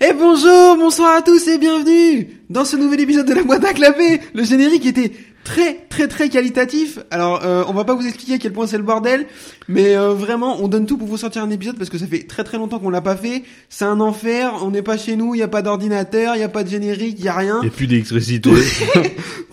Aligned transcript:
Et 0.00 0.12
bonjour, 0.12 0.76
bonsoir 0.76 1.14
à 1.14 1.22
tous 1.22 1.46
et 1.46 1.58
bienvenue 1.58 2.40
dans 2.50 2.64
ce 2.64 2.76
nouvel 2.76 2.98
épisode 3.02 3.26
de 3.28 3.34
la 3.34 3.44
boîte 3.44 3.64
à 3.64 3.72
clapper. 3.72 4.20
Le 4.34 4.42
générique 4.42 4.84
était 4.84 5.12
très 5.44 5.86
très 5.88 6.08
très 6.08 6.28
qualitatif. 6.28 6.98
Alors 7.12 7.44
euh, 7.44 7.62
on 7.68 7.72
va 7.72 7.84
pas 7.84 7.94
vous 7.94 8.04
expliquer 8.04 8.34
à 8.34 8.38
quel 8.38 8.52
point 8.52 8.66
c'est 8.66 8.78
le 8.78 8.82
bordel, 8.82 9.28
mais 9.68 9.96
euh, 9.96 10.12
vraiment 10.12 10.60
on 10.60 10.66
donne 10.66 10.86
tout 10.86 10.98
pour 10.98 11.06
vous 11.06 11.18
sortir 11.18 11.44
un 11.44 11.50
épisode 11.50 11.78
parce 11.78 11.88
que 11.88 11.98
ça 11.98 12.08
fait 12.08 12.26
très 12.26 12.42
très 12.42 12.58
longtemps 12.58 12.80
qu'on 12.80 12.90
l'a 12.90 13.00
pas 13.00 13.14
fait. 13.14 13.44
C'est 13.68 13.84
un 13.84 14.00
enfer, 14.00 14.54
on 14.62 14.72
n'est 14.72 14.82
pas 14.82 14.96
chez 14.96 15.14
nous, 15.14 15.36
il 15.36 15.38
y 15.38 15.44
a 15.44 15.48
pas 15.48 15.62
d'ordinateur, 15.62 16.34
il 16.34 16.40
y 16.40 16.44
a 16.44 16.48
pas 16.48 16.64
de 16.64 16.68
générique, 16.68 17.14
il 17.20 17.24
y 17.24 17.28
a 17.28 17.36
rien. 17.36 17.62
Et 17.62 17.70
plus 17.70 17.86
d'électricité. 17.86 18.50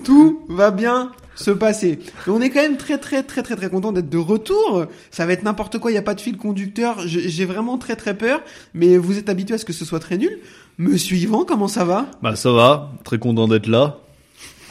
tout 0.03 0.41
va 0.49 0.71
bien 0.71 1.11
se 1.39 1.51
passer. 1.51 1.99
Mais 2.27 2.33
on 2.33 2.41
est 2.41 2.49
quand 2.49 2.61
même 2.61 2.77
très 2.77 2.97
très 2.97 3.23
très 3.23 3.43
très 3.43 3.55
très 3.55 3.69
content 3.69 3.91
d'être 3.91 4.09
de 4.09 4.17
retour. 4.17 4.85
Ça 5.09 5.25
va 5.25 5.33
être 5.33 5.43
n'importe 5.43 5.79
quoi, 5.79 5.91
il 5.91 5.95
y 5.95 5.97
a 5.97 6.01
pas 6.03 6.15
de 6.15 6.21
fil 6.21 6.37
conducteur. 6.37 6.97
J'ai 7.05 7.45
vraiment 7.45 7.77
très 7.77 7.95
très 7.95 8.17
peur, 8.17 8.41
mais 8.73 8.97
vous 8.97 9.17
êtes 9.17 9.29
habitué 9.29 9.55
à 9.55 9.57
ce 9.57 9.65
que 9.65 9.73
ce 9.73 9.85
soit 9.85 9.99
très 9.99 10.17
nul. 10.17 10.39
Monsieur 10.77 11.17
Yvan, 11.17 11.45
comment 11.45 11.67
ça 11.67 11.85
va? 11.85 12.07
Bah 12.21 12.35
ça 12.35 12.51
va, 12.51 12.91
très 13.03 13.19
content 13.19 13.47
d'être 13.47 13.67
là. 13.67 13.97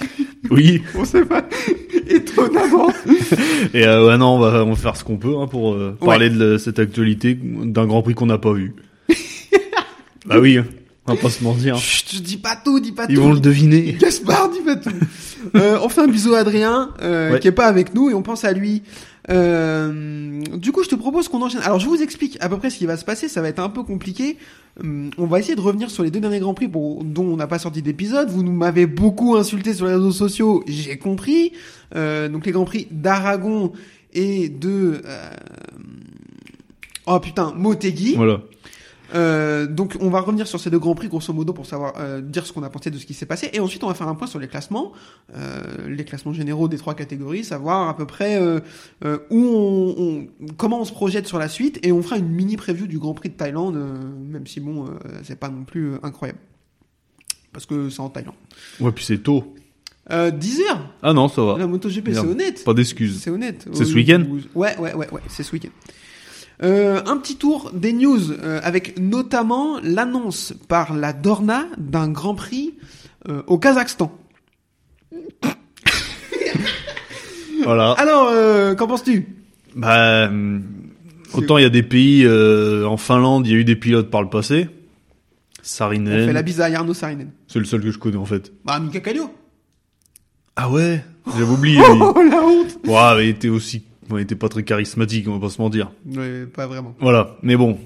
Oui. 0.50 0.80
On 0.94 1.04
sait 1.04 1.24
pas. 1.24 1.42
Étonnamment. 2.08 2.88
Et 3.74 3.84
euh, 3.84 4.06
ouais 4.06 4.16
non, 4.16 4.36
on 4.36 4.38
va, 4.38 4.64
on 4.64 4.70
va 4.70 4.76
faire 4.76 4.96
ce 4.96 5.02
qu'on 5.02 5.16
peut 5.16 5.36
hein, 5.36 5.48
pour 5.48 5.74
euh, 5.74 5.96
parler 6.00 6.30
de 6.30 6.56
cette 6.56 6.78
actualité 6.78 7.36
d'un 7.42 7.86
Grand 7.86 8.02
Prix 8.02 8.14
qu'on 8.14 8.26
n'a 8.26 8.38
pas 8.38 8.52
vu. 8.52 8.72
bah 10.26 10.38
oui, 10.38 10.58
hein, 10.58 10.64
on 11.08 11.14
va 11.14 11.20
pas 11.22 11.30
se 11.30 11.42
mentir. 11.44 11.76
Chut, 11.78 12.22
dis 12.22 12.36
pas 12.36 12.56
tout, 12.62 12.80
dis 12.80 12.92
pas 12.92 13.06
Ils 13.08 13.16
tout. 13.16 13.22
vont 13.22 13.32
le 13.32 13.40
deviner. 13.40 13.92
Gaspard, 14.00 14.50
dis 14.50 14.60
pas 14.60 14.76
tout. 14.76 14.90
Euh, 15.56 15.78
on 15.82 15.88
fait 15.88 16.00
un 16.02 16.06
bisou 16.08 16.34
à 16.34 16.38
Adrien, 16.38 16.90
euh, 17.02 17.32
Ouais. 17.32 17.40
qui 17.40 17.48
est 17.48 17.52
pas 17.52 17.66
avec 17.66 17.94
nous, 17.94 18.10
et 18.10 18.14
on 18.14 18.22
pense 18.22 18.44
à 18.44 18.52
lui. 18.52 18.82
Euh, 19.30 20.42
du 20.56 20.72
coup, 20.72 20.82
je 20.82 20.88
te 20.88 20.94
propose 20.94 21.28
qu'on 21.28 21.42
enchaîne. 21.42 21.60
Alors, 21.62 21.78
je 21.78 21.86
vous 21.86 22.00
explique 22.02 22.38
à 22.40 22.48
peu 22.48 22.56
près 22.56 22.70
ce 22.70 22.78
qui 22.78 22.86
va 22.86 22.96
se 22.96 23.04
passer. 23.04 23.28
Ça 23.28 23.42
va 23.42 23.48
être 23.48 23.58
un 23.58 23.68
peu 23.68 23.82
compliqué. 23.82 24.38
Hum, 24.82 25.10
on 25.18 25.26
va 25.26 25.38
essayer 25.38 25.54
de 25.54 25.60
revenir 25.60 25.90
sur 25.90 26.02
les 26.02 26.10
deux 26.10 26.20
derniers 26.20 26.40
grands 26.40 26.54
prix 26.54 26.68
pour, 26.68 27.04
dont 27.04 27.24
on 27.24 27.36
n'a 27.36 27.46
pas 27.46 27.58
sorti 27.58 27.82
d'épisode. 27.82 28.30
Vous 28.30 28.42
nous 28.42 28.52
m'avez 28.52 28.86
beaucoup 28.86 29.36
insulté 29.36 29.74
sur 29.74 29.86
les 29.86 29.92
réseaux 29.94 30.12
sociaux. 30.12 30.64
J'ai 30.66 30.96
compris. 30.98 31.52
Euh, 31.94 32.28
donc, 32.28 32.46
les 32.46 32.52
grands 32.52 32.64
prix 32.64 32.88
d'Aragon 32.90 33.72
et 34.14 34.48
de. 34.48 35.02
euh, 35.04 35.30
Oh 37.06 37.20
putain, 37.20 37.52
Motegi. 37.56 38.14
Voilà. 38.16 38.40
Euh, 39.14 39.66
donc 39.66 39.96
on 40.00 40.10
va 40.10 40.20
revenir 40.20 40.46
sur 40.46 40.60
ces 40.60 40.68
deux 40.68 40.78
grands 40.78 40.94
prix 40.94 41.08
grosso 41.08 41.32
modo 41.32 41.54
pour 41.54 41.64
savoir 41.64 41.94
euh, 41.98 42.20
dire 42.20 42.46
ce 42.46 42.52
qu'on 42.52 42.62
a 42.62 42.68
pensé 42.68 42.90
de 42.90 42.98
ce 42.98 43.06
qui 43.06 43.14
s'est 43.14 43.24
passé 43.24 43.48
et 43.54 43.60
ensuite 43.60 43.82
on 43.82 43.86
va 43.88 43.94
faire 43.94 44.06
un 44.08 44.14
point 44.14 44.26
sur 44.26 44.38
les 44.38 44.48
classements, 44.48 44.92
euh, 45.34 45.88
les 45.88 46.04
classements 46.04 46.34
généraux 46.34 46.68
des 46.68 46.76
trois 46.76 46.94
catégories, 46.94 47.42
savoir 47.42 47.88
à 47.88 47.96
peu 47.96 48.04
près 48.06 48.36
euh, 48.38 48.60
euh, 49.06 49.18
où 49.30 49.42
on, 49.46 49.94
on- 49.98 50.46
comment 50.58 50.80
on 50.80 50.84
se 50.84 50.92
projette 50.92 51.26
sur 51.26 51.38
la 51.38 51.48
suite 51.48 51.78
et 51.82 51.90
on 51.92 52.02
fera 52.02 52.18
une 52.18 52.28
mini 52.28 52.56
preview 52.58 52.86
du 52.86 52.98
Grand 52.98 53.14
Prix 53.14 53.30
de 53.30 53.34
Thaïlande, 53.34 53.76
euh, 53.76 53.94
même 54.30 54.46
si 54.46 54.60
bon 54.60 54.84
euh, 54.86 54.90
c'est 55.22 55.38
pas 55.40 55.48
non 55.48 55.64
plus 55.64 55.92
euh, 55.94 55.98
incroyable 56.02 56.38
parce 57.52 57.64
que 57.64 57.88
c'est 57.88 58.00
en 58.00 58.10
Thaïlande. 58.10 58.34
Ouais, 58.78 58.92
puis 58.92 59.04
c'est 59.06 59.18
tôt. 59.18 59.54
Euh, 60.10 60.30
10 60.30 60.60
heures 60.62 60.90
Ah 61.02 61.12
non, 61.12 61.28
ça 61.28 61.42
va. 61.42 61.58
la 61.58 61.66
MotoGP 61.66 62.10
c'est 62.12 62.18
honnête. 62.20 62.64
Pas 62.64 62.72
d'excuses. 62.74 63.20
C'est 63.22 63.30
honnête. 63.30 63.66
C'est 63.72 63.84
ce 63.84 63.94
week-end 63.94 64.22
Ouais, 64.54 64.76
ouais, 64.78 64.94
ouais, 64.94 65.10
ouais, 65.10 65.20
c'est 65.28 65.42
ce 65.42 65.52
week-end. 65.52 65.68
Euh, 66.62 67.00
un 67.06 67.16
petit 67.18 67.36
tour 67.36 67.70
des 67.72 67.92
news 67.92 68.32
euh, 68.32 68.60
avec 68.64 68.98
notamment 68.98 69.78
l'annonce 69.80 70.54
par 70.66 70.92
la 70.94 71.12
Dorna 71.12 71.66
d'un 71.76 72.08
Grand 72.08 72.34
Prix 72.34 72.74
euh, 73.28 73.42
au 73.46 73.58
Kazakhstan. 73.58 74.12
Voilà. 77.64 77.90
Alors, 77.98 78.76
qu'en 78.76 78.86
penses-tu? 78.86 79.26
Bah, 79.74 80.30
autant 81.34 81.58
il 81.58 81.62
y 81.62 81.66
a 81.66 81.70
des 81.70 81.82
pays, 81.82 82.26
en 82.26 82.96
Finlande, 82.96 83.46
il 83.46 83.52
y 83.52 83.56
a 83.56 83.58
eu 83.58 83.64
des 83.64 83.74
pilotes 83.76 84.10
par 84.10 84.22
le 84.22 84.30
passé. 84.30 84.68
On 84.70 85.62
fait 85.62 85.68
Sarinen. 85.68 86.30
la 86.30 86.42
bise 86.42 86.60
à 86.60 86.70
Jarno 86.70 86.94
Saarinen. 86.94 87.30
C'est 87.48 87.58
le 87.58 87.64
seul 87.66 87.82
que 87.82 87.90
je 87.90 87.98
connais 87.98 88.16
en 88.16 88.24
fait. 88.24 88.52
Bah, 88.64 88.78
Mika 88.78 89.00
Kallio. 89.00 89.30
Ah 90.56 90.70
ouais? 90.70 91.04
J'avais 91.26 91.52
oublié. 91.52 91.76
lui. 91.92 92.00
Oh, 92.00 92.22
la 92.22 92.42
honte 92.42 92.78
Ouais, 92.86 93.16
mais 93.16 93.26
il 93.26 93.30
était 93.30 93.48
aussi, 93.48 93.82
ouais, 94.10 94.20
il 94.20 94.24
était 94.24 94.34
pas 94.34 94.48
très 94.48 94.62
charismatique, 94.62 95.28
on 95.28 95.34
va 95.34 95.40
pas 95.46 95.50
se 95.52 95.60
mentir. 95.60 95.90
Ouais, 96.06 96.46
pas 96.46 96.66
vraiment. 96.66 96.94
Voilà, 97.00 97.36
mais 97.42 97.56
bon. 97.56 97.78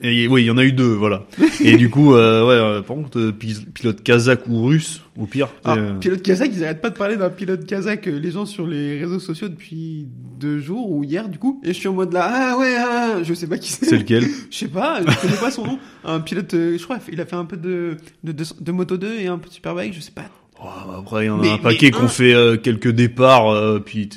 Et, 0.00 0.28
oui, 0.28 0.44
il 0.44 0.46
y 0.46 0.50
en 0.52 0.58
a 0.58 0.62
eu 0.64 0.70
deux, 0.70 0.92
voilà. 0.94 1.26
Et 1.60 1.76
du 1.76 1.90
coup, 1.90 2.14
euh, 2.14 2.46
ouais, 2.46 2.54
euh, 2.54 2.82
par 2.82 2.94
contre, 2.94 3.18
euh, 3.18 3.32
pi- 3.32 3.66
pilote 3.74 4.00
kazakh 4.04 4.46
ou 4.46 4.62
russe, 4.66 5.02
au 5.16 5.26
pire. 5.26 5.48
Ah, 5.64 5.76
pilote 6.00 6.22
kazakh, 6.22 6.52
ils 6.54 6.62
arrêtent 6.62 6.80
pas 6.80 6.90
de 6.90 6.96
parler 6.96 7.16
d'un 7.16 7.30
pilote 7.30 7.66
kazakh, 7.66 8.06
les 8.06 8.30
gens 8.30 8.46
sur 8.46 8.64
les 8.68 9.00
réseaux 9.00 9.18
sociaux 9.18 9.48
depuis 9.48 10.06
deux 10.38 10.60
jours 10.60 10.88
ou 10.92 11.02
hier 11.02 11.28
du 11.28 11.40
coup. 11.40 11.60
Et 11.64 11.68
je 11.68 11.72
suis 11.72 11.88
en 11.88 11.94
mode 11.94 12.12
là, 12.12 12.30
ah 12.30 12.58
ouais, 12.58 12.76
ah, 12.78 13.22
je 13.24 13.34
sais 13.34 13.48
pas 13.48 13.58
qui 13.58 13.72
c'est 13.72 13.98
lequel 13.98 14.22
Je 14.52 14.56
sais 14.56 14.68
pas, 14.68 15.00
je 15.00 15.20
connais 15.20 15.36
pas 15.40 15.50
son 15.50 15.66
nom. 15.66 15.78
Un 16.04 16.20
pilote, 16.20 16.52
je 16.52 16.82
crois, 16.84 16.98
il 17.10 17.20
a 17.20 17.26
fait 17.26 17.34
un 17.34 17.44
peu 17.44 17.56
de, 17.56 17.96
de, 18.22 18.30
de, 18.30 18.44
de 18.60 18.72
Moto 18.72 18.96
2 18.98 19.18
et 19.18 19.26
un 19.26 19.38
peu 19.38 19.48
de 19.48 19.54
Superbike, 19.54 19.94
je 19.94 20.00
sais 20.00 20.12
pas. 20.12 20.26
Oh, 20.60 20.66
Après, 20.98 21.24
il 21.24 21.26
y 21.28 21.30
en 21.30 21.38
a 21.38 21.42
Mais- 21.42 21.50
un 21.52 21.58
paquet 21.58 21.90
qu'on 21.92 22.04
un- 22.04 22.08
fait 22.08 22.34
euh, 22.34 22.56
quelques 22.56 22.88
départs, 22.90 23.48
euh, 23.50 23.78
puis 23.78 24.08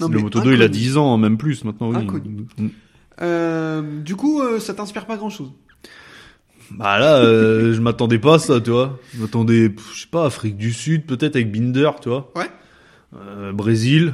Non, 0.00 0.08
le 0.08 0.18
Moto 0.18 0.40
2, 0.40 0.52
il 0.52 0.60
a 0.60 0.64
inconnu. 0.66 0.78
10 0.78 0.96
ans, 0.98 1.16
même 1.16 1.38
plus 1.38 1.64
maintenant. 1.64 1.90
Oui. 1.90 2.04
Mm. 2.58 2.68
Euh, 3.22 4.00
du 4.02 4.14
coup, 4.14 4.42
euh, 4.42 4.60
ça 4.60 4.74
t'inspire 4.74 5.06
pas 5.06 5.16
grand 5.16 5.30
chose. 5.30 5.50
Bah 6.70 6.98
là, 6.98 7.16
euh, 7.16 7.72
je 7.74 7.80
m'attendais 7.80 8.18
pas 8.18 8.34
à 8.34 8.38
ça, 8.38 8.60
tu 8.60 8.70
vois. 8.70 8.98
Je 9.14 9.20
m'attendais, 9.22 9.74
je 9.94 10.00
sais 10.02 10.06
pas, 10.10 10.26
Afrique 10.26 10.56
du 10.58 10.72
Sud, 10.72 11.04
peut-être 11.06 11.36
avec 11.36 11.50
Binder, 11.50 11.90
tu 12.02 12.10
vois. 12.10 12.30
Ouais. 12.36 12.46
Euh, 13.16 13.52
Brésil, 13.52 14.12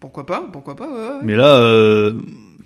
Pourquoi 0.00 0.26
pas, 0.26 0.48
pourquoi 0.52 0.74
pas, 0.74 0.88
ouais, 0.88 0.94
ouais. 0.94 1.20
mais 1.22 1.36
là, 1.36 1.56
euh, 1.58 2.14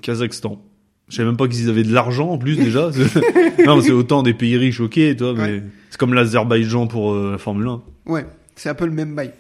Kazakhstan. 0.01 0.63
Je 1.09 1.17
savais 1.17 1.29
même 1.29 1.37
pas 1.37 1.47
qu'ils 1.49 1.69
avaient 1.69 1.83
de 1.83 1.93
l'argent 1.93 2.31
en 2.31 2.39
plus 2.39 2.57
déjà. 2.57 2.91
non, 3.67 3.83
c'est 3.83 3.91
autant 3.93 4.23
des 4.23 4.33
pays 4.33 4.57
riches, 4.57 4.81
ok, 4.81 4.93
tu 4.95 5.15
vois, 5.19 5.35
mais 5.35 5.41
Ouais. 5.43 5.63
c'est 5.91 5.99
comme 5.99 6.15
l'Azerbaïdjan 6.15 6.87
pour 6.87 7.13
euh, 7.13 7.33
la 7.33 7.39
Formule 7.39 7.69
1. 7.69 7.83
Ouais, 8.07 8.27
c'est 8.57 8.69
un 8.69 8.75
peu 8.75 8.87
le 8.87 8.93
même 8.93 9.15
bail. 9.15 9.33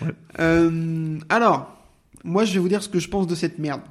Ouais. 0.00 0.08
Euh, 0.40 1.18
alors, 1.28 1.76
moi, 2.24 2.44
je 2.44 2.54
vais 2.54 2.58
vous 2.58 2.68
dire 2.68 2.82
ce 2.82 2.88
que 2.88 2.98
je 2.98 3.08
pense 3.08 3.26
de 3.26 3.34
cette 3.34 3.58
merde. 3.58 3.82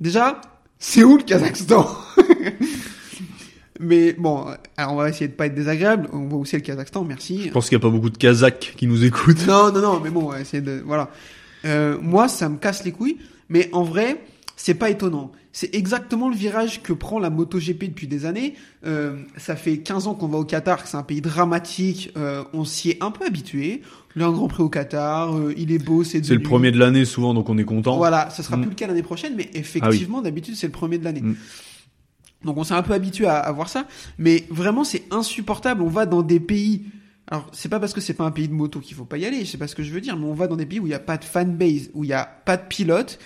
Déjà, 0.00 0.40
c'est 0.78 1.04
où 1.04 1.16
le 1.16 1.22
Kazakhstan 1.22 1.88
Mais 3.80 4.12
bon, 4.12 4.46
alors 4.76 4.94
on 4.94 4.96
va 4.96 5.08
essayer 5.08 5.28
de 5.28 5.34
pas 5.34 5.46
être 5.46 5.54
désagréable. 5.54 6.08
On 6.12 6.26
voit 6.26 6.40
où 6.40 6.44
c'est 6.44 6.56
le 6.56 6.64
Kazakhstan, 6.64 7.04
merci. 7.04 7.44
Je 7.44 7.50
pense 7.50 7.68
qu'il 7.68 7.78
y 7.78 7.80
a 7.80 7.82
pas 7.82 7.90
beaucoup 7.90 8.10
de 8.10 8.18
Kazakhs 8.18 8.74
qui 8.76 8.88
nous 8.88 9.04
écoutent. 9.04 9.46
Non, 9.46 9.70
non, 9.72 9.80
non, 9.80 10.00
mais 10.00 10.10
bon, 10.10 10.26
on 10.26 10.30
va 10.30 10.40
essayer 10.40 10.60
de. 10.60 10.82
Voilà. 10.84 11.10
Euh, 11.64 11.96
moi, 12.00 12.28
ça 12.28 12.48
me 12.48 12.56
casse 12.56 12.84
les 12.84 12.90
couilles, 12.90 13.18
mais 13.48 13.68
en 13.72 13.84
vrai, 13.84 14.20
c'est 14.58 14.74
pas 14.74 14.90
étonnant. 14.90 15.30
C'est 15.52 15.72
exactement 15.74 16.28
le 16.28 16.34
virage 16.34 16.82
que 16.82 16.92
prend 16.92 17.20
la 17.20 17.30
MotoGP 17.30 17.84
depuis 17.84 18.08
des 18.08 18.26
années. 18.26 18.54
Euh, 18.84 19.22
ça 19.36 19.54
fait 19.54 19.78
15 19.78 20.08
ans 20.08 20.14
qu'on 20.14 20.26
va 20.26 20.36
au 20.38 20.44
Qatar, 20.44 20.86
c'est 20.86 20.96
un 20.96 21.04
pays 21.04 21.20
dramatique. 21.20 22.10
Euh, 22.16 22.42
on 22.52 22.64
s'y 22.64 22.90
est 22.90 23.02
un 23.02 23.12
peu 23.12 23.24
habitué. 23.24 23.82
Le 24.16 24.24
un 24.24 24.32
Grand 24.32 24.48
Prix 24.48 24.64
au 24.64 24.68
Qatar, 24.68 25.32
euh, 25.32 25.54
il 25.56 25.70
est 25.70 25.78
beau, 25.78 26.02
c'est 26.02 26.24
C'est 26.24 26.34
le 26.34 26.42
premier 26.42 26.72
de 26.72 26.78
l'année 26.78 27.04
souvent, 27.04 27.34
donc 27.34 27.48
on 27.48 27.56
est 27.56 27.64
content. 27.64 27.96
Voilà, 27.96 28.30
ça 28.30 28.42
sera 28.42 28.56
Mm. 28.56 28.62
plus 28.62 28.70
le 28.70 28.74
cas 28.74 28.86
l'année 28.88 29.02
prochaine, 29.04 29.34
mais 29.36 29.48
effectivement, 29.54 30.22
d'habitude, 30.22 30.56
c'est 30.56 30.66
le 30.66 30.72
premier 30.72 30.98
de 30.98 31.04
l'année. 31.04 31.22
Mm. 31.22 31.36
Donc 32.44 32.56
on 32.56 32.64
s'est 32.64 32.74
un 32.74 32.82
peu 32.82 32.94
habitué 32.94 33.26
à, 33.26 33.36
à 33.36 33.52
voir 33.52 33.68
ça, 33.68 33.86
mais 34.18 34.44
vraiment 34.50 34.82
c'est 34.82 35.04
insupportable. 35.12 35.82
On 35.82 35.88
va 35.88 36.04
dans 36.04 36.22
des 36.22 36.40
pays. 36.40 36.82
Alors 37.30 37.46
c'est 37.52 37.68
pas 37.68 37.78
parce 37.78 37.92
que 37.92 38.00
c'est 38.00 38.14
pas 38.14 38.24
un 38.24 38.30
pays 38.32 38.48
de 38.48 38.54
moto 38.54 38.80
qu'il 38.80 38.96
faut 38.96 39.04
pas 39.04 39.18
y 39.18 39.24
aller, 39.24 39.44
c'est 39.44 39.58
pas 39.58 39.68
ce 39.68 39.76
que 39.76 39.82
je 39.84 39.92
veux 39.92 40.00
dire, 40.00 40.16
mais 40.16 40.26
on 40.26 40.34
va 40.34 40.48
dans 40.48 40.56
des 40.56 40.66
pays 40.66 40.80
où 40.80 40.86
il 40.86 40.90
y 40.90 40.94
a 40.94 40.98
pas 40.98 41.16
de 41.16 41.24
fanbase, 41.24 41.90
où 41.94 42.02
il 42.02 42.10
y 42.10 42.12
a 42.12 42.24
pas 42.24 42.56
de 42.56 42.66
pilote, 42.68 43.18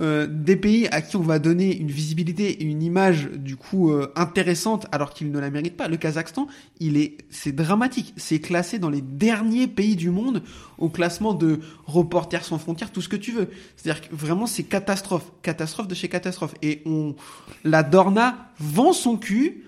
euh, 0.00 0.26
des 0.26 0.56
pays 0.56 0.88
à 0.88 1.02
qui 1.02 1.16
on 1.16 1.22
va 1.22 1.38
donner 1.38 1.76
une 1.76 1.90
visibilité 1.90 2.50
et 2.50 2.64
une 2.64 2.82
image 2.82 3.28
du 3.30 3.56
coup 3.56 3.90
euh, 3.90 4.10
intéressante 4.16 4.86
alors 4.90 5.12
qu'ils 5.12 5.30
ne 5.30 5.38
la 5.38 5.50
méritent 5.50 5.76
pas. 5.76 5.86
Le 5.86 5.98
Kazakhstan, 5.98 6.46
il 6.80 6.96
est, 6.96 7.18
c'est 7.28 7.52
dramatique. 7.52 8.14
C'est 8.16 8.40
classé 8.40 8.78
dans 8.78 8.88
les 8.88 9.02
derniers 9.02 9.66
pays 9.66 9.94
du 9.94 10.08
monde 10.08 10.42
au 10.78 10.88
classement 10.88 11.34
de 11.34 11.60
Reporters 11.86 12.44
sans 12.44 12.58
frontières, 12.58 12.90
tout 12.90 13.02
ce 13.02 13.08
que 13.10 13.16
tu 13.16 13.32
veux. 13.32 13.50
C'est-à-dire 13.76 14.08
que 14.08 14.14
vraiment 14.14 14.46
c'est 14.46 14.62
catastrophe, 14.62 15.30
catastrophe 15.42 15.88
de 15.88 15.94
chez 15.94 16.08
catastrophe. 16.08 16.54
Et 16.62 16.80
on, 16.86 17.14
la 17.62 17.82
Dorna 17.82 18.50
vend 18.58 18.94
son 18.94 19.18
cul 19.18 19.64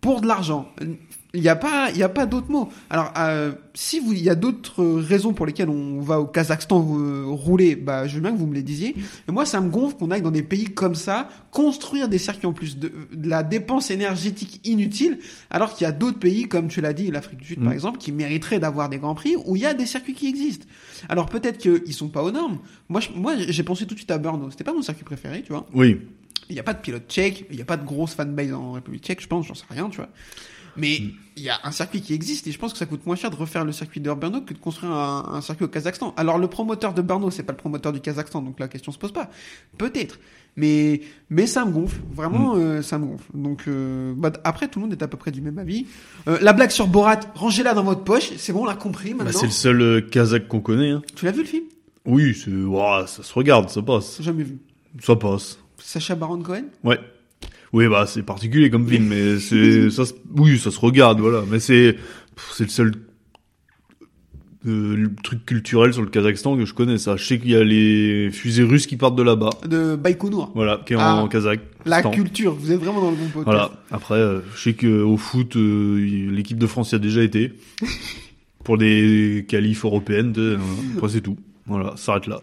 pour 0.00 0.20
de 0.20 0.28
l'argent. 0.28 0.68
Il 1.34 1.40
n'y 1.40 1.48
a 1.48 1.56
pas, 1.56 1.90
il 1.90 1.98
y 1.98 2.02
a 2.04 2.08
pas 2.08 2.26
d'autre 2.26 2.48
mot. 2.48 2.68
Alors, 2.90 3.12
euh, 3.18 3.52
si 3.74 3.98
vous, 3.98 4.12
il 4.12 4.22
y 4.22 4.30
a 4.30 4.36
d'autres 4.36 4.84
raisons 4.84 5.32
pour 5.34 5.46
lesquelles 5.46 5.68
on 5.68 6.00
va 6.00 6.20
au 6.20 6.26
Kazakhstan 6.26 6.78
euh, 6.96 7.24
rouler, 7.26 7.74
bah, 7.74 8.06
je 8.06 8.14
veux 8.14 8.20
bien 8.20 8.30
que 8.32 8.38
vous 8.38 8.46
me 8.46 8.54
les 8.54 8.62
disiez. 8.62 8.94
Moi, 9.28 9.44
ça 9.44 9.60
me 9.60 9.68
gonfle 9.68 9.96
qu'on 9.96 10.12
aille 10.12 10.22
dans 10.22 10.30
des 10.30 10.44
pays 10.44 10.66
comme 10.66 10.94
ça, 10.94 11.28
construire 11.50 12.08
des 12.08 12.18
circuits 12.18 12.46
en 12.46 12.52
plus 12.52 12.78
de, 12.78 12.92
de 13.12 13.28
la 13.28 13.42
dépense 13.42 13.90
énergétique 13.90 14.60
inutile, 14.64 15.18
alors 15.50 15.74
qu'il 15.74 15.84
y 15.84 15.88
a 15.88 15.92
d'autres 15.92 16.20
pays, 16.20 16.44
comme 16.48 16.68
tu 16.68 16.80
l'as 16.80 16.92
dit, 16.92 17.10
l'Afrique 17.10 17.40
du 17.40 17.46
Sud, 17.48 17.58
par 17.58 17.70
Mm. 17.70 17.74
exemple, 17.74 17.98
qui 17.98 18.12
mériteraient 18.12 18.60
d'avoir 18.60 18.88
des 18.88 18.98
grands 18.98 19.16
prix 19.16 19.34
où 19.44 19.56
il 19.56 19.62
y 19.62 19.66
a 19.66 19.74
des 19.74 19.86
circuits 19.86 20.14
qui 20.14 20.28
existent. 20.28 20.66
Alors, 21.08 21.26
peut-être 21.28 21.58
qu'ils 21.58 21.92
sont 21.94 22.08
pas 22.08 22.22
aux 22.22 22.30
normes. 22.30 22.58
Moi, 22.88 23.00
je- 23.00 23.10
moi, 23.12 23.34
j'ai 23.36 23.62
pensé 23.64 23.86
tout 23.86 23.94
de 23.94 23.98
suite 23.98 24.10
à 24.12 24.18
Brno. 24.18 24.50
C'était 24.52 24.62
pas 24.64 24.72
mon 24.72 24.82
circuit 24.82 25.04
préféré, 25.04 25.42
tu 25.42 25.50
vois. 25.52 25.66
Oui. 25.74 26.00
Il 26.48 26.52
n'y 26.52 26.60
a 26.60 26.62
pas 26.62 26.74
de 26.74 26.80
pilote 26.80 27.04
tchèque, 27.08 27.46
il 27.50 27.56
n'y 27.56 27.62
a 27.62 27.64
pas 27.64 27.78
de 27.78 27.86
grosse 27.86 28.14
fanbase 28.14 28.52
en 28.52 28.72
République 28.72 29.02
tchèque, 29.02 29.20
je 29.22 29.26
pense, 29.26 29.46
j'en 29.46 29.54
sais 29.54 29.64
rien, 29.70 29.88
tu 29.88 29.96
vois. 29.96 30.10
Mais 30.76 31.00
il 31.36 31.42
y 31.42 31.48
a 31.48 31.58
un 31.64 31.70
circuit 31.72 32.00
qui 32.00 32.14
existe 32.14 32.46
et 32.46 32.52
je 32.52 32.58
pense 32.58 32.72
que 32.72 32.78
ça 32.78 32.86
coûte 32.86 33.06
moins 33.06 33.16
cher 33.16 33.30
de 33.30 33.36
refaire 33.36 33.64
le 33.64 33.72
circuit 33.72 34.00
de 34.00 34.12
Brno 34.12 34.40
que 34.42 34.54
de 34.54 34.58
construire 34.58 34.92
un, 34.92 35.24
un 35.34 35.40
circuit 35.40 35.64
au 35.64 35.68
Kazakhstan. 35.68 36.14
Alors 36.16 36.38
le 36.38 36.46
promoteur 36.48 36.94
de 36.94 37.02
Brno, 37.02 37.30
c'est 37.30 37.42
pas 37.42 37.52
le 37.52 37.56
promoteur 37.58 37.92
du 37.92 38.00
Kazakhstan, 38.00 38.42
donc 38.42 38.58
la 38.60 38.68
question 38.68 38.92
se 38.92 38.98
pose 38.98 39.12
pas. 39.12 39.28
Peut-être. 39.78 40.18
Mais, 40.56 41.00
mais 41.30 41.46
ça 41.48 41.64
me 41.64 41.72
gonfle. 41.72 42.00
Vraiment, 42.12 42.54
euh, 42.56 42.80
ça 42.80 42.96
me 42.98 43.06
gonfle. 43.06 43.24
Donc, 43.34 43.64
euh, 43.66 44.14
bah, 44.16 44.30
après, 44.44 44.68
tout 44.68 44.78
le 44.78 44.84
monde 44.86 44.92
est 44.92 45.02
à 45.02 45.08
peu 45.08 45.16
près 45.16 45.32
du 45.32 45.40
même 45.40 45.58
avis. 45.58 45.86
Euh, 46.28 46.38
la 46.40 46.52
blague 46.52 46.70
sur 46.70 46.86
Borat, 46.86 47.18
rangez-la 47.34 47.74
dans 47.74 47.82
votre 47.82 48.04
poche. 48.04 48.30
C'est 48.36 48.52
bon, 48.52 48.62
on 48.62 48.64
l'a 48.64 48.76
compris 48.76 49.14
Bah, 49.14 49.24
maintenant. 49.24 49.40
c'est 49.40 49.46
le 49.46 49.52
seul 49.52 49.82
euh, 49.82 50.00
Kazakh 50.00 50.46
qu'on 50.46 50.60
connaît. 50.60 50.90
Hein. 50.90 51.02
tu 51.16 51.24
l'as 51.24 51.32
vu 51.32 51.40
le 51.40 51.48
film? 51.48 51.64
Oui, 52.06 52.34
c'est, 52.40 52.52
ouah, 52.52 53.06
ça 53.08 53.24
se 53.24 53.32
regarde, 53.34 53.68
ça 53.68 53.82
passe. 53.82 54.22
Jamais 54.22 54.44
vu. 54.44 54.58
Ça 55.02 55.16
passe. 55.16 55.58
Sacha 55.78 56.14
Baron 56.14 56.40
Cohen? 56.40 56.66
Ouais. 56.84 57.00
Oui, 57.74 57.88
bah 57.88 58.06
c'est 58.06 58.22
particulier 58.22 58.70
comme 58.70 58.88
film, 58.88 59.06
mais 59.08 59.38
c'est 59.38 59.90
ça. 59.90 60.04
Oui, 60.36 60.58
ça 60.58 60.70
se 60.70 60.78
regarde, 60.80 61.20
voilà. 61.20 61.42
Mais 61.50 61.58
c'est 61.60 61.96
c'est 62.52 62.64
le 62.64 62.70
seul 62.70 62.92
euh, 64.66 64.96
le 64.96 65.14
truc 65.22 65.44
culturel 65.44 65.92
sur 65.92 66.00
le 66.02 66.08
Kazakhstan 66.08 66.56
que 66.56 66.64
je 66.64 66.72
connais. 66.72 66.96
Ça, 66.96 67.16
je 67.16 67.24
sais 67.24 67.38
qu'il 67.38 67.50
y 67.50 67.56
a 67.56 67.62
les 67.62 68.30
fusées 68.32 68.62
russes 68.62 68.86
qui 68.86 68.96
partent 68.96 69.16
de 69.16 69.22
là-bas. 69.22 69.50
de 69.68 69.94
Baïkonour. 69.96 70.52
Voilà, 70.54 70.80
qui 70.86 70.94
est 70.94 70.96
Ah, 70.98 71.16
en 71.16 71.28
Kazakh. 71.28 71.60
La 71.84 72.02
culture, 72.02 72.54
vous 72.54 72.72
êtes 72.72 72.80
vraiment 72.80 73.02
dans 73.02 73.10
le 73.10 73.16
bon 73.16 73.24
podcast. 73.28 73.44
Voilà. 73.44 73.70
Après, 73.90 74.14
euh, 74.14 74.40
je 74.56 74.62
sais 74.62 74.72
que 74.72 75.02
au 75.02 75.18
foot, 75.18 75.56
euh, 75.56 76.30
l'équipe 76.30 76.56
de 76.58 76.66
France 76.66 76.92
y 76.92 76.94
a 76.94 76.98
déjà 76.98 77.22
été 77.22 77.52
pour 78.64 78.78
des 78.78 79.44
qualifs 79.48 79.84
européennes. 79.84 80.32
de- 80.32 80.58
Après, 80.96 81.10
c'est 81.10 81.20
tout. 81.20 81.36
Voilà, 81.66 81.90
ça 81.96 82.04
s'arrête 82.06 82.26
là. 82.26 82.40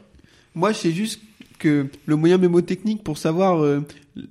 Moi, 0.53 0.73
je 0.73 0.77
sais 0.77 0.91
juste 0.91 1.21
que 1.61 1.87
le 2.05 2.15
moyen 2.15 2.37
mémotechnique 2.37 3.03
pour 3.03 3.17
savoir 3.17 3.63
euh, 3.63 3.85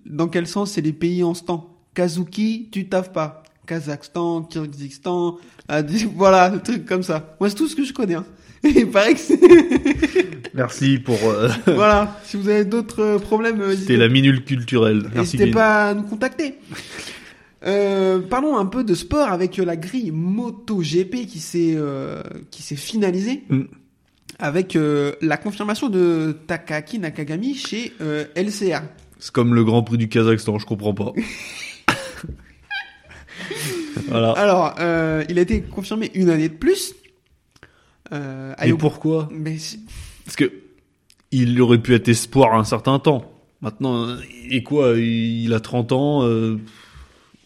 dans 0.05 0.29
quel 0.29 0.47
sens 0.47 0.73
c'est 0.73 0.81
les 0.81 0.93
pays 0.93 1.23
en 1.23 1.33
stand. 1.33 1.63
Kazuki, 1.95 2.69
tu 2.71 2.89
taffes 2.89 3.13
pas. 3.13 3.43
Kazakhstan, 3.67 4.43
Kyrgyzstan, 4.43 5.39
voilà, 6.17 6.51
le 6.51 6.61
truc 6.61 6.85
comme 6.85 7.05
ça. 7.05 7.37
Moi, 7.39 7.49
c'est 7.49 7.55
tout 7.55 7.69
ce 7.69 7.77
que 7.77 7.85
je 7.85 7.93
connais. 7.93 8.15
Hein. 8.15 8.27
Et 8.65 8.69
il 8.81 8.91
paraît 8.91 9.15
que 9.15 9.21
c'est... 9.21 9.41
Merci 10.55 10.99
pour. 10.99 11.19
Euh, 11.25 11.49
voilà, 11.67 12.21
si 12.25 12.37
vous 12.37 12.49
avez 12.49 12.65
d'autres 12.65 13.01
euh, 13.01 13.19
problèmes, 13.19 13.63
C'était 13.77 13.97
la 13.97 14.09
minule 14.09 14.45
culturelle. 14.45 15.09
Merci. 15.15 15.37
N'hésitez 15.37 15.51
pas 15.53 15.91
à 15.91 15.95
nous 15.95 16.03
contacter. 16.03 16.57
Euh, 17.67 18.21
parlons 18.21 18.57
un 18.57 18.67
peu 18.67 18.85
de 18.85 18.95
sport 18.95 19.29
avec 19.29 19.59
la 19.59 19.77
grille 19.77 20.11
MotoGP 20.13 21.27
qui 21.27 21.41
s'est 21.41 21.75
euh, 21.77 22.23
qui 22.51 22.63
s'est 22.63 22.77
finalisée 22.77 23.45
Mm. 23.51 23.63
Avec 24.41 24.75
euh, 24.77 25.13
la 25.21 25.37
confirmation 25.37 25.89
de 25.89 26.37
Takaki 26.47 26.99
Nakagami 26.99 27.55
chez 27.55 27.93
euh, 28.01 28.25
LCR. 28.35 28.81
C'est 29.19 29.33
comme 29.33 29.55
le 29.55 29.65
Grand 29.65 29.83
Prix 29.83 29.99
du 29.99 30.09
Kazakhstan, 30.09 30.59
je 30.59 30.67
comprends 30.67 30.95
pas. 30.95 31.13
voilà. 34.09 34.33
Alors, 34.33 34.75
euh, 34.81 35.25
il 35.29 35.39
a 35.39 35.43
été 35.43 35.61
confirmé 35.63 36.11
une 36.15 36.31
année 36.31 36.49
de 36.49 36.55
plus. 36.55 36.95
Euh, 38.13 38.55
Et 38.63 38.71
Ayo- 38.73 38.77
pourquoi 38.79 39.29
Mais 39.31 39.57
Parce 40.25 40.37
que 40.37 40.51
il 41.33 41.61
aurait 41.61 41.79
pu 41.79 41.95
être 41.95 42.09
espoir 42.09 42.55
un 42.55 42.65
certain 42.65 42.99
temps. 42.99 43.31
Maintenant, 43.61 44.09
euh, 44.09 44.17
et 44.51 44.63
quoi 44.63 44.95
Il 44.97 45.53
a 45.55 45.61
30 45.61 45.93
ans, 45.93 46.25
euh, 46.25 46.59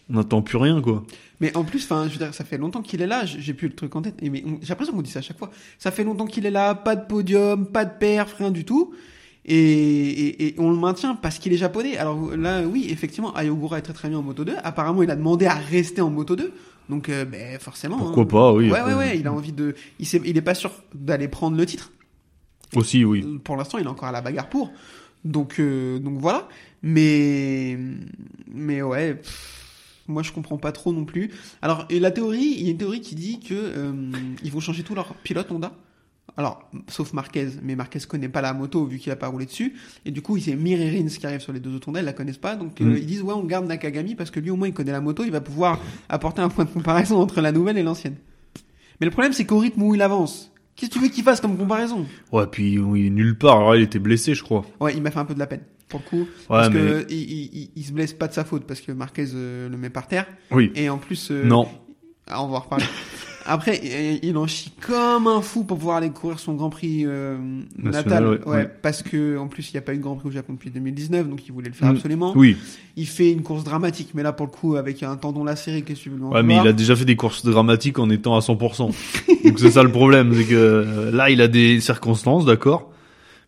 on 0.09 0.15
n'attend 0.15 0.41
plus 0.43 0.57
rien, 0.59 0.81
quoi. 0.81 1.05
Mais 1.41 1.57
en 1.57 1.65
plus, 1.65 1.85
enfin, 1.85 2.07
je 2.07 2.13
veux 2.13 2.19
dire, 2.19 2.33
ça 2.33 2.45
fait 2.45 2.59
longtemps 2.59 2.83
qu'il 2.83 3.03
est 3.03 3.07
là. 3.07 3.25
J'ai 3.25 3.55
plus 3.55 3.69
le 3.69 3.75
truc 3.75 3.95
en 3.97 4.03
tête. 4.03 4.15
Et 4.23 4.31
mais 4.31 4.45
j'ai 4.63 4.69
l'impression 4.69 4.95
qu'on 4.95 5.03
dit 5.03 5.11
ça 5.11 5.19
à 5.19 5.23
chaque 5.23 5.39
fois. 5.39 5.51
Ça 5.79 5.91
fait 5.91 6.05
longtemps 6.05 6.27
qu'il 6.27 6.47
est 6.47 6.51
là, 6.51 6.75
pas 6.75 6.97
de 6.97 7.07
podium, 7.07 7.67
pas 7.67 7.85
de 7.85 7.93
perf, 7.99 8.35
rien 8.35 8.51
du 8.51 8.65
tout. 8.65 8.95
Et, 9.47 9.57
et, 9.57 10.47
et 10.47 10.55
on 10.59 10.71
le 10.71 10.77
maintient 10.77 11.17
parce 11.17 11.39
qu'il 11.39 11.53
est 11.53 11.59
japonais. 11.59 11.99
Alors 11.99 12.37
là, 12.37 12.63
oui, 12.63 12.87
effectivement, 12.91 13.35
Ayogura 13.35 13.79
est 13.79 13.83
très 13.83 13.93
très 13.93 14.09
bien 14.09 14.19
en 14.19 14.23
Moto 14.23 14.45
2. 14.45 14.55
Apparemment, 14.63 15.03
il 15.03 15.11
a 15.11 15.17
demandé 15.17 15.47
à 15.47 15.55
rester 15.55 16.01
en 16.01 16.11
Moto 16.11 16.37
2. 16.37 16.53
Donc, 16.89 17.09
euh, 17.09 17.25
ben, 17.25 17.59
forcément. 17.59 17.99
Pourquoi 17.99 18.23
hein. 18.23 18.27
pas, 18.27 18.53
oui. 18.53 18.71
Ouais, 18.71 18.83
ouais, 18.83 18.95
ouais. 18.95 19.19
Il 19.19 19.27
a 19.27 19.33
envie 19.33 19.53
de. 19.53 19.75
Il, 19.99 20.07
sait, 20.07 20.21
il 20.25 20.37
est 20.37 20.43
pas 20.43 20.55
sûr 20.55 20.71
d'aller 20.95 21.29
prendre 21.29 21.57
le 21.57 21.67
titre. 21.67 21.93
Aussi, 22.75 23.05
oui. 23.05 23.25
Pour 23.45 23.57
l'instant, 23.57 23.79
il 23.79 23.85
est 23.85 23.89
encore 23.89 24.09
à 24.09 24.13
la 24.13 24.21
bagarre 24.21 24.49
pour. 24.49 24.73
Donc, 25.25 25.59
euh, 25.59 25.99
donc 25.99 26.19
voilà. 26.19 26.49
Mais, 26.83 27.79
mais 28.53 28.83
ouais. 28.83 29.15
pff, 29.15 29.54
moi, 30.09 30.23
je 30.23 30.33
comprends 30.33 30.59
pas 30.59 30.73
trop 30.73 30.93
non 30.93 31.05
plus. 31.05 31.31
Alors, 31.63 31.87
et 31.91 31.99
la 32.01 32.11
théorie, 32.11 32.55
il 32.59 32.65
y 32.65 32.69
a 32.69 32.71
une 32.71 32.79
théorie 32.79 33.01
qui 33.01 33.15
dit 33.15 33.41
que 33.41 33.55
euh, 33.55 33.93
ils 34.43 34.51
vont 34.53 34.61
changer 34.61 34.83
tous 34.83 34.95
leurs 34.95 35.15
pilotes 35.17 35.51
Honda. 35.51 35.73
Alors, 36.37 36.69
sauf 36.89 37.13
Marquez, 37.13 37.49
mais 37.63 37.77
Marquez 37.77 38.01
connaît 38.09 38.29
pas 38.29 38.41
la 38.41 38.53
moto 38.55 38.85
vu 38.87 38.99
qu'il 38.99 39.13
a 39.13 39.17
pas 39.17 39.29
roulé 39.29 39.47
dessus. 39.47 39.75
Et 40.05 40.11
du 40.11 40.21
coup, 40.21 40.37
il 40.37 40.43
c'est 40.43 40.57
Mir 40.57 40.81
et 40.81 40.91
Rins 40.99 41.07
qui 41.07 41.25
arrivent 41.27 41.41
sur 41.41 41.53
les 41.53 41.61
deux 41.61 41.75
autres 41.75 41.89
Honda, 41.89 42.01
ils 42.01 42.05
la 42.05 42.13
connaissent 42.13 42.39
pas. 42.39 42.57
Donc, 42.57 42.81
euh, 42.81 42.85
Mm. 42.85 42.97
ils 42.97 43.07
disent, 43.07 43.23
ouais, 43.23 43.35
on 43.35 43.45
garde 43.45 43.67
Nakagami 43.67 44.15
parce 44.15 44.31
que 44.31 44.41
lui, 44.41 44.51
au 44.51 44.57
moins, 44.57 44.67
il 44.69 44.75
connaît 44.75 44.91
la 44.93 45.01
moto, 45.01 45.23
il 45.25 45.31
va 45.31 45.41
pouvoir 45.41 45.79
apporter 46.09 46.41
un 46.43 46.49
point 46.49 46.65
de 46.65 46.71
comparaison 46.71 47.19
entre 47.21 47.41
la 47.41 47.53
nouvelle 47.53 47.79
et 47.79 47.83
l'ancienne. 47.83 48.17
Mais 49.01 49.05
le 49.07 49.11
problème, 49.11 49.33
c'est 49.33 49.45
qu'au 49.45 49.59
rythme 49.59 49.83
où 49.83 49.95
il 49.95 50.03
avance, 50.03 50.51
qu'est-ce 50.77 50.91
que 50.91 50.95
tu 50.97 51.01
veux 51.01 51.09
qu'il 51.09 51.23
fasse 51.25 51.41
comme 51.41 51.57
comparaison? 51.57 52.05
Ouais, 52.33 52.47
puis 52.47 52.79
oui, 52.79 53.11
nulle 53.11 53.37
part. 53.39 53.59
Alors, 53.59 53.77
il 53.77 53.83
était 53.83 53.99
blessé, 54.01 54.35
je 54.35 54.43
crois. 54.43 54.65
Ouais, 54.81 54.95
il 54.95 55.03
m'a 55.03 55.11
fait 55.13 55.19
un 55.21 55.25
peu 55.25 55.35
de 55.35 55.39
la 55.39 55.47
peine, 55.47 55.63
pour 55.89 56.01
le 56.05 56.09
coup. 56.11 56.19
Ouais, 56.21 56.27
parce 56.49 56.71
mais 56.71 56.81
que 56.81 57.07
il, 57.11 57.17
il, 57.21 57.51
il- 57.55 57.71
il 57.77 57.85
se 57.85 57.93
blesse 57.93 58.13
pas 58.13 58.29
de 58.29 58.33
sa 58.35 58.45
faute, 58.45 58.65
parce 58.67 58.81
que 58.81 58.93
Marquez 58.93 59.27
euh, 59.35 59.69
le 59.69 59.77
met 59.77 59.91
par 59.91 60.07
terre. 60.09 60.27
oui. 60.51 60.73
Et 60.75 60.89
en 60.89 60.99
plus... 60.99 61.29
euh, 61.31 61.45
Non. 61.45 61.69
ah, 62.27 62.43
on 62.43 62.49
va 62.49 62.59
reparler. 62.61 62.85
Après, 63.47 63.79
il- 64.23 64.39
en 64.39 64.47
chie 64.47 64.73
comme 64.81 65.27
un 65.27 65.43
fou 65.43 65.65
pour 65.65 65.77
pouvoir 65.77 65.99
aller 65.99 66.09
courir 66.09 66.39
son 66.39 66.55
Grand 66.55 66.71
Prix 66.71 67.03
euh, 67.05 67.37
natal. 67.77 68.27
ouais, 68.27 68.39
ouais. 68.47 68.71
parce 68.81 69.03
que 69.03 69.37
en 69.37 69.49
plus, 69.49 69.69
il 69.69 69.75
n'y 69.75 69.79
a 69.79 69.83
pas 69.83 69.93
eu 69.93 69.99
de 69.99 70.03
Grand 70.03 70.17
Prix 70.17 70.29
au 70.29 70.33
Japon 70.33 70.55
depuis 70.55 70.71
2019, 70.71 71.29
donc 71.29 71.47
il 71.47 71.53
voulait 71.53 71.69
le 71.69 71.75
faire 71.75 71.93
Mm. 71.93 71.97
absolument. 71.97 72.33
Oui. 72.35 72.57
Il 72.97 73.07
fait 73.07 73.31
une 73.31 73.43
course 73.43 73.63
dramatique, 73.63 74.13
mais 74.15 74.23
là, 74.23 74.33
pour 74.33 74.47
le 74.47 74.51
coup, 74.51 74.77
avec 74.77 75.03
un 75.03 75.17
tendon 75.17 75.45
lacéré, 75.45 75.85
veux 75.87 76.17
lui 76.17 76.25
en 76.25 76.33
Ouais, 76.33 76.43
mais 76.43 76.57
il 76.57 76.67
a 76.67 76.73
déjà 76.73 76.97
fait 76.97 77.05
des 77.05 77.17
courses 77.17 77.45
dramatiques 77.45 77.99
en 77.99 78.09
étant 78.09 78.35
à 78.35 78.41
100%. 78.41 78.79
Donc 79.45 79.59
c'est 79.59 79.73
ça 79.73 79.83
le 79.83 79.91
problème, 79.93 80.33
c'est 80.35 80.45
que 80.45 81.11
là, 81.13 81.29
il 81.29 81.43
a 81.43 81.49
des 81.49 81.81
circonstances, 81.81 82.47
d'accord. 82.47 82.91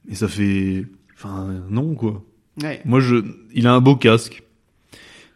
Mais 0.06 0.14
ça 0.14 0.28
fait, 0.28 0.84
enfin, 1.16 1.48
non, 1.70 1.94
quoi. 1.94 2.22
Ouais. 2.62 2.80
Moi, 2.84 3.00
je, 3.00 3.16
il 3.54 3.66
a 3.66 3.74
un 3.74 3.80
beau 3.80 3.96
casque. 3.96 4.42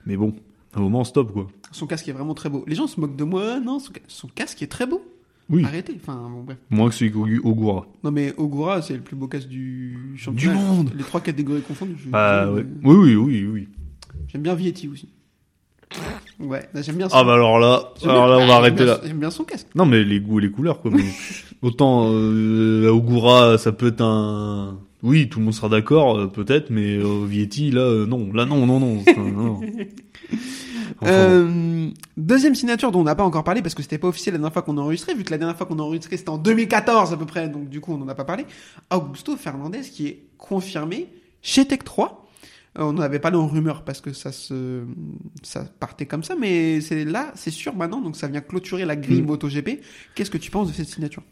Mais 0.06 0.16
bon, 0.16 0.34
à 0.74 0.78
un 0.78 0.82
moment, 0.82 1.04
stop, 1.04 1.32
quoi. 1.32 1.48
Son 1.72 1.86
casque 1.86 2.08
est 2.08 2.12
vraiment 2.12 2.34
très 2.34 2.48
beau. 2.48 2.64
Les 2.66 2.74
gens 2.74 2.86
se 2.86 2.98
moquent 3.00 3.16
de 3.16 3.24
moi. 3.24 3.60
Non, 3.60 3.78
son, 3.78 3.92
ca- 3.92 4.00
son 4.08 4.28
casque 4.28 4.62
est 4.62 4.66
très 4.66 4.86
beau. 4.86 5.02
Oui. 5.48 5.64
Arrêtez. 5.64 5.96
Enfin, 6.00 6.28
bon, 6.32 6.42
bref. 6.44 6.58
Moins 6.70 6.88
que 6.88 6.94
celui 6.94 7.10
qu'Ogura. 7.12 7.86
Non, 8.04 8.10
mais 8.10 8.32
Ogura, 8.36 8.82
c'est 8.82 8.94
le 8.94 9.00
plus 9.00 9.16
beau 9.16 9.26
casque 9.28 9.48
du 9.48 10.14
championnat. 10.16 10.54
Du 10.54 10.60
monde. 10.60 10.90
Les 10.96 11.02
trois 11.04 11.20
catégories 11.20 11.62
confondues. 11.62 11.96
je- 11.98 12.08
Ah, 12.12 12.44
je- 12.46 12.52
ouais. 12.52 12.66
Oui, 12.84 12.94
oui, 12.96 13.14
oui, 13.16 13.46
oui. 13.46 13.68
J'aime 14.28 14.42
bien 14.42 14.54
Vietti 14.54 14.88
aussi. 14.88 15.08
Ouais, 16.38 16.68
là, 16.72 16.82
j'aime 16.82 16.96
bien 16.96 17.08
son- 17.08 17.16
Ah, 17.16 17.24
bah 17.24 17.34
alors 17.34 17.58
là, 17.58 17.92
alors 18.04 18.14
bien- 18.14 18.14
là, 18.14 18.18
on 18.20 18.22
Ah, 18.22 18.28
va 18.28 18.40
j'aime 18.46 18.50
arrêter 18.50 18.84
là. 18.84 19.00
J'aime 19.04 19.18
bien 19.18 19.30
son 19.30 19.44
casque. 19.44 19.66
Non, 19.74 19.86
mais 19.86 20.04
les 20.04 20.20
goûts 20.20 20.38
et 20.38 20.42
les 20.42 20.50
couleurs, 20.50 20.80
quoi. 20.80 20.90
mais 20.92 21.02
autant, 21.62 22.08
euh, 22.12 22.88
Ogura, 22.90 23.58
ça 23.58 23.72
peut 23.72 23.88
être 23.88 24.00
un, 24.00 24.78
oui, 25.02 25.28
tout 25.28 25.38
le 25.38 25.46
monde 25.46 25.54
sera 25.54 25.68
d'accord, 25.68 26.16
euh, 26.18 26.26
peut-être, 26.26 26.70
mais 26.70 26.96
euh, 26.96 27.24
Vietti, 27.26 27.70
là, 27.70 27.80
euh, 27.82 28.06
non. 28.06 28.32
Là, 28.32 28.44
non, 28.46 28.66
non, 28.66 28.80
non. 28.80 29.00
Enfin, 29.08 29.22
non. 29.30 29.60
Enfin, 31.02 31.12
Euh, 31.12 31.90
deuxième 32.18 32.54
signature 32.54 32.92
dont 32.92 33.00
on 33.00 33.04
n'a 33.04 33.14
pas 33.14 33.24
encore 33.24 33.42
parlé 33.44 33.62
parce 33.62 33.74
que 33.74 33.80
c'était 33.82 33.96
pas 33.96 34.08
officiel 34.08 34.34
la 34.34 34.38
dernière 34.38 34.52
fois 34.52 34.60
qu'on 34.62 34.76
a 34.76 34.82
enregistré, 34.82 35.14
vu 35.14 35.24
que 35.24 35.30
la 35.30 35.38
dernière 35.38 35.56
fois 35.56 35.66
qu'on 35.66 35.78
a 35.78 35.82
enregistré 35.82 36.16
c'était 36.18 36.28
en 36.28 36.36
2014 36.36 37.12
à 37.12 37.16
peu 37.16 37.24
près, 37.24 37.48
donc 37.48 37.70
du 37.70 37.80
coup 37.80 37.94
on 37.94 37.96
n'en 37.98 38.08
a 38.08 38.14
pas 38.14 38.24
parlé. 38.26 38.44
Augusto 38.90 39.36
Fernandez 39.36 39.80
qui 39.80 40.06
est 40.08 40.24
confirmé 40.36 41.06
chez 41.40 41.64
Tech 41.66 41.78
3. 41.84 42.28
Euh, 42.78 42.82
on 42.82 42.88
en 42.90 42.98
avait 43.00 43.18
parlé 43.18 43.38
en 43.38 43.46
rumeur 43.48 43.82
parce 43.82 44.00
que 44.02 44.12
ça 44.12 44.30
se, 44.30 44.82
ça 45.42 45.64
partait 45.80 46.06
comme 46.06 46.22
ça, 46.22 46.34
mais 46.38 46.80
c'est 46.82 47.04
là, 47.06 47.32
c'est 47.34 47.50
sûr 47.50 47.74
maintenant, 47.74 48.02
donc 48.02 48.14
ça 48.16 48.28
vient 48.28 48.42
clôturer 48.42 48.84
la 48.84 48.94
grille 48.96 49.22
Mm. 49.22 49.26
MotoGP. 49.26 49.80
Qu'est-ce 50.14 50.30
que 50.30 50.38
tu 50.38 50.50
penses 50.50 50.68
de 50.68 50.74
cette 50.74 50.88
signature? 50.88 51.22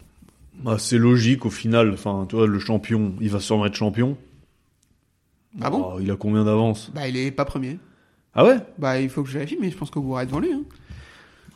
Bah, 0.62 0.76
c'est 0.78 0.98
logique 0.98 1.46
au 1.46 1.50
final. 1.50 1.92
Enfin, 1.92 2.26
tu 2.28 2.36
vois, 2.36 2.46
le 2.46 2.58
champion, 2.58 3.14
il 3.20 3.30
va 3.30 3.40
sûrement 3.40 3.66
être 3.66 3.74
champion. 3.74 4.16
Ah 5.60 5.70
bon 5.70 5.92
Oh, 5.94 5.98
Il 6.00 6.10
a 6.10 6.16
combien 6.16 6.44
d'avance? 6.44 6.90
Bah 6.94 7.08
il 7.08 7.16
est 7.16 7.30
pas 7.30 7.44
premier. 7.44 7.78
Ah 8.34 8.44
ouais? 8.44 8.56
Bah 8.78 9.00
il 9.00 9.08
faut 9.08 9.22
que 9.22 9.28
je 9.28 9.34
vérifie, 9.34 9.56
mais 9.60 9.70
je 9.70 9.76
pense 9.76 9.90
qu'Ogura 9.90 10.22
est 10.22 10.26
devant 10.26 10.40
lui. 10.40 10.52
Hein. 10.52 10.62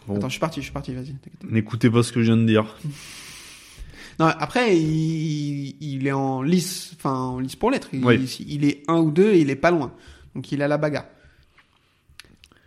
Bon. 0.09 0.17
Attends, 0.17 0.29
je 0.29 0.33
suis 0.33 0.41
parti, 0.41 0.61
je 0.61 0.65
suis 0.65 0.73
parti, 0.73 0.93
vas-y. 0.95 1.13
t'inquiète. 1.15 1.45
N'écoutez 1.51 1.91
pas 1.91 2.03
ce 2.03 2.11
que 2.13 2.21
je 2.21 2.27
viens 2.33 2.37
de 2.37 2.47
dire. 2.47 2.77
Non, 4.21 4.27
après, 4.27 4.77
il, 4.79 5.75
il 5.81 6.07
est 6.07 6.13
en 6.13 6.43
lice, 6.43 6.93
enfin, 6.97 7.15
en 7.15 7.39
lice 7.39 7.57
pour 7.57 7.71
l'être. 7.71 7.89
Il, 7.95 8.05
Oui. 8.05 8.45
il 8.47 8.65
est 8.67 8.83
un 8.87 8.99
ou 8.99 9.11
deux 9.11 9.33
et 9.33 9.41
il 9.41 9.49
est 9.49 9.57
pas 9.57 9.71
loin. 9.71 9.91
Donc 10.35 10.53
il 10.53 10.61
a 10.61 10.69
la 10.69 10.77
bagarre. 10.77 11.07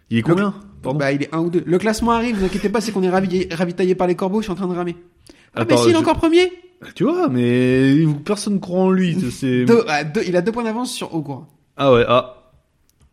Il 0.10 0.18
est 0.18 0.22
combien? 0.24 0.56
Pardon? 0.82 0.98
Bah, 0.98 1.12
il 1.12 1.22
est 1.22 1.34
un 1.34 1.40
ou 1.42 1.52
deux. 1.52 1.64
Le 1.66 1.78
classement 1.78 2.12
arrive, 2.14 2.38
vous 2.40 2.46
inquiétez 2.46 2.70
pas, 2.70 2.82
c'est 2.82 2.92
qu'on 2.92 3.04
est 3.04 3.10
ravi- 3.12 3.48
ravitaillé 3.54 3.94
par 3.94 4.08
les 4.08 4.16
corbeaux, 4.16 4.40
je 4.42 4.46
suis 4.46 4.52
en 4.52 4.56
train 4.56 4.68
de 4.68 4.74
ramer. 4.74 4.96
Ah, 5.56 5.62
Attends, 5.62 5.76
mais 5.76 5.82
s'il 5.82 5.90
est 5.92 5.94
je- 5.94 5.98
encore 6.00 6.18
premier 6.18 6.52
Tu 6.96 7.04
vois, 7.04 7.30
mais 7.30 7.96
personne 8.26 8.60
croit 8.60 8.82
en 8.82 8.90
lui. 8.92 9.18
C'est 9.32 9.66
Deux- 9.66 9.84
ah, 9.88 10.04
deux- 10.04 10.22
Il 10.28 10.36
a 10.36 10.42
deux 10.42 10.52
points 10.52 10.64
d'avance 10.64 10.94
sur 10.94 11.14
Ogura. 11.16 11.48
ah 11.78 11.94
ouais 11.94 12.06
ah 12.08 12.52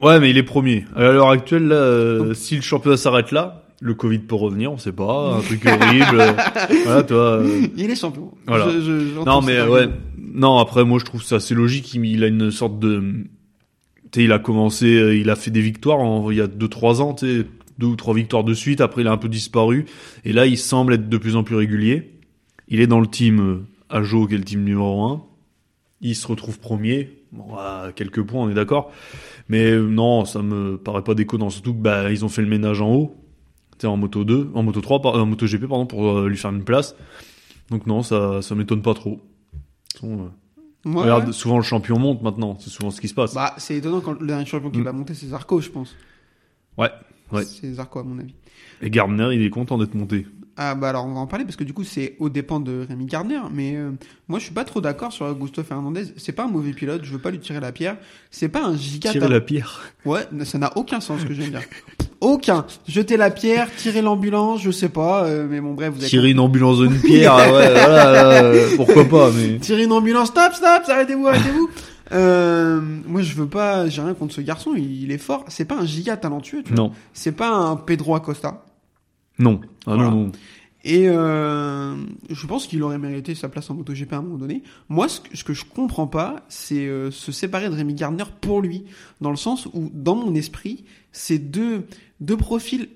ouais, 0.00 0.18
mais 0.20 0.30
il 0.30 0.36
est 0.38 0.42
premier. 0.42 0.84
À 0.96 1.02
l'heure 1.02 1.30
actuelle, 1.30 1.68
là, 1.68 1.76
euh, 1.76 2.34
si 2.34 2.56
le 2.56 2.62
championnat 2.62 2.96
s'arrête 2.96 3.30
là, 3.32 3.64
le 3.80 3.94
Covid 3.94 4.18
peut 4.20 4.34
revenir, 4.34 4.72
on 4.72 4.78
sait 4.78 4.92
pas, 4.92 5.36
un 5.36 5.40
truc 5.40 5.64
horrible. 5.66 6.34
voilà, 6.84 7.02
toi. 7.04 7.18
euh, 7.40 7.66
Il 7.76 7.90
est 7.90 7.94
champion. 7.96 8.30
Voilà. 8.46 8.68
Je- 8.70 8.80
je- 8.80 9.14
j'entends 9.14 9.40
Non, 9.40 9.46
mais 9.46 9.56
euh, 9.56 9.68
ouais. 9.68 9.88
Non, 10.34 10.58
après, 10.58 10.84
moi, 10.84 10.98
je 10.98 11.04
trouve 11.04 11.22
ça 11.22 11.36
assez 11.36 11.54
logique. 11.54 11.92
Il, 11.94 12.04
il 12.06 12.24
a 12.24 12.26
une 12.28 12.50
sorte 12.50 12.78
de. 12.78 13.02
Tu 14.12 14.20
sais, 14.20 14.24
il 14.24 14.32
a 14.32 14.38
commencé, 14.38 14.86
euh, 14.96 15.16
il 15.16 15.30
a 15.30 15.36
fait 15.36 15.50
des 15.50 15.60
victoires 15.60 15.98
en- 15.98 16.30
il 16.30 16.36
y 16.38 16.40
a 16.40 16.46
2-3 16.46 17.00
ans, 17.00 17.14
tu 17.14 17.26
sais. 17.42 17.46
deux 17.78 17.86
ou 17.86 17.96
trois 17.96 18.14
victoires 18.14 18.44
de 18.44 18.54
suite. 18.54 18.80
Après, 18.80 19.00
il 19.02 19.08
a 19.08 19.12
un 19.12 19.16
peu 19.16 19.28
disparu. 19.28 19.86
Et 20.24 20.32
là, 20.32 20.46
il 20.46 20.56
semble 20.58 20.94
être 20.94 21.08
de 21.08 21.16
plus 21.16 21.34
en 21.36 21.42
plus 21.42 21.56
régulier. 21.56 22.11
Il 22.72 22.80
est 22.80 22.86
dans 22.88 23.00
le 23.00 23.06
team 23.06 23.40
euh, 23.40 23.66
Ajo, 23.90 24.26
qui 24.26 24.34
est 24.34 24.38
le 24.38 24.44
team 24.44 24.64
numéro 24.64 25.04
1. 25.04 25.22
Il 26.00 26.16
se 26.16 26.26
retrouve 26.26 26.58
premier. 26.58 27.10
Bon, 27.30 27.54
à 27.56 27.90
quelques 27.94 28.22
points, 28.22 28.42
on 28.42 28.50
est 28.50 28.54
d'accord. 28.54 28.90
Mais 29.48 29.70
euh, 29.72 29.86
non, 29.86 30.24
ça 30.24 30.42
me 30.42 30.76
paraît 30.78 31.04
pas 31.04 31.14
déconnant. 31.14 31.50
Surtout 31.50 31.74
que 31.74 31.78
bah, 31.80 32.10
ils 32.10 32.24
ont 32.24 32.28
fait 32.28 32.42
le 32.42 32.48
ménage 32.48 32.80
en 32.80 32.92
haut. 32.92 33.14
En 33.84 33.96
moto 33.96 34.22
2, 34.24 34.50
en 34.54 34.62
moto 34.62 34.80
3, 34.80 35.02
par- 35.02 35.16
euh, 35.16 35.22
en 35.22 35.26
moto 35.26 35.44
GP, 35.46 35.66
pardon, 35.66 35.86
pour 35.86 36.08
euh, 36.08 36.28
lui 36.28 36.36
faire 36.36 36.52
une 36.52 36.62
place. 36.62 36.94
Donc 37.70 37.86
non, 37.88 38.02
ça, 38.04 38.40
ça 38.40 38.54
m'étonne 38.54 38.80
pas 38.80 38.94
trop. 38.94 39.20
Ouais, 40.04 40.28
regarde, 40.84 41.26
ouais. 41.28 41.32
souvent 41.32 41.56
le 41.56 41.62
champion 41.64 41.98
monte 41.98 42.22
maintenant. 42.22 42.56
C'est 42.60 42.70
souvent 42.70 42.90
ce 42.92 43.00
qui 43.00 43.08
se 43.08 43.14
passe. 43.14 43.34
Bah, 43.34 43.54
c'est 43.58 43.76
étonnant 43.76 44.00
quand 44.00 44.20
le 44.20 44.26
dernier 44.26 44.46
champion 44.46 44.70
qui 44.70 44.78
Mm. 44.78 44.84
va 44.84 44.92
monter, 44.92 45.14
c'est 45.14 45.26
Zarco, 45.26 45.60
je 45.60 45.68
pense. 45.70 45.96
Ouais, 46.78 46.90
ouais. 47.32 47.44
C'est 47.44 47.72
Zarco, 47.74 47.98
à 47.98 48.04
mon 48.04 48.18
avis. 48.20 48.34
Et 48.82 48.90
Gardner, 48.90 49.30
il 49.34 49.42
est 49.42 49.50
content 49.50 49.78
d'être 49.78 49.94
monté. 49.94 50.26
Ah 50.56 50.74
bah 50.74 50.90
alors 50.90 51.06
on 51.06 51.14
va 51.14 51.20
en 51.20 51.26
parler 51.26 51.44
parce 51.46 51.56
que 51.56 51.64
du 51.64 51.72
coup 51.72 51.82
c'est 51.82 52.14
au 52.18 52.28
dépend 52.28 52.60
de 52.60 52.84
Rémi 52.86 53.06
Gardner 53.06 53.40
mais 53.54 53.74
euh, 53.74 53.90
moi 54.28 54.38
je 54.38 54.44
suis 54.44 54.52
pas 54.52 54.64
trop 54.64 54.82
d'accord 54.82 55.10
sur 55.10 55.24
Augusto 55.24 55.62
Fernandez. 55.62 56.04
C'est 56.18 56.32
pas 56.32 56.44
un 56.44 56.48
mauvais 56.48 56.72
pilote 56.72 57.00
je 57.04 57.12
veux 57.12 57.18
pas 57.18 57.30
lui 57.30 57.38
tirer 57.38 57.58
la 57.60 57.72
pierre. 57.72 57.96
C'est 58.30 58.50
pas 58.50 58.62
un 58.62 58.76
giga 58.76 59.10
Tirer 59.12 59.28
la 59.28 59.40
pierre. 59.40 59.80
ouais 60.04 60.26
ça 60.44 60.58
n'a 60.58 60.70
aucun 60.76 61.00
sens 61.00 61.20
ce 61.22 61.26
que 61.26 61.32
je 61.32 61.40
viens 61.40 61.50
de 61.50 61.56
dire. 61.56 61.68
Aucun. 62.20 62.66
Jeter 62.86 63.16
la 63.16 63.30
pierre 63.30 63.74
tirer 63.76 64.02
l'ambulance 64.02 64.60
je 64.62 64.70
sais 64.70 64.90
pas 64.90 65.24
euh, 65.24 65.46
mais 65.48 65.60
bon 65.60 65.72
bref 65.72 65.94
vous 65.94 66.00
avez 66.00 66.08
Tirer 66.08 66.30
une 66.32 66.40
ambulance 66.40 66.80
d'une 66.80 67.00
pierre, 67.00 67.34
ouais, 67.34 67.70
voilà, 67.70 68.12
là, 68.12 68.44
euh, 68.44 68.76
pourquoi 68.76 69.04
pas, 69.08 69.30
mais. 69.30 69.58
tirer 69.58 69.84
une 69.84 69.92
ambulance 69.92 70.28
stop 70.28 70.52
stop 70.52 70.82
arrêtez-vous 70.86 71.26
arrêtez-vous. 71.28 71.70
Euh, 72.12 72.78
moi 73.06 73.22
je 73.22 73.32
veux 73.34 73.46
pas 73.46 73.88
j'ai 73.88 74.02
rien 74.02 74.12
contre 74.12 74.34
ce 74.34 74.42
garçon 74.42 74.72
il, 74.76 75.04
il 75.04 75.12
est 75.12 75.18
fort. 75.18 75.46
C'est 75.48 75.64
pas 75.64 75.76
un 75.76 75.86
giga 75.86 76.18
talentueux 76.18 76.62
tu 76.62 76.74
vois. 76.74 76.84
Non, 76.84 76.92
c'est 77.14 77.32
pas 77.32 77.48
un 77.48 77.76
Pedro 77.76 78.14
Acosta 78.14 78.62
non, 79.38 79.60
ah 79.86 79.94
Voilà. 79.94 80.10
non, 80.10 80.10
non. 80.26 80.32
Et 80.84 81.04
euh, 81.08 81.94
je 82.28 82.46
pense 82.48 82.66
qu'il 82.66 82.82
aurait 82.82 82.98
mérité 82.98 83.36
sa 83.36 83.48
place 83.48 83.70
en 83.70 83.74
MotoGP 83.74 84.12
à 84.14 84.16
un 84.16 84.22
moment 84.22 84.36
donné. 84.36 84.64
Moi, 84.88 85.08
ce 85.08 85.20
que, 85.20 85.36
ce 85.36 85.44
que 85.44 85.54
je 85.54 85.64
comprends 85.64 86.08
pas, 86.08 86.44
c'est 86.48 86.86
euh, 86.88 87.12
se 87.12 87.30
séparer 87.30 87.68
de 87.70 87.74
Rémi 87.74 87.94
Gardner 87.94 88.24
pour 88.40 88.60
lui, 88.60 88.84
dans 89.20 89.30
le 89.30 89.36
sens 89.36 89.66
où, 89.66 89.90
dans 89.94 90.16
mon 90.16 90.34
esprit, 90.34 90.84
c'est 91.12 91.38
deux 91.38 91.86
deux 92.20 92.36
profils 92.36 92.88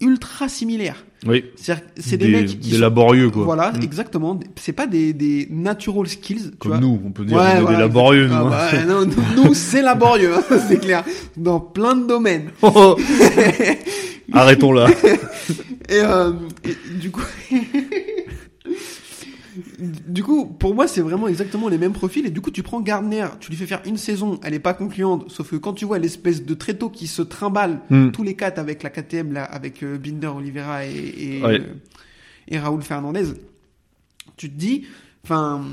ultra 0.00 0.48
similaires. 0.48 1.04
Oui, 1.26 1.46
c'est 1.56 2.16
des, 2.16 2.28
mecs 2.28 2.46
qui 2.46 2.56
des 2.70 2.76
sont- 2.76 2.80
laborieux, 2.82 3.30
quoi. 3.30 3.42
Voilà, 3.44 3.72
Mm. 3.72 3.82
exactement. 3.82 4.38
C'est 4.54 4.72
pas 4.74 4.86
des 4.86 5.12
des 5.12 5.48
natural 5.50 6.06
skills. 6.06 6.50
tu 6.52 6.56
Comme 6.58 6.72
vois. 6.72 6.80
nous, 6.80 7.00
on 7.04 7.10
peut 7.10 7.24
dire 7.24 7.36
Ouais, 7.38 7.42
on 7.54 7.56
est 7.56 7.60
voilà, 7.62 7.76
des 7.76 7.82
laborieux, 7.82 8.28
Ah 8.30 8.38
nous. 8.40 8.46
hein. 8.46 8.50
bah, 8.50 8.84
non, 8.84 9.06
nous, 9.06 9.44
nous, 9.44 9.54
c'est 9.54 9.82
laborieux, 9.82 10.32
hein, 10.36 10.42
c'est 10.68 10.78
clair, 10.78 11.02
dans 11.36 11.58
plein 11.58 11.96
de 11.96 12.06
domaines. 12.06 12.50
Arrêtons 14.32 14.72
là. 14.72 14.88
Et, 15.88 16.00
euh, 16.00 16.32
et 16.64 16.74
du 16.98 17.10
coup, 17.12 17.22
du 20.08 20.22
coup, 20.24 20.46
pour 20.46 20.74
moi, 20.74 20.86
c'est 20.88 21.00
vraiment 21.00 21.28
exactement 21.28 21.68
les 21.68 21.78
mêmes 21.78 21.92
profils. 21.92 22.26
Et 22.26 22.30
du 22.30 22.40
coup, 22.40 22.50
tu 22.50 22.62
prends 22.62 22.80
Gardner, 22.80 23.26
tu 23.40 23.50
lui 23.50 23.56
fais 23.56 23.66
faire 23.66 23.82
une 23.86 23.96
saison, 23.96 24.40
elle 24.42 24.54
est 24.54 24.58
pas 24.58 24.74
concluante. 24.74 25.30
Sauf 25.30 25.50
que 25.50 25.56
quand 25.56 25.72
tu 25.74 25.84
vois 25.84 25.98
l'espèce 25.98 26.44
de 26.44 26.54
tréteau 26.54 26.90
qui 26.90 27.06
se 27.06 27.22
trimballe 27.22 27.80
Hmm. 27.88 28.10
tous 28.10 28.22
les 28.24 28.34
quatre 28.34 28.58
avec 28.58 28.82
la 28.82 28.90
KTM 28.90 29.32
là, 29.32 29.44
avec 29.44 29.82
euh, 29.82 29.96
Binder, 29.98 30.26
Oliveira 30.36 30.84
et 30.86 30.90
et, 31.18 31.42
Ouais. 31.42 31.60
euh, 31.60 31.74
et 32.48 32.58
Raoul 32.58 32.82
Fernandez, 32.82 33.26
tu 34.36 34.50
te 34.50 34.56
dis, 34.58 34.86
enfin, 35.24 35.64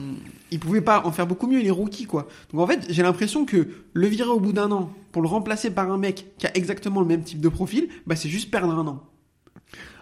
il 0.51 0.59
pouvait 0.59 0.81
pas 0.81 1.01
en 1.05 1.11
faire 1.11 1.25
beaucoup 1.27 1.47
mieux. 1.47 1.59
Il 1.59 1.67
est 1.67 1.71
rookie 1.71 2.05
quoi. 2.05 2.27
Donc 2.51 2.61
en 2.61 2.67
fait, 2.67 2.85
j'ai 2.89 3.01
l'impression 3.03 3.45
que 3.45 3.67
le 3.93 4.07
virer 4.07 4.29
au 4.29 4.39
bout 4.39 4.53
d'un 4.53 4.71
an 4.71 4.91
pour 5.13 5.21
le 5.21 5.29
remplacer 5.29 5.69
par 5.69 5.89
un 5.89 5.97
mec 5.97 6.25
qui 6.37 6.47
a 6.47 6.57
exactement 6.57 6.99
le 6.99 7.05
même 7.05 7.21
type 7.21 7.39
de 7.39 7.47
profil, 7.47 7.87
bah 8.05 8.17
c'est 8.17 8.29
juste 8.29 8.51
perdre 8.51 8.73
un 8.73 8.85
an. 8.87 9.03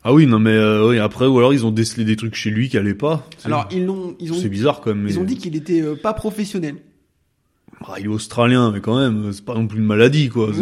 Ah 0.04 0.14
oui, 0.14 0.26
non, 0.26 0.40
mais 0.40 0.52
euh, 0.52 0.90
oui, 0.90 0.98
après, 0.98 1.28
ou 1.28 1.38
alors 1.38 1.54
ils 1.54 1.66
ont 1.66 1.72
décelé 1.72 2.06
des 2.06 2.16
trucs 2.16 2.34
chez 2.34 2.50
lui 2.50 2.70
qui 2.70 2.78
allaient 2.78 2.96
pas. 2.96 3.28
Alors 3.44 3.68
ils 3.72 3.86
l'ont, 3.86 4.16
ils 4.20 4.32
ont 4.32 4.36
c'est 4.36 4.50
bizarre 4.50 4.82
quand 4.82 4.96
même. 4.96 5.04
Mais... 5.04 5.12
Ils 5.12 5.20
ont 5.20 5.24
dit 5.24 5.38
qu'il 5.38 5.56
était 5.56 5.82
euh, 5.82 5.96
pas 5.96 6.14
professionnel. 6.14 6.78
Ah, 7.86 7.96
il 8.00 8.06
est 8.06 8.08
australien, 8.08 8.72
mais 8.72 8.80
quand 8.80 8.98
même, 8.98 9.32
c'est 9.34 9.44
pas 9.44 9.54
non 9.54 9.68
plus 9.68 9.80
une 9.80 9.86
maladie, 9.86 10.30
quoi. 10.30 10.50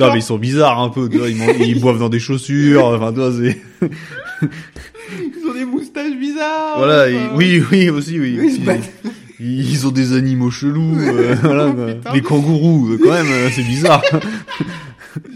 Non, 0.00 0.12
mais 0.12 0.18
ils 0.18 0.22
sont 0.22 0.38
bizarres 0.38 0.80
un 0.80 0.88
peu. 0.88 1.08
Vois, 1.08 1.28
ils, 1.28 1.80
boivent 1.80 1.98
dans 1.98 2.08
des 2.08 2.18
chaussures. 2.18 2.86
Enfin, 2.86 3.12
tu 3.12 3.18
vois, 3.18 3.32
c'est. 3.32 3.60
Ils 5.12 5.46
ont 5.48 5.54
des 5.54 5.64
moustaches 5.64 6.16
bizarres. 6.18 6.78
Voilà, 6.78 7.06
enfin. 7.08 7.36
oui, 7.36 7.62
oui, 7.70 7.90
aussi, 7.90 8.18
oui. 8.18 8.50
Se 8.50 8.60
Ils- 9.40 9.86
ont 9.86 9.90
des 9.90 10.14
animaux 10.14 10.50
chelous, 10.50 10.96
euh, 10.98 11.34
voilà. 11.42 11.70
Putain. 11.94 12.12
les 12.14 12.22
kangourous, 12.22 12.88
euh, 12.92 12.98
quand 13.02 13.10
même, 13.12 13.26
euh, 13.30 13.50
c'est 13.50 13.62
bizarre. 13.64 14.02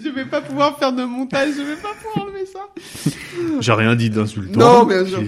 Je 0.04 0.10
vais 0.10 0.26
pas 0.26 0.42
pouvoir 0.42 0.78
faire 0.78 0.92
de 0.92 1.04
montage, 1.04 1.54
je 1.56 1.62
vais 1.62 1.76
pas 1.76 1.88
pouvoir 1.94 2.26
enlever 2.26 2.44
ça. 2.44 2.60
J'ai 3.60 3.72
rien 3.72 3.96
dit 3.96 4.10
d'insultant. 4.10 4.58
Non, 4.60 4.84
bien 4.84 5.06
sûr. 5.06 5.22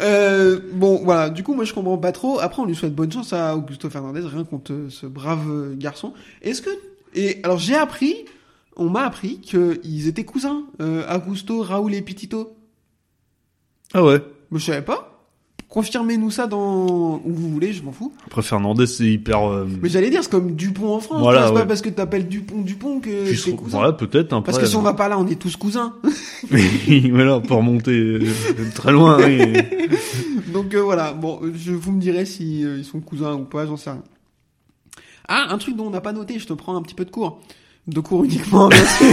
Euh, 0.00 0.60
bon, 0.72 1.00
voilà. 1.02 1.28
Du 1.28 1.42
coup, 1.42 1.54
moi, 1.54 1.64
je 1.64 1.74
comprends 1.74 1.98
pas 1.98 2.12
trop. 2.12 2.38
Après, 2.38 2.62
on 2.62 2.66
lui 2.66 2.76
souhaite 2.76 2.94
bonne 2.94 3.10
chance 3.10 3.32
à 3.32 3.56
Augusto 3.56 3.90
Fernandez, 3.90 4.20
rien 4.20 4.44
contre 4.44 4.72
ce 4.90 5.06
brave 5.06 5.74
garçon. 5.76 6.14
Est-ce 6.42 6.62
que 6.62 6.70
et 7.14 7.40
alors 7.42 7.58
j'ai 7.58 7.74
appris, 7.74 8.14
on 8.76 8.88
m'a 8.88 9.02
appris 9.02 9.40
qu'ils 9.40 10.06
étaient 10.06 10.24
cousins, 10.24 10.62
euh, 10.80 11.02
Augusto, 11.12 11.62
Raoul 11.62 11.92
et 11.94 12.02
Pitito. 12.02 12.56
Ah 13.92 14.04
ouais. 14.04 14.22
Mais 14.52 14.60
je 14.60 14.66
savais 14.66 14.82
pas. 14.82 15.09
Confirmez-nous 15.70 16.32
ça 16.32 16.48
dans 16.48 17.20
où 17.24 17.32
vous 17.32 17.48
voulez, 17.48 17.72
je 17.72 17.82
m'en 17.84 17.92
fous. 17.92 18.12
Après 18.26 18.42
Fernandez, 18.42 18.88
c'est 18.88 19.04
hyper. 19.06 19.48
euh, 19.48 19.68
Mais 19.80 19.88
j'allais 19.88 20.10
dire, 20.10 20.24
c'est 20.24 20.30
comme 20.30 20.56
Dupont 20.56 20.94
en 20.96 20.98
France. 21.00 21.20
Voilà, 21.22 21.42
tu 21.42 21.46
c'est 21.46 21.52
ouais. 21.54 21.60
pas 21.60 21.66
parce 21.66 21.80
que 21.80 21.88
t'appelles 21.90 22.26
Dupont 22.26 22.60
Dupont 22.62 22.98
que 22.98 23.08
t'es 23.08 23.52
cousin. 23.52 23.78
Voilà, 23.78 23.92
peut-être. 23.92 24.32
Après, 24.32 24.50
Parce 24.50 24.58
que 24.58 24.66
si 24.68 24.74
on 24.74 24.82
va 24.82 24.94
pas 24.94 25.08
là, 25.08 25.16
on 25.16 25.28
est 25.28 25.36
tous 25.38 25.54
cousins. 25.56 25.94
Mais 26.50 26.60
voilà, 27.10 27.36
on 27.36 27.40
peut 27.40 27.54
remonter 27.54 27.92
euh, 27.92 28.20
très 28.74 28.90
loin. 28.90 29.18
oui. 29.24 29.38
Donc 30.52 30.74
euh, 30.74 30.80
voilà, 30.82 31.12
bon, 31.12 31.38
euh, 31.44 31.52
je 31.54 31.70
vous 31.72 31.92
me 31.92 32.00
direz 32.00 32.24
si 32.26 32.64
euh, 32.64 32.78
ils 32.78 32.84
sont 32.84 32.98
cousins 32.98 33.34
ou 33.34 33.44
pas, 33.44 33.64
j'en 33.66 33.76
sais 33.76 33.90
rien. 33.90 34.02
Ah, 35.28 35.46
un 35.50 35.58
truc 35.58 35.76
dont 35.76 35.86
on 35.86 35.90
n'a 35.90 36.00
pas 36.00 36.12
noté, 36.12 36.40
je 36.40 36.46
te 36.48 36.52
prends 36.52 36.74
un 36.76 36.82
petit 36.82 36.96
peu 36.96 37.04
de 37.04 37.10
cours. 37.10 37.40
De 37.86 38.00
cours 38.00 38.24
uniquement, 38.24 38.66
bien 38.68 38.84
sûr. 38.84 39.06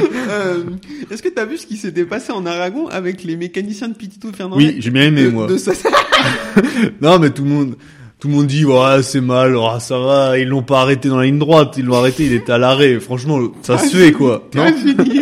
Euh, 0.00 0.64
Est-ce 1.10 1.22
que 1.22 1.28
t'as 1.28 1.44
vu 1.44 1.58
ce 1.58 1.66
qui 1.66 1.76
s'était 1.76 2.04
passé 2.04 2.32
en 2.32 2.46
Aragon 2.46 2.88
avec 2.88 3.24
les 3.24 3.36
mécaniciens 3.36 3.88
de 3.88 3.94
Pitito 3.94 4.28
Fernandez 4.32 4.64
Oui, 4.64 4.76
j'ai 4.78 4.90
bien 4.90 5.02
aimé, 5.04 5.24
de, 5.24 5.28
moi. 5.28 5.46
de 5.46 5.56
Non, 7.00 7.18
mais 7.18 7.30
tout 7.30 7.44
le 7.44 7.50
monde, 7.50 7.76
tout 8.18 8.28
le 8.28 8.34
monde 8.34 8.46
dit, 8.46 8.64
ouais, 8.64 9.02
c'est 9.02 9.20
mal, 9.20 9.56
oh, 9.56 9.68
ça 9.80 9.98
va, 9.98 10.38
ils 10.38 10.48
l'ont 10.48 10.62
pas 10.62 10.80
arrêté 10.80 11.08
dans 11.08 11.18
la 11.18 11.24
ligne 11.24 11.38
droite, 11.38 11.74
ils 11.78 11.84
l'ont 11.84 11.96
arrêté, 11.96 12.24
il 12.26 12.32
était 12.32 12.52
à 12.52 12.58
l'arrêt. 12.58 13.00
Franchement, 13.00 13.38
ça 13.62 13.78
se 13.78 13.96
fait, 13.96 14.12
quoi. 14.12 14.48
Non 14.54 14.64
Ah, 14.66 14.72
j'ai 14.84 14.94
dit, 14.94 15.20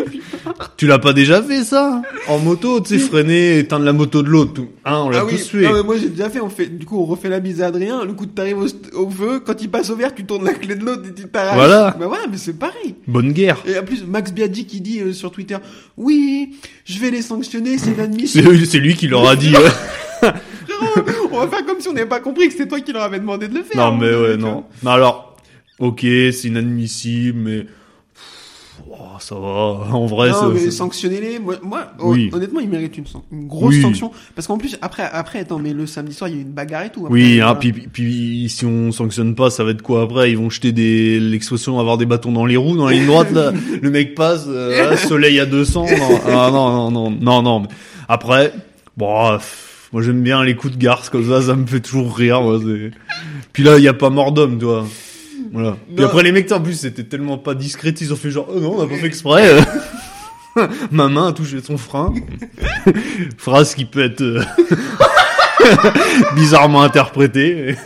tu 0.78 0.86
l'as 0.86 0.98
pas 0.98 1.12
déjà 1.12 1.42
fait, 1.42 1.64
ça? 1.64 2.00
En 2.28 2.38
moto, 2.38 2.80
tu 2.80 2.98
sais, 2.98 2.98
freiner, 2.98 3.58
éteindre 3.58 3.84
la 3.84 3.92
moto 3.92 4.22
de 4.22 4.28
l'autre. 4.28 4.54
tout. 4.54 4.68
Hein, 4.86 5.02
on 5.04 5.10
l'a 5.10 5.18
Ah 5.18 5.24
oui, 5.26 5.32
tous 5.32 5.48
fait. 5.48 5.62
non, 5.62 5.74
mais 5.74 5.82
moi 5.82 5.96
j'ai 5.98 6.08
déjà 6.08 6.30
fait, 6.30 6.40
on 6.40 6.48
fait, 6.48 6.66
du 6.66 6.86
coup 6.86 6.98
on 6.98 7.04
refait 7.04 7.28
la 7.28 7.40
bise 7.40 7.60
à 7.60 7.66
Adrien, 7.66 8.04
le 8.04 8.12
coup 8.14 8.24
t'arrives 8.26 8.58
au, 8.58 8.66
au 8.96 9.10
feu, 9.10 9.40
quand 9.44 9.60
il 9.60 9.68
passe 9.68 9.90
au 9.90 9.96
vert, 9.96 10.14
tu 10.14 10.24
tournes 10.24 10.44
la 10.44 10.54
clé 10.54 10.74
de 10.76 10.84
l'autre 10.84 11.02
et 11.10 11.12
tu 11.14 11.28
t'arraches. 11.28 11.56
Voilà. 11.56 11.96
Bah 11.98 12.06
voilà, 12.06 12.22
mais 12.30 12.36
c'est 12.38 12.58
pareil. 12.58 12.94
Bonne 13.06 13.32
guerre. 13.32 13.58
Et 13.66 13.78
en 13.78 13.82
plus, 13.82 14.04
Max 14.06 14.32
Biaggi 14.32 14.64
qui 14.66 14.80
dit 14.80 15.00
euh, 15.00 15.12
sur 15.12 15.30
Twitter, 15.30 15.56
oui, 15.96 16.56
je 16.84 16.98
vais 17.00 17.10
les 17.10 17.22
sanctionner, 17.22 17.76
c'est 17.76 17.90
inadmissible. 17.90 18.66
C'est 18.66 18.78
lui 18.78 18.94
qui 18.94 19.08
leur 19.08 19.28
a 19.28 19.36
dit, 19.36 19.52
ouais. 19.52 20.28
On 21.32 21.40
va 21.40 21.48
faire 21.48 21.66
comme 21.66 21.80
si 21.80 21.88
on 21.88 21.92
n'avait 21.92 22.06
pas 22.08 22.20
compris 22.20 22.46
que 22.46 22.52
c'était 22.52 22.68
toi 22.68 22.80
qui 22.80 22.92
leur 22.92 23.02
avais 23.02 23.18
demandé 23.18 23.48
de 23.48 23.54
le 23.54 23.62
faire. 23.62 23.76
Non, 23.90 23.96
mais 23.96 24.12
hein, 24.12 24.20
ouais, 24.20 24.34
tu 24.36 24.40
vois. 24.42 24.50
non. 24.50 24.64
Non, 24.82 24.90
alors, 24.92 25.36
ok, 25.78 26.00
c'est 26.02 26.44
inadmissible, 26.44 27.38
mais, 27.38 27.66
ça 29.22 29.34
va. 29.34 29.46
En 29.92 30.06
vrai, 30.06 30.30
non, 30.30 30.50
mais 30.52 30.70
sanctionnez-les. 30.70 31.38
Moi, 31.38 31.56
moi 31.62 31.86
Oui. 32.00 32.30
honnêtement, 32.32 32.60
il 32.60 32.68
mérite 32.68 32.96
une, 32.98 33.04
grosse 33.46 33.74
Oui. 33.74 33.82
sanction. 33.82 34.10
Parce 34.34 34.46
qu'en 34.46 34.58
plus, 34.58 34.76
après, 34.82 35.08
après, 35.12 35.40
attends, 35.40 35.58
mais 35.58 35.72
le 35.72 35.86
samedi 35.86 36.14
soir, 36.14 36.28
il 36.28 36.34
y 36.34 36.38
a 36.38 36.40
eu 36.40 36.44
une 36.44 36.52
bagarre 36.52 36.84
et 36.84 36.90
tout. 36.90 37.06
après, 37.06 37.12
Oui, 37.12 37.40
hein, 37.40 37.54
puis, 37.56 38.46
si 38.48 38.64
on 38.66 38.92
sanctionne 38.92 39.34
pas, 39.34 39.50
ça 39.50 39.64
va 39.64 39.70
être 39.70 39.82
quoi 39.82 40.02
après? 40.02 40.30
Ils 40.30 40.38
vont 40.38 40.50
jeter 40.50 40.72
des 40.72 41.20
l'expression 41.20 41.78
avoir 41.78 41.98
des 41.98 42.06
bâtons 42.06 42.32
dans 42.32 42.46
les 42.46 42.56
roues 42.56 42.76
dans 42.76 42.86
la 42.86 42.92
ligne 42.92 43.06
droite 43.06 43.32
là. 43.32 43.52
Le 43.80 43.90
mec 43.90 44.14
passe, 44.14 44.44
euh, 44.48 44.96
soleil 44.96 45.40
à 45.40 45.46
200. 45.46 45.86
Non, 45.86 46.20
ah, 46.26 46.50
non, 46.52 46.90
non, 46.90 46.90
non, 46.90 47.10
non, 47.10 47.42
non. 47.42 47.60
mais 47.60 47.68
Après, 48.08 48.52
bon, 48.96 49.36
pff, 49.36 49.88
moi 49.92 50.02
j'aime 50.02 50.22
bien 50.22 50.44
les 50.44 50.54
coups 50.56 50.74
de 50.76 50.78
garce 50.82 51.08
comme 51.10 51.28
ça, 51.28 51.42
ça 51.42 51.54
me 51.54 51.66
fait 51.66 51.80
toujours 51.80 52.16
rire. 52.16 52.42
Moi, 52.42 52.58
puis 53.52 53.62
là, 53.62 53.78
il 53.78 53.84
y 53.84 53.88
a 53.88 53.94
pas 53.94 54.10
mort 54.10 54.32
d'homme, 54.32 54.58
tu 54.58 54.64
vois. 54.64 54.86
Voilà. 55.52 55.76
Puis 55.94 56.04
après 56.04 56.22
les 56.22 56.32
mecs, 56.32 56.50
en 56.52 56.60
plus, 56.60 56.74
c'était 56.74 57.04
tellement 57.04 57.38
pas 57.38 57.54
discret, 57.54 57.90
ils 57.90 58.12
ont 58.12 58.16
fait 58.16 58.30
genre, 58.30 58.48
oh 58.52 58.60
non, 58.60 58.76
on 58.78 58.82
a 58.82 58.86
pas 58.86 58.96
fait 58.96 59.06
exprès. 59.06 59.56
Ma 60.90 61.08
main 61.08 61.28
a 61.28 61.32
touché 61.32 61.60
son 61.62 61.78
frein. 61.78 62.12
Phrase 63.38 63.74
qui 63.74 63.84
peut 63.84 64.02
être 64.02 64.22
euh, 64.22 64.42
bizarrement 66.34 66.82
interprétée. 66.82 67.76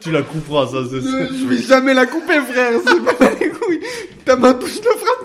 tu 0.00 0.10
la 0.10 0.22
couperas, 0.22 0.66
ça, 0.66 0.78
c'est 0.90 0.96
Euh, 0.96 1.28
Je 1.32 1.46
vais 1.46 1.62
jamais 1.62 1.94
la 1.94 2.06
couper, 2.06 2.40
frère. 2.50 2.72
C'est 2.86 3.16
pas 3.18 3.30
les 3.40 3.48
couilles. 3.50 3.80
Ta 4.24 4.36
main 4.36 4.52
touche 4.54 4.76
le 4.76 4.98
frein 4.98 5.19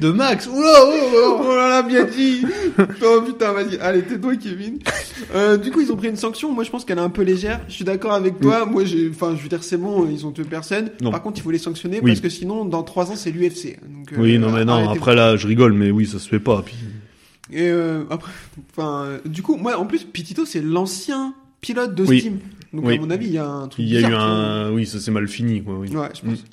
De 0.00 0.10
Max. 0.12 0.46
Oula, 0.46 0.72
oh, 0.84 0.92
oh. 1.14 1.40
Oh 1.44 1.54
là 1.56 1.68
là, 1.68 1.82
bien 1.82 2.04
dit 2.04 2.42
Oh 3.02 3.22
putain, 3.26 3.52
vas-y, 3.52 3.76
allez, 3.78 4.02
tais-toi 4.02 4.36
Kevin. 4.36 4.78
Euh, 5.34 5.56
du 5.56 5.70
coup, 5.70 5.80
ils 5.80 5.90
ont 5.92 5.96
pris 5.96 6.08
une 6.08 6.16
sanction, 6.16 6.52
moi 6.52 6.64
je 6.64 6.70
pense 6.70 6.84
qu'elle 6.84 6.98
est 6.98 7.02
un 7.02 7.10
peu 7.10 7.22
légère. 7.22 7.60
Je 7.68 7.74
suis 7.74 7.84
d'accord 7.84 8.12
avec 8.12 8.38
toi, 8.40 8.66
moi 8.66 8.84
j'ai... 8.84 9.08
Enfin, 9.10 9.34
je 9.36 9.42
veux 9.42 9.48
dire, 9.48 9.62
c'est 9.64 9.76
bon, 9.76 10.08
ils 10.10 10.24
ont 10.26 10.30
tué 10.32 10.44
personne. 10.44 10.90
Non. 11.00 11.10
Par 11.10 11.22
contre, 11.22 11.38
il 11.38 11.42
faut 11.42 11.50
les 11.50 11.58
sanctionner, 11.58 12.00
Oui. 12.02 12.10
parce 12.12 12.20
que 12.20 12.28
sinon, 12.28 12.64
dans 12.64 12.82
trois 12.82 13.10
ans, 13.10 13.16
c'est 13.16 13.30
l'UFC. 13.30 13.78
Donc, 13.82 14.12
euh, 14.12 14.16
Oui, 14.18 14.38
non, 14.38 14.50
mais 14.52 14.64
non, 14.64 14.74
arrêtez-vous. 14.74 14.96
après 14.96 15.14
là, 15.14 15.36
je 15.36 15.46
rigole, 15.46 15.72
mais 15.72 15.90
oui, 15.90 16.06
ça 16.06 16.18
se 16.18 16.28
fait 16.28 16.40
pas. 16.40 16.62
Puis... 16.62 16.76
Et 17.52 17.68
euh, 17.68 18.04
après, 18.10 18.30
enfin, 18.70 19.04
euh, 19.06 19.18
du 19.24 19.42
coup, 19.42 19.56
moi, 19.56 19.76
en 19.76 19.86
plus, 19.86 20.04
Pitito, 20.04 20.44
c'est 20.44 20.62
l'ancien 20.62 21.34
pilote 21.60 21.94
de 21.94 22.04
Oui. 22.04 22.20
Steam. 22.20 22.38
Donc, 22.72 22.84
Oui. 22.86 22.96
à 22.96 23.00
mon 23.00 23.10
avis, 23.10 23.26
il 23.26 23.32
y 23.32 23.38
a 23.38 23.46
un 23.48 23.66
truc 23.68 23.84
Il 23.84 23.92
y 23.92 23.96
a 23.96 24.00
eu 24.00 24.04
bizarre 24.04 24.22
un. 24.22 24.70
Oui, 24.72 24.86
ça 24.86 25.00
s'est 25.00 25.10
mal 25.10 25.26
fini, 25.26 25.62
quoi, 25.62 25.74
oui. 25.78 25.88
Ouais, 25.88 26.08
je 26.14 26.20
pense. 26.28 26.44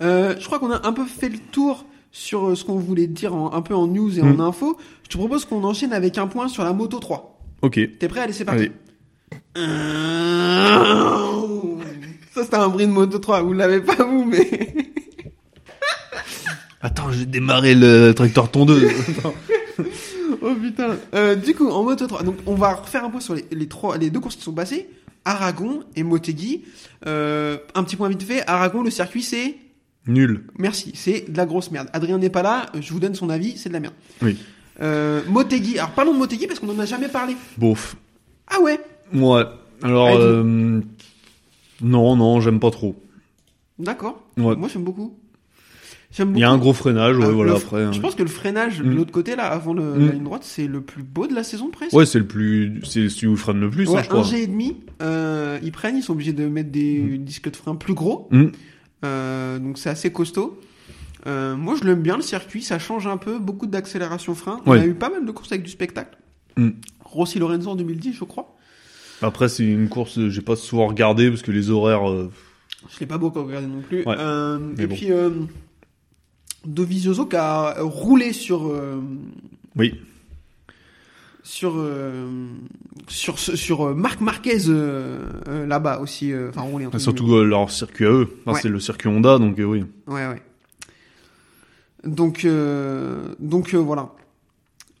Euh, 0.00 0.34
je 0.38 0.46
crois 0.46 0.58
qu'on 0.58 0.70
a 0.70 0.86
un 0.86 0.92
peu 0.92 1.04
fait 1.04 1.28
le 1.28 1.38
tour 1.38 1.84
sur 2.10 2.48
euh, 2.50 2.54
ce 2.54 2.64
qu'on 2.64 2.76
voulait 2.78 3.06
dire 3.06 3.34
en- 3.34 3.52
un 3.52 3.62
peu 3.62 3.74
en 3.74 3.86
news 3.86 4.18
et 4.18 4.22
en 4.22 4.40
info. 4.40 4.76
Je 5.04 5.08
te 5.10 5.18
propose 5.18 5.44
qu'on 5.44 5.62
enchaîne 5.64 5.92
avec 5.92 6.18
un 6.18 6.26
point 6.26 6.48
sur 6.48 6.64
la 6.64 6.72
Moto 6.72 6.98
3. 6.98 7.38
Ok. 7.62 7.78
T'es 7.98 8.08
prêt? 8.08 8.20
Allez, 8.20 8.32
c'est 8.32 8.44
parti. 8.44 8.70
Allez. 9.54 9.54
Ça, 12.34 12.44
c'était 12.44 12.56
un 12.56 12.68
bruit 12.68 12.86
de 12.86 12.90
Moto 12.92 13.18
3. 13.18 13.42
Vous 13.42 13.52
l'avez 13.52 13.80
pas, 13.80 14.02
vous, 14.04 14.24
mais... 14.24 14.50
Attends, 16.80 17.12
j'ai 17.12 17.26
démarré 17.26 17.74
le 17.74 18.12
tracteur 18.12 18.50
tondeuse. 18.50 18.90
oh 20.42 20.54
putain. 20.60 20.96
Euh, 21.14 21.36
du 21.36 21.54
coup, 21.54 21.68
en 21.68 21.84
Moto 21.84 22.06
3, 22.06 22.22
donc 22.24 22.36
on 22.46 22.54
va 22.54 22.74
refaire 22.74 23.04
un 23.04 23.10
point 23.10 23.20
sur 23.20 23.34
les, 23.34 23.44
les 23.52 23.68
trois, 23.68 23.96
les 23.98 24.10
deux 24.10 24.18
courses 24.18 24.36
qui 24.36 24.42
sont 24.42 24.52
passées. 24.52 24.88
Aragon 25.24 25.84
et 25.94 26.02
Motegi. 26.02 26.64
Euh, 27.06 27.58
un 27.76 27.84
petit 27.84 27.94
point 27.96 28.08
vite 28.08 28.22
fait. 28.24 28.42
Aragon, 28.48 28.82
le 28.82 28.90
circuit, 28.90 29.22
c'est... 29.22 29.54
Nul. 30.06 30.44
Merci, 30.58 30.92
c'est 30.94 31.30
de 31.30 31.36
la 31.36 31.46
grosse 31.46 31.70
merde. 31.70 31.88
Adrien 31.92 32.18
n'est 32.18 32.30
pas 32.30 32.42
là, 32.42 32.66
je 32.80 32.92
vous 32.92 32.98
donne 33.00 33.14
son 33.14 33.30
avis, 33.30 33.56
c'est 33.56 33.68
de 33.68 33.74
la 33.74 33.80
merde. 33.80 33.94
Oui. 34.20 34.36
Euh, 34.80 35.20
Motegi, 35.28 35.78
alors 35.78 35.90
parlons 35.92 36.12
de 36.14 36.18
Motegi 36.18 36.46
parce 36.46 36.58
qu'on 36.58 36.68
en 36.70 36.78
a 36.78 36.86
jamais 36.86 37.08
parlé. 37.08 37.36
Bof. 37.58 37.94
Ah 38.48 38.60
ouais 38.60 38.80
Ouais. 39.14 39.42
Alors, 39.82 40.06
Allez, 40.08 40.18
euh... 40.18 40.80
non, 41.82 42.16
non, 42.16 42.40
j'aime 42.40 42.58
pas 42.60 42.70
trop. 42.70 42.96
D'accord. 43.78 44.22
Ouais. 44.36 44.56
Moi 44.56 44.68
j'aime 44.72 44.84
beaucoup. 44.84 45.14
Il 46.18 46.38
y 46.38 46.44
a 46.44 46.50
un 46.50 46.58
gros 46.58 46.74
freinage, 46.74 47.16
ouais, 47.16 47.24
Euh, 47.24 47.30
voilà, 47.32 47.54
après. 47.54 47.84
hein. 47.84 47.92
Je 47.92 47.98
pense 48.00 48.14
que 48.14 48.22
le 48.22 48.28
freinage 48.28 48.80
de 48.80 48.84
Mm. 48.84 48.96
l'autre 48.96 49.12
côté 49.12 49.34
là, 49.34 49.44
avant 49.46 49.72
le, 49.72 49.82
Mm. 49.82 50.06
la 50.06 50.12
ligne 50.12 50.24
droite, 50.24 50.42
c'est 50.44 50.66
le 50.66 50.82
plus 50.82 51.02
beau 51.02 51.26
de 51.26 51.34
la 51.34 51.42
saison 51.42 51.70
presque. 51.70 51.94
Ouais, 51.94 52.04
c'est 52.04 52.18
le 52.18 52.26
plus, 52.26 52.82
c'est 52.84 53.08
celui 53.08 53.28
où 53.28 53.30
il 53.32 53.36
freine 53.38 53.60
le 53.60 53.70
plus, 53.70 53.88
hein, 53.88 53.92
Ouais, 53.94 54.02
je 54.02 54.08
crois. 54.10 54.20
un 54.20 54.24
G 54.24 54.42
et 54.42 54.46
demi. 54.46 54.76
Euh, 55.00 55.58
ils 55.62 55.72
prennent, 55.72 55.96
ils 55.96 56.02
sont 56.02 56.12
obligés 56.12 56.34
de 56.34 56.46
mettre 56.48 56.70
des 56.70 57.16
disques 57.16 57.50
de 57.50 57.56
frein 57.56 57.76
plus 57.76 57.94
gros. 57.94 58.28
Euh, 59.04 59.58
donc 59.58 59.78
c'est 59.78 59.90
assez 59.90 60.12
costaud. 60.12 60.60
Euh, 61.26 61.56
moi 61.56 61.74
je 61.80 61.84
l'aime 61.84 62.02
bien 62.02 62.16
le 62.16 62.22
circuit, 62.22 62.62
ça 62.62 62.78
change 62.78 63.06
un 63.06 63.16
peu, 63.16 63.38
beaucoup 63.38 63.66
d'accélération 63.66 64.34
frein. 64.34 64.60
On 64.66 64.72
Ouais. 64.72 64.80
a 64.80 64.86
eu 64.86 64.94
pas 64.94 65.08
mal 65.10 65.24
de 65.24 65.30
courses 65.30 65.52
avec 65.52 65.62
du 65.64 65.70
spectacle. 65.70 66.16
Mm. 66.56 66.70
Rossi 67.04 67.38
Lorenzo 67.38 67.70
en 67.70 67.76
2010 67.76 68.14
je 68.14 68.24
crois. 68.24 68.56
Après, 69.22 69.48
c'est 69.48 69.64
une 69.64 69.88
course, 69.88 70.18
euh, 70.18 70.30
j'ai 70.30 70.40
pas 70.42 70.56
souvent 70.56 70.88
regardé 70.88 71.30
parce 71.30 71.42
que 71.42 71.52
les 71.52 71.70
horaires, 71.70 72.10
euh, 72.10 72.30
Je 72.92 72.98
l'ai 72.98 73.06
pas 73.06 73.18
beaucoup 73.18 73.42
regardé 73.44 73.68
non 73.68 73.80
plus. 73.82 73.98
Ouais. 74.04 74.16
Euh, 74.18 74.58
et 74.78 74.86
bon. 74.88 74.94
puis 74.96 75.12
euh, 75.12 75.30
Dovizioso 76.64 77.26
qui 77.26 77.36
a 77.36 77.76
roulé 77.80 78.32
sur 78.32 78.72
oui. 79.76 79.94
sur 81.44 81.74
sur 83.12 83.38
sur 83.38 83.88
euh, 83.88 83.94
Marc 83.94 84.20
Marquez 84.20 84.68
euh, 84.68 85.20
euh, 85.48 85.66
là-bas 85.66 86.00
aussi. 86.00 86.32
Enfin 86.48 86.62
roulé. 86.62 86.86
entre 86.86 86.98
Surtout 86.98 87.34
euh, 87.34 87.44
leur 87.44 87.70
circuit 87.70 88.06
à 88.06 88.10
eux. 88.10 88.28
Enfin, 88.46 88.52
Ouais. 88.54 88.60
c'est 88.62 88.68
le 88.68 88.80
circuit 88.80 89.08
Honda, 89.08 89.38
donc 89.38 89.56
oui. 89.58 89.84
Ouais 90.06 90.26
ouais. 90.26 90.42
Donc 92.04 92.46
donc 93.38 93.74
voilà. 93.74 94.10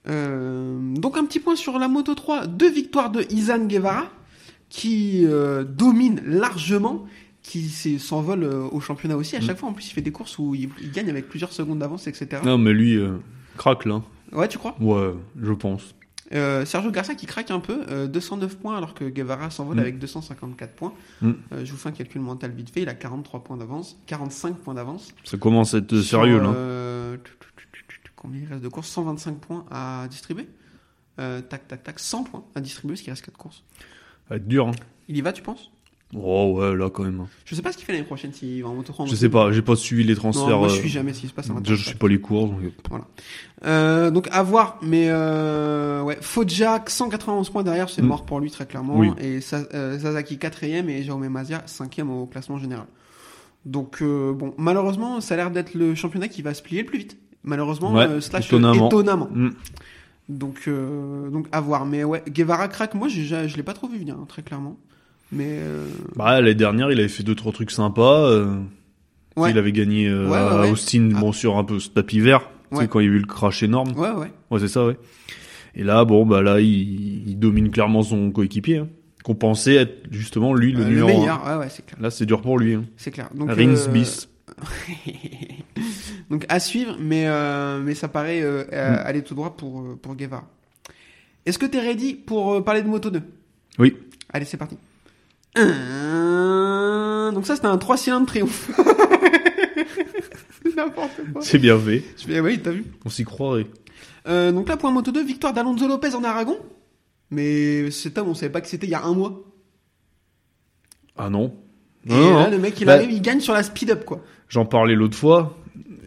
Donc 0.06 1.16
un 1.16 1.24
petit 1.24 1.40
point 1.40 1.56
sur 1.56 1.78
la 1.78 1.88
Moto 1.88 2.14
3, 2.14 2.46
deux 2.46 2.70
victoires 2.70 3.10
de 3.10 3.24
Izan 3.30 3.66
Guevara 3.66 4.04
qui 4.68 5.26
domine 5.66 6.20
largement, 6.24 7.04
qui 7.42 7.68
s'envole 7.98 8.44
au 8.44 8.80
championnat 8.80 9.16
aussi. 9.16 9.36
À 9.36 9.40
Mm. 9.40 9.42
chaque 9.42 9.58
fois, 9.58 9.68
en 9.68 9.72
plus, 9.72 9.88
il 9.90 9.92
fait 9.94 10.00
des 10.00 10.12
courses 10.12 10.38
où 10.38 10.54
il, 10.54 10.68
il 10.80 10.90
gagne 10.92 11.10
avec 11.10 11.28
plusieurs 11.28 11.52
secondes 11.52 11.78
d'avance, 11.80 12.06
etc. 12.06 12.40
Non, 12.44 12.56
mais 12.58 12.72
lui, 12.72 12.96
euh, 12.96 13.16
craque 13.56 13.84
là. 13.84 14.02
Ouais, 14.32 14.48
tu 14.48 14.58
crois? 14.58 14.74
Ouais, 14.80 15.12
je 15.40 15.52
pense. 15.52 15.94
Euh, 16.34 16.64
Sergio 16.64 16.90
Garcia 16.90 17.14
qui 17.14 17.26
craque 17.26 17.50
un 17.50 17.60
peu, 17.60 17.84
euh, 17.90 18.06
209 18.06 18.56
points 18.56 18.76
alors 18.76 18.94
que 18.94 19.04
Guevara 19.08 19.50
s'envole 19.50 19.76
Mm. 19.76 19.80
avec 19.80 19.98
254 19.98 20.74
points. 20.74 20.92
Mm. 21.20 21.30
Euh, 21.52 21.64
je 21.64 21.70
vous 21.72 21.76
fais 21.78 21.88
un 21.88 21.92
calcul 21.92 22.20
mental 22.20 22.50
vite 22.52 22.70
fait, 22.70 22.82
il 22.82 22.88
a 22.88 22.94
43 22.94 23.44
points 23.44 23.56
d'avance, 23.56 23.96
45 24.06 24.56
points 24.56 24.74
d'avance. 24.74 25.12
Ça 25.24 25.36
commence 25.38 25.74
à 25.74 25.78
être 25.78 26.00
sérieux 26.00 26.38
là. 26.40 26.48
euh, 26.48 27.16
Combien 28.16 28.40
il 28.42 28.46
reste 28.46 28.62
de 28.62 28.68
courses? 28.68 28.88
125 28.88 29.38
points 29.40 29.64
à 29.70 30.06
distribuer. 30.08 30.48
Euh, 31.18 31.40
tac, 31.42 31.66
tac, 31.68 31.82
tac, 31.82 31.98
100 31.98 32.24
points 32.24 32.44
à 32.54 32.60
distribuer 32.60 32.92
parce 32.94 33.02
qu'il 33.02 33.10
reste 33.12 33.24
4 33.24 33.36
courses. 33.36 33.64
Ça 34.28 34.30
va 34.30 34.36
être 34.36 34.46
dur. 34.46 34.68
Hein. 34.68 34.72
Il 35.08 35.16
y 35.16 35.20
va, 35.20 35.32
tu 35.32 35.42
penses? 35.42 35.70
Oh 36.14 36.54
ouais, 36.58 36.76
là 36.76 36.90
quand 36.90 37.04
même. 37.04 37.26
Je 37.46 37.54
sais 37.54 37.62
pas 37.62 37.72
ce 37.72 37.76
qu'il 37.78 37.86
fait 37.86 37.92
l'année 37.92 38.04
prochaine 38.04 38.32
s'il 38.34 38.62
va 38.62 38.68
en 38.68 38.74
moto 38.74 38.92
3. 38.92 39.06
Je 39.06 39.14
sais 39.14 39.30
pas, 39.30 39.50
j'ai 39.50 39.62
pas 39.62 39.76
suivi 39.76 40.04
les 40.04 40.12
Non, 40.14 40.20
transferts. 40.20 40.58
moi 40.58 40.68
je 40.68 40.74
euh, 40.74 40.80
suis 40.80 40.88
jamais 40.90 41.14
ce 41.14 41.20
qui 41.22 41.28
se 41.28 41.32
passe. 41.32 41.48
déjà, 41.48 41.74
je 41.74 41.84
suis 41.88 41.96
pas 41.96 42.08
les 42.08 42.20
courses. 42.20 42.50
donc, 42.50 42.60
euh, 42.62 42.98
Euh, 43.64 44.10
donc 44.10 44.28
à 44.30 44.42
voir, 44.42 44.78
mais 44.82 45.06
euh, 45.08 46.02
ouais, 46.02 46.18
Foggia 46.20 46.82
191 46.86 47.48
points 47.50 47.62
derrière, 47.62 47.88
c'est 47.88 48.02
Mm. 48.02 48.06
mort 48.06 48.24
pour 48.26 48.40
lui 48.40 48.50
très 48.50 48.66
clairement. 48.66 48.98
Oui. 48.98 49.10
Et 49.20 49.40
Sa- 49.40 49.64
Sasaki 49.98 50.36
4ème 50.36 50.88
et 50.90 51.02
Jaume 51.02 51.26
Mazia 51.28 51.62
5ème 51.66 52.10
au 52.10 52.26
classement 52.26 52.58
général. 52.58 52.86
Donc 53.64 54.02
euh, 54.02 54.32
bon, 54.32 54.52
malheureusement, 54.58 55.20
ça 55.20 55.34
a 55.34 55.36
l'air 55.38 55.50
d'être 55.50 55.74
le 55.74 55.94
championnat 55.94 56.28
qui 56.28 56.42
va 56.42 56.52
se 56.52 56.62
plier 56.62 56.80
le 56.82 56.86
plus 56.86 56.98
vite. 56.98 57.16
Malheureusement, 57.44 57.92
Ouais, 57.92 58.20
slash 58.20 58.46
étonnamment. 58.48 58.88
étonnamment. 58.88 59.28
hmm. 59.32 59.50
Donc 60.28 60.64
euh, 60.68 61.30
donc 61.30 61.46
à 61.52 61.60
voir, 61.60 61.86
mais 61.86 62.04
ouais, 62.04 62.22
Guevara 62.28 62.68
craque. 62.68 62.94
Moi, 62.94 63.08
je 63.08 63.56
l'ai 63.56 63.62
pas 63.62 63.72
trop 63.72 63.88
vu 63.88 63.98
venir, 63.98 64.16
hein, 64.20 64.24
très 64.28 64.42
clairement. 64.42 64.76
Mais 65.32 65.46
euh, 65.48 65.86
Bah, 66.16 66.40
l'année 66.40 66.54
dernière, 66.54 66.90
il 66.92 66.98
avait 66.98 67.08
fait 67.08 67.22
deux 67.22 67.34
trois 67.34 67.52
trucs 67.52 67.70
sympas. 67.70 68.26
euh, 68.30 68.58
ouais, 69.36 69.50
Il 69.50 69.58
avait 69.58 69.72
gagné 69.72 70.08
euh, 70.08 70.24
Ouais, 70.26 70.32
ouais, 70.32 70.68
à. 70.68 70.70
Austin, 70.70 71.10
Ah. 71.16 71.20
bon 71.20 71.32
sur 71.32 71.56
un 71.56 71.64
peu 71.64 71.78
ce 71.80 71.88
tapis 71.88 72.20
vert. 72.20 72.42
Tu 72.70 72.78
sais 72.78 72.88
quand 72.88 73.00
il 73.00 73.06
y 73.06 73.08
a 73.08 73.12
eu 73.12 73.18
le 73.18 73.26
crash 73.26 73.62
énorme. 73.62 73.92
ouais, 73.98 74.10
ouais. 74.12 74.30
Ouais, 74.50 74.60
c'est 74.60 74.68
ça, 74.68 74.86
ouais. 74.86 74.96
Et 75.74 75.84
là, 75.84 76.04
bon, 76.04 76.24
bah 76.26 76.42
là, 76.42 76.60
il, 76.60 77.28
il 77.28 77.38
domine 77.38 77.70
clairement 77.70 78.02
son 78.02 78.30
coéquipier. 78.30 78.78
Hein, 78.78 78.88
qu'on 79.24 79.34
pensait 79.34 79.74
être 79.76 80.06
justement 80.10 80.52
lui 80.52 80.72
le 80.72 80.80
le 80.80 80.84
numéro 80.86 81.08
un. 81.08 81.12
meilleur, 81.20 81.46
ouais, 81.46 81.56
ouais, 81.56 81.68
c'est 81.70 81.86
clair, 81.86 81.96
Là, 82.00 82.10
c'est 82.10 82.26
dur 82.26 82.42
pour 82.42 82.58
lui. 82.58 82.74
Hein. 82.74 82.84
c'est 82.96 83.10
clair. 83.12 83.28
Donc 83.34 83.50
Rins 83.52 83.88
bis. 83.92 84.28
Donc 86.30 86.44
à 86.48 86.60
suivre, 86.60 86.96
mais, 87.00 87.26
mais 87.82 87.94
ça 87.94 88.08
paraît 88.08 88.42
Mm. 88.42 88.66
aller 88.72 89.22
tout 89.22 89.34
droit 89.34 89.54
pour, 89.56 89.96
pour 90.00 90.14
Guevara. 90.16 90.44
Est-ce 91.46 91.58
que 91.58 91.66
t'es 91.66 91.80
ready 91.80 92.14
pour 92.14 92.62
parler 92.64 92.82
de 92.82 92.88
Moto 92.88 93.10
2 93.10 93.20
Oui. 93.78 93.96
Allez, 94.32 94.44
c'est 94.44 94.56
parti. 94.56 94.76
Donc 95.56 97.46
ça, 97.46 97.54
c'était 97.56 97.66
un 97.68 97.78
3 97.78 97.96
cylindres 97.96 98.26
triomphe. 98.26 98.70
C'est 100.64 100.74
N'importe 100.76 101.20
quoi. 101.32 101.42
C'est 101.42 101.58
bien 101.58 101.78
fait. 101.78 102.02
Je 102.18 102.24
fais, 102.24 102.40
oui, 102.40 102.60
t'as 102.62 102.70
vu. 102.70 102.84
On 103.04 103.08
s'y 103.10 103.24
croirait. 103.24 103.66
Euh, 104.28 104.52
donc 104.52 104.68
là, 104.68 104.76
pour 104.76 104.88
un 104.88 104.92
Moto 104.92 105.10
2, 105.12 105.22
victoire 105.24 105.52
d'Alonso 105.52 105.86
Lopez 105.88 106.14
en 106.14 106.24
Aragon. 106.24 106.56
Mais 107.30 107.90
cet 107.90 108.18
homme, 108.18 108.28
on 108.28 108.34
savait 108.34 108.52
pas 108.52 108.60
que 108.60 108.68
c'était 108.68 108.86
il 108.86 108.90
y 108.90 108.94
a 108.94 109.02
un 109.04 109.14
mois. 109.14 109.42
Ah 111.16 111.28
non. 111.30 111.54
Et 112.06 112.10
Non, 112.12 112.34
là, 112.34 112.44
non. 112.44 112.50
le 112.50 112.58
mec, 112.58 112.80
il 112.80 112.86
Bah- 112.86 112.94
arrive, 112.94 113.10
il 113.12 113.22
gagne 113.22 113.40
sur 113.40 113.54
la 113.54 113.62
speed-up, 113.62 114.04
quoi. 114.04 114.22
J'en 114.48 114.64
parlais 114.64 114.94
l'autre 114.94 115.16
fois. 115.16 115.56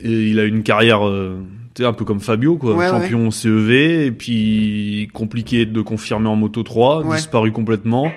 Et 0.02 0.30
il 0.30 0.40
a 0.40 0.44
une 0.46 0.62
carrière, 0.64 1.08
euh, 1.08 1.38
tu 1.74 1.82
sais, 1.84 1.88
un 1.88 1.94
peu 1.94 2.06
comme 2.06 2.20
Fabio, 2.20 2.58
quoi. 2.58 2.76
Ouais, 2.76 2.90
Champion 2.90 3.32
CEV, 3.32 4.06
et 4.08 4.12
puis 4.12 5.10
compliqué 5.14 5.66
de 5.66 5.82
confirmer 5.82 6.28
en 6.30 6.36
Moto 6.36 6.64
3, 6.64 7.04
Ouais. 7.04 7.16
disparu 7.18 7.52
complètement. 7.52 8.12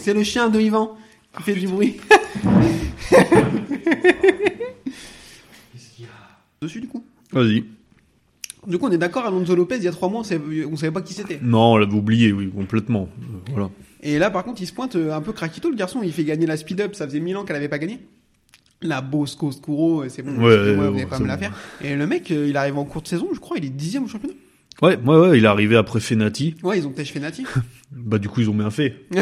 C'est 0.00 0.14
le 0.14 0.22
chien 0.24 0.48
de 0.48 0.58
Yvan 0.58 0.96
qui 1.36 1.42
fait 1.42 1.54
du 1.54 1.66
bruit. 1.68 1.96
Dessus, 6.62 6.80
du 6.80 6.88
coup? 6.88 7.04
Vas-y. 7.32 7.64
Du 8.66 8.78
coup, 8.78 8.86
on 8.88 8.90
est 8.90 8.98
d'accord, 8.98 9.24
Alonso 9.26 9.54
Lopez, 9.54 9.76
il 9.76 9.84
y 9.84 9.88
a 9.88 9.92
trois 9.92 10.08
mois, 10.10 10.20
on 10.20 10.24
savait, 10.24 10.64
on 10.66 10.76
savait 10.76 10.92
pas 10.92 11.00
qui 11.00 11.14
c'était. 11.14 11.38
Non, 11.42 11.72
on 11.72 11.76
l'avait 11.78 11.94
oublié, 11.94 12.32
oui, 12.32 12.50
complètement. 12.50 13.08
Euh, 13.22 13.52
voilà. 13.52 13.70
Et 14.02 14.18
là, 14.18 14.30
par 14.30 14.44
contre, 14.44 14.60
il 14.60 14.66
se 14.66 14.72
pointe 14.72 14.96
euh, 14.96 15.12
un 15.14 15.22
peu 15.22 15.32
craquito, 15.32 15.70
le 15.70 15.76
garçon, 15.76 16.00
il 16.02 16.12
fait 16.12 16.24
gagner 16.24 16.46
la 16.46 16.56
speed 16.58 16.80
up, 16.82 16.94
ça 16.94 17.06
faisait 17.06 17.20
mille 17.20 17.36
ans 17.38 17.44
qu'elle 17.44 17.56
avait 17.56 17.68
pas 17.70 17.78
gagné. 17.78 18.00
La 18.82 19.00
Bosco 19.00 19.52
Scuro, 19.52 20.04
c'est 20.08 20.22
bon, 20.22 20.32
Ouais, 20.42 20.52
excusez-moi, 20.54 20.84
ouais, 20.86 20.90
vous 20.90 20.96
ouais, 20.98 21.06
pas 21.06 21.18
me 21.18 21.26
la 21.26 21.36
bon. 21.36 21.42
faire. 21.44 21.54
Et 21.82 21.94
le 21.96 22.06
mec, 22.06 22.30
euh, 22.30 22.46
il 22.48 22.56
arrive 22.56 22.76
en 22.78 22.84
cours 22.84 23.02
de 23.02 23.08
saison, 23.08 23.28
je 23.32 23.40
crois, 23.40 23.56
il 23.58 23.64
est 23.64 23.70
dixième 23.70 24.04
au 24.04 24.08
championnat. 24.08 24.34
Ouais, 24.82 24.96
ouais, 24.98 25.16
ouais, 25.16 25.38
il 25.38 25.44
est 25.44 25.48
arrivé 25.48 25.76
après 25.76 26.00
Fenati. 26.00 26.56
Ouais, 26.62 26.78
ils 26.78 26.86
ont 26.86 26.90
peut-être 26.90 27.08
fait 27.08 27.20
Nati. 27.20 27.44
Bah, 27.92 28.18
du 28.18 28.28
coup, 28.28 28.40
ils 28.40 28.48
ont 28.50 28.54
bien 28.54 28.70
fait. 28.70 28.94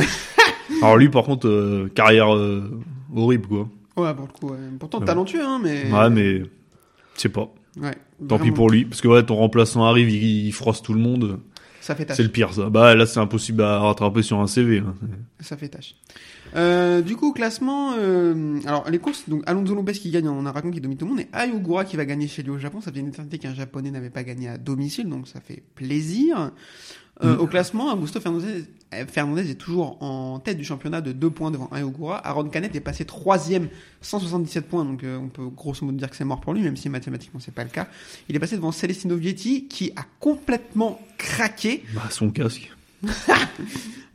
Alors 0.83 0.97
lui, 0.97 1.09
par 1.09 1.25
contre, 1.25 1.49
euh, 1.49 1.89
carrière 1.95 2.35
euh, 2.35 2.71
horrible, 3.15 3.47
quoi. 3.49 3.69
Ouais, 3.97 4.15
pour 4.15 4.27
le 4.27 4.33
coup, 4.33 4.53
ouais. 4.53 4.59
pourtant 4.79 5.01
talentueux, 5.01 5.43
hein, 5.45 5.61
mais. 5.63 5.91
Ouais, 5.93 6.11
mais 6.11 6.39
je 6.41 6.45
sais 7.17 7.29
pas. 7.29 7.53
Ouais, 7.81 7.93
Tant 8.29 8.37
pis 8.37 8.43
vraiment. 8.43 8.55
pour 8.57 8.71
lui, 8.71 8.85
parce 8.85 9.01
que 9.01 9.09
ouais, 9.09 9.23
ton 9.25 9.37
remplaçant 9.37 9.85
arrive, 9.85 10.11
il, 10.11 10.47
il 10.47 10.53
froisse 10.53 10.83
tout 10.83 10.93
le 10.95 11.01
monde. 11.01 11.41
Ça 11.81 11.95
fait 11.95 12.05
tâche. 12.05 12.17
C'est 12.19 12.23
le 12.23 12.29
pire, 12.29 12.53
ça. 12.53 12.69
Bah, 12.69 12.95
là, 12.95 13.07
c'est 13.07 13.21
impossible 13.21 13.63
à 13.63 13.79
rattraper 13.79 14.23
sur 14.23 14.39
un 14.41 14.47
CV. 14.47 14.79
hein. 14.81 14.95
Ça 15.41 15.57
fait 15.57 15.69
tâche. 15.69 15.95
Euh, 16.55 17.01
du 17.03 17.17
coup, 17.17 17.33
classement. 17.33 17.93
euh, 17.99 18.59
alors, 18.67 18.89
les 18.91 18.99
courses, 18.99 19.27
donc 19.29 19.43
Alonso 19.47 19.75
Lopez 19.75 19.93
qui 19.93 20.11
gagne 20.11 20.29
en 20.29 20.45
Aragon, 20.45 20.71
qui 20.71 20.81
domine 20.81 20.99
tout 20.99 21.07
le 21.07 21.13
monde, 21.13 21.21
et 21.21 21.29
Ayogura 21.33 21.85
qui 21.85 21.97
va 21.97 22.05
gagner 22.05 22.27
chez 22.29 22.43
lui 22.43 22.51
au 22.51 22.59
Japon. 22.59 22.81
Ça 22.81 22.93
fait 22.93 23.01
une 23.01 23.09
éternité 23.09 23.39
qu'un 23.39 23.55
japonais 23.55 23.91
n'avait 23.91 24.11
pas 24.11 24.23
gagné 24.23 24.49
à 24.49 24.59
domicile, 24.59 25.09
donc 25.09 25.29
ça 25.29 25.41
fait 25.41 25.63
plaisir. 25.77 26.51
Euh, 27.25 27.37
Mm. 27.37 27.41
Au 27.41 27.47
classement, 27.47 27.93
Augusto 27.93 28.21
Fernandez, 28.21 28.65
euh, 28.95 29.05
Fernandez 29.09 29.51
est 29.51 29.57
toujours 29.57 30.01
en 30.03 30.39
tête 30.39 30.57
du 30.57 30.65
championnat 30.65 31.01
de 31.01 31.13
2 31.13 31.31
points 31.31 31.51
devant 31.51 31.69
Ayogura. 31.73 32.25
Aaron 32.27 32.45
Canet 32.49 32.75
est 32.77 32.81
passé 32.81 33.05
troisième, 33.05 33.69
177 34.03 34.67
points, 34.69 34.85
donc 34.85 35.03
euh, 35.03 35.19
on 35.19 35.29
peut 35.29 35.47
grosso 35.49 35.85
modo 35.85 35.99
dire 35.99 36.11
que 36.11 36.17
c'est 36.17 36.25
mort 36.25 36.41
pour 36.41 36.55
lui, 36.55 36.63
même 36.63 36.77
si 36.77 36.89
mathématiquement 36.89 37.41
c'est 37.41 37.55
pas 37.55 37.65
le 37.65 37.71
cas. 37.71 37.89
Il 38.29 38.37
est 38.37 38.39
passé 38.39 38.57
devant 38.57 38.73
Celestino 38.73 39.17
Vietti 39.17 39.67
qui 39.67 39.93
a 39.97 40.03
complètement 40.21 41.01
craqué. 41.17 41.85
Bah, 41.95 42.03
son 42.11 42.31
casque. 42.31 42.71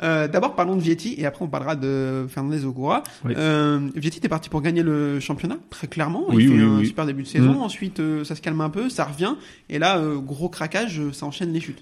Euh, 0.01 0.27
D'abord, 0.27 0.55
parlons 0.55 0.75
de 0.75 0.81
Vietti 0.81 1.15
et 1.17 1.25
après 1.25 1.45
on 1.45 1.47
parlera 1.47 1.75
de 1.77 2.25
Fernandez 2.27 2.65
Ogura. 2.65 3.03
Oui. 3.23 3.33
Euh, 3.37 3.89
Vietti 3.95 4.17
était 4.17 4.27
parti 4.27 4.49
pour 4.49 4.61
gagner 4.61 4.83
le 4.83 5.21
championnat, 5.21 5.57
très 5.69 5.87
clairement. 5.87 6.25
Oui, 6.29 6.43
il 6.43 6.49
fait 6.49 6.55
oui, 6.55 6.61
un 6.61 6.77
oui. 6.79 6.87
super 6.87 7.05
début 7.05 7.23
de 7.23 7.27
saison. 7.27 7.53
Mm. 7.53 7.61
Ensuite, 7.61 7.99
euh, 8.01 8.25
ça 8.25 8.35
se 8.35 8.41
calme 8.41 8.59
un 8.59 8.69
peu, 8.69 8.89
ça 8.89 9.05
revient. 9.05 9.35
Et 9.69 9.79
là, 9.79 9.99
euh, 9.99 10.17
gros 10.17 10.49
craquage, 10.49 10.99
ça 11.13 11.25
enchaîne 11.25 11.53
les 11.53 11.61
chutes. 11.61 11.81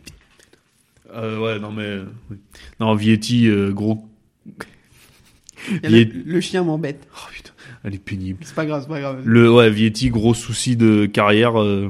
Euh, 1.14 1.40
ouais, 1.40 1.60
non, 1.60 1.72
mais. 1.72 2.00
oui. 2.30 2.38
Non, 2.80 2.96
Vietti, 2.96 3.48
euh, 3.48 3.72
gros. 3.72 4.06
Il 5.70 5.74
y 5.84 5.86
a 5.86 5.90
Viet- 5.90 6.12
le, 6.26 6.42
chien 6.42 6.64
m'embête. 6.64 7.08
Oh 7.16 7.28
putain, 7.32 7.52
elle 7.84 7.94
est 7.94 8.04
pénible. 8.04 8.40
C'est 8.44 8.56
pas 8.56 8.66
grave, 8.66 8.82
c'est 8.84 8.90
pas 8.90 9.00
grave. 9.00 9.22
Le, 9.24 9.52
ouais, 9.52 9.70
Vietti, 9.70 10.10
gros 10.10 10.34
souci 10.34 10.76
de 10.76 11.06
carrière 11.06 11.62
euh, 11.62 11.90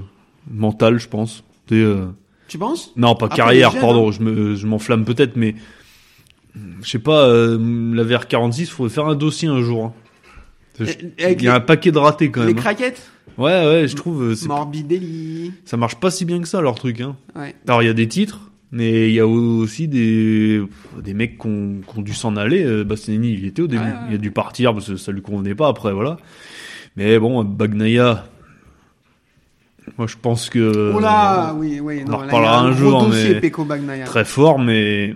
mentale, 0.49 0.99
je 0.99 1.07
pense. 1.07 1.43
Tu 1.67 1.75
sais, 1.75 1.81
euh, 1.81 2.07
Tu 2.49 2.57
penses? 2.57 2.91
Non, 2.97 3.15
pas 3.15 3.27
Après, 3.27 3.37
carrière, 3.37 3.71
pardon, 3.79 4.11
je 4.11 4.21
me, 4.21 4.55
je 4.55 4.67
m'enflamme 4.67 5.05
peut-être, 5.05 5.37
mais 5.37 5.55
je 6.81 6.89
sais 6.89 6.99
pas, 6.99 7.25
euh, 7.27 7.57
la 7.95 8.03
VR46, 8.03 8.67
faudrait 8.67 8.93
faire 8.93 9.05
un 9.07 9.15
dossier 9.15 9.47
un 9.47 9.61
jour. 9.61 9.85
hein. 9.85 9.93
Je- 10.79 10.85
Et- 10.85 11.23
avec 11.23 11.41
Il 11.41 11.45
y 11.45 11.47
a 11.47 11.51
les- 11.51 11.57
un 11.57 11.59
paquet 11.61 11.91
de 11.91 11.97
ratés 11.97 12.29
quand 12.31 12.41
Les 12.41 12.47
même. 12.47 12.57
hein. 12.57 12.61
craquettes? 12.61 13.09
Ouais, 13.37 13.65
ouais, 13.65 13.87
je 13.87 13.95
trouve, 13.95 14.23
euh, 14.23 14.35
c'est- 14.35 14.47
Morbidelli. 14.47 15.53
ça 15.63 15.77
marche 15.77 15.95
pas 15.95 16.11
si 16.11 16.25
bien 16.25 16.41
que 16.41 16.47
ça 16.47 16.59
leur 16.59 16.75
truc. 16.75 16.99
Hein. 16.99 17.15
Ouais. 17.35 17.55
Alors 17.67 17.81
il 17.81 17.85
y 17.85 17.89
a 17.89 17.93
des 17.93 18.07
titres, 18.09 18.50
mais 18.71 19.09
il 19.09 19.13
y 19.13 19.19
a 19.19 19.27
aussi 19.27 19.87
des 19.87 20.61
des 21.01 21.13
mecs 21.13 21.37
qui 21.37 21.47
ont, 21.47 21.81
qui 21.85 21.99
ont 21.99 22.01
dû 22.01 22.13
s'en 22.13 22.35
aller. 22.35 22.63
Euh, 22.63 22.83
Bastianini, 22.83 23.33
il 23.33 23.43
y 23.43 23.47
était 23.47 23.61
au 23.61 23.67
début, 23.67 23.83
Ouais, 23.83 23.89
ouais. 23.89 23.95
il 24.09 24.15
a 24.15 24.17
dû 24.17 24.31
partir 24.31 24.73
parce 24.73 24.87
que 24.87 24.95
ça 24.97 25.11
lui 25.11 25.21
convenait 25.21 25.55
pas 25.55 25.67
après, 25.67 25.91
voilà. 25.93 26.17
Mais 26.95 27.17
bon, 27.19 27.43
Bagnaia, 27.43 28.25
moi 29.97 30.07
je 30.07 30.15
pense 30.21 30.49
que 30.49 30.93
Oh 30.95 30.99
là, 30.99 31.53
oui, 31.57 31.79
oui. 31.81 31.99
Euh, 31.99 32.03
on 32.07 32.11
non, 32.11 32.17
en 32.17 32.21
reparlera 32.21 32.59
un 32.61 32.71
jour, 32.73 33.05
dossier 33.07 33.33
mais 33.35 33.39
Peko 33.41 33.65
Bagnaia. 33.65 34.05
très 34.05 34.25
fort, 34.25 34.59
mais 34.59 35.15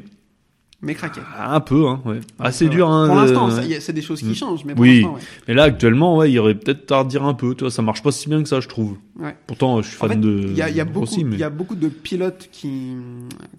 Mais 0.85 0.93
craqué. 0.95 1.19
un 1.37 1.59
peu, 1.59 1.87
hein, 1.87 1.99
ouais. 2.05 2.21
assez 2.39 2.69
dur. 2.69 2.89
Hein, 2.89 3.07
Pour 3.07 3.15
l'instant, 3.15 3.49
est, 3.49 3.79
c'est 3.81 3.91
des 3.91 4.01
choses 4.03 4.19
qui 4.19 4.27
Mm. 4.29 4.35
changent, 4.35 4.63
mais 4.65 4.73
pour 4.75 4.83
Oui. 4.83 5.03
ouais. 5.03 5.19
Mais 5.47 5.53
là 5.55 5.63
actuellement, 5.63 6.15
ouais, 6.15 6.29
il 6.29 6.33
y 6.35 6.39
aurait 6.39 6.55
peut-être 6.55 6.89
à 6.91 6.99
redire 6.99 7.23
un 7.23 7.33
peu. 7.33 7.55
Tu 7.55 7.61
vois, 7.63 7.71
ça 7.71 7.81
marche 7.81 8.03
pas 8.03 8.11
si 8.11 8.29
bien 8.29 8.41
que 8.43 8.47
ça, 8.47 8.59
je 8.59 8.67
trouve. 8.69 8.95
Ouais. 9.19 9.35
Pourtant, 9.47 9.81
je 9.81 9.87
suis 9.87 9.97
En 9.97 10.01
fan 10.01 10.09
fait, 10.11 10.15
de. 10.17 10.43
Il 10.47 10.55
y 10.55 10.61
a, 10.61 10.69
il 10.69 10.75
y, 10.75 10.79
a 10.79 10.85
beaucoup, 10.85 11.23
mais- 11.25 11.37
y 11.37 11.43
a 11.43 11.49
beaucoup 11.49 11.75
de 11.75 11.87
pilotes 11.89 12.47
qui, 12.51 12.93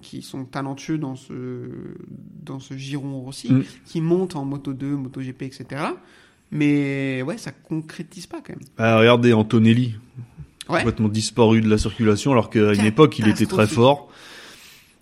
qui 0.03 0.23
sont 0.23 0.45
talentueux 0.45 0.99
dans 0.99 1.17
ce, 1.17 1.35
dans 2.45 2.61
ce 2.61 2.75
giron 2.77 3.21
Rossi, 3.21 3.53
Mm. 3.53 3.63
qui 3.87 4.01
montent 4.01 4.37
en 4.37 4.45
Moto 4.45 4.73
2, 4.73 4.95
Moto 4.97 5.21
GP, 5.21 5.43
etc. 5.43 5.67
Mais 6.53 7.23
ouais, 7.23 7.39
ça 7.39 7.51
concrétise 7.51 8.27
pas 8.27 8.39
quand 8.39 8.51
même. 8.55 8.63
Ah, 8.79 8.99
regardez 8.99 9.33
Antonelli, 9.33 9.97
Ouais. 10.69 10.79
complètement 10.79 11.09
disparu 11.09 11.61
de 11.61 11.69
la 11.69 11.79
circulation, 11.79 12.33
alors 12.33 12.51
qu'à 12.51 12.73
une 12.75 12.85
époque, 12.85 13.19
il 13.19 13.29
était 13.29 13.47
très 13.47 13.67
fort. 13.67 14.09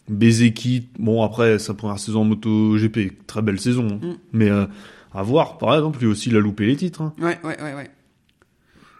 Bezeki, 0.08 0.88
bon 0.98 1.22
après 1.22 1.58
sa 1.58 1.74
première 1.74 1.98
saison 1.98 2.20
en 2.22 2.24
moto 2.24 2.76
GP, 2.76 3.26
très 3.26 3.40
belle 3.42 3.58
saison, 3.60 3.86
hein. 4.02 4.06
Mm. 4.06 4.12
mais 4.32 4.50
euh, 4.50 4.66
à 5.14 5.22
voir. 5.22 5.58
Par 5.58 5.74
exemple, 5.74 6.00
lui 6.00 6.06
aussi, 6.06 6.28
il 6.30 6.36
a 6.36 6.40
loupé 6.40 6.66
les 6.66 6.76
titres. 6.76 7.00
hein. 7.02 7.12
Ouais, 7.18 7.38
ouais, 7.44 7.60
ouais, 7.62 7.74
ouais. 7.74 7.90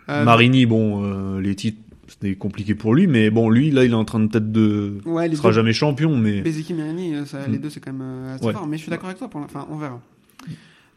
Euh, 0.08 0.24
Marini, 0.24 0.64
bon, 0.66 1.02
euh, 1.04 1.40
les 1.40 1.54
titres, 1.54 1.80
c'était 2.08 2.34
compliqué 2.36 2.74
pour 2.74 2.94
lui, 2.94 3.06
mais 3.06 3.30
bon, 3.30 3.48
lui, 3.50 3.70
là, 3.70 3.84
il 3.84 3.90
est 3.90 3.94
en 3.94 4.04
train 4.04 4.20
de 4.20 4.28
tête 4.28 4.52
de, 4.52 4.98
ouais, 5.06 5.26
il 5.26 5.30
les 5.30 5.36
sera 5.36 5.48
deux, 5.48 5.54
jamais 5.54 5.72
champion, 5.72 6.16
mais 6.16 6.40
Bezeki 6.42 6.74
euh, 6.78 7.24
ça, 7.26 7.46
Mm. 7.48 7.52
les 7.52 7.58
deux, 7.58 7.70
c'est 7.70 7.80
quand 7.80 7.92
même 7.92 8.26
assez 8.34 8.44
Ouais. 8.44 8.52
fort. 8.52 8.66
Mais 8.66 8.76
je 8.76 8.82
suis 8.82 8.90
d'accord 8.90 9.06
avec 9.06 9.18
toi, 9.18 9.28
pour 9.28 9.40
la- 9.40 9.46
enfin, 9.46 9.66
on 9.70 9.76
verra. 9.76 10.00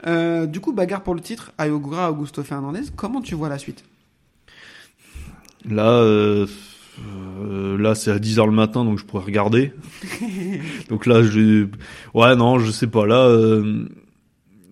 Euh, 0.05 0.45
du 0.45 0.59
coup, 0.59 0.73
bagarre 0.73 1.01
pour 1.03 1.15
le 1.15 1.21
titre, 1.21 1.51
Ayogura, 1.57 2.11
Augusto 2.11 2.43
Fernandez. 2.43 2.81
Comment 2.95 3.19
tu 3.21 3.33
vois 3.35 3.49
la 3.49 3.57
suite? 3.57 3.83
Là, 5.69 5.99
euh, 6.99 7.77
là, 7.77 7.95
c'est 7.95 8.11
à 8.11 8.17
10h 8.17 8.45
le 8.45 8.51
matin, 8.51 8.83
donc 8.83 8.97
je 8.97 9.05
pourrais 9.05 9.23
regarder. 9.25 9.73
donc 10.89 11.05
là, 11.05 11.23
je, 11.23 11.67
ouais, 12.13 12.35
non, 12.35 12.59
je 12.59 12.71
sais 12.71 12.87
pas. 12.87 13.05
Là, 13.05 13.25
euh, 13.27 13.85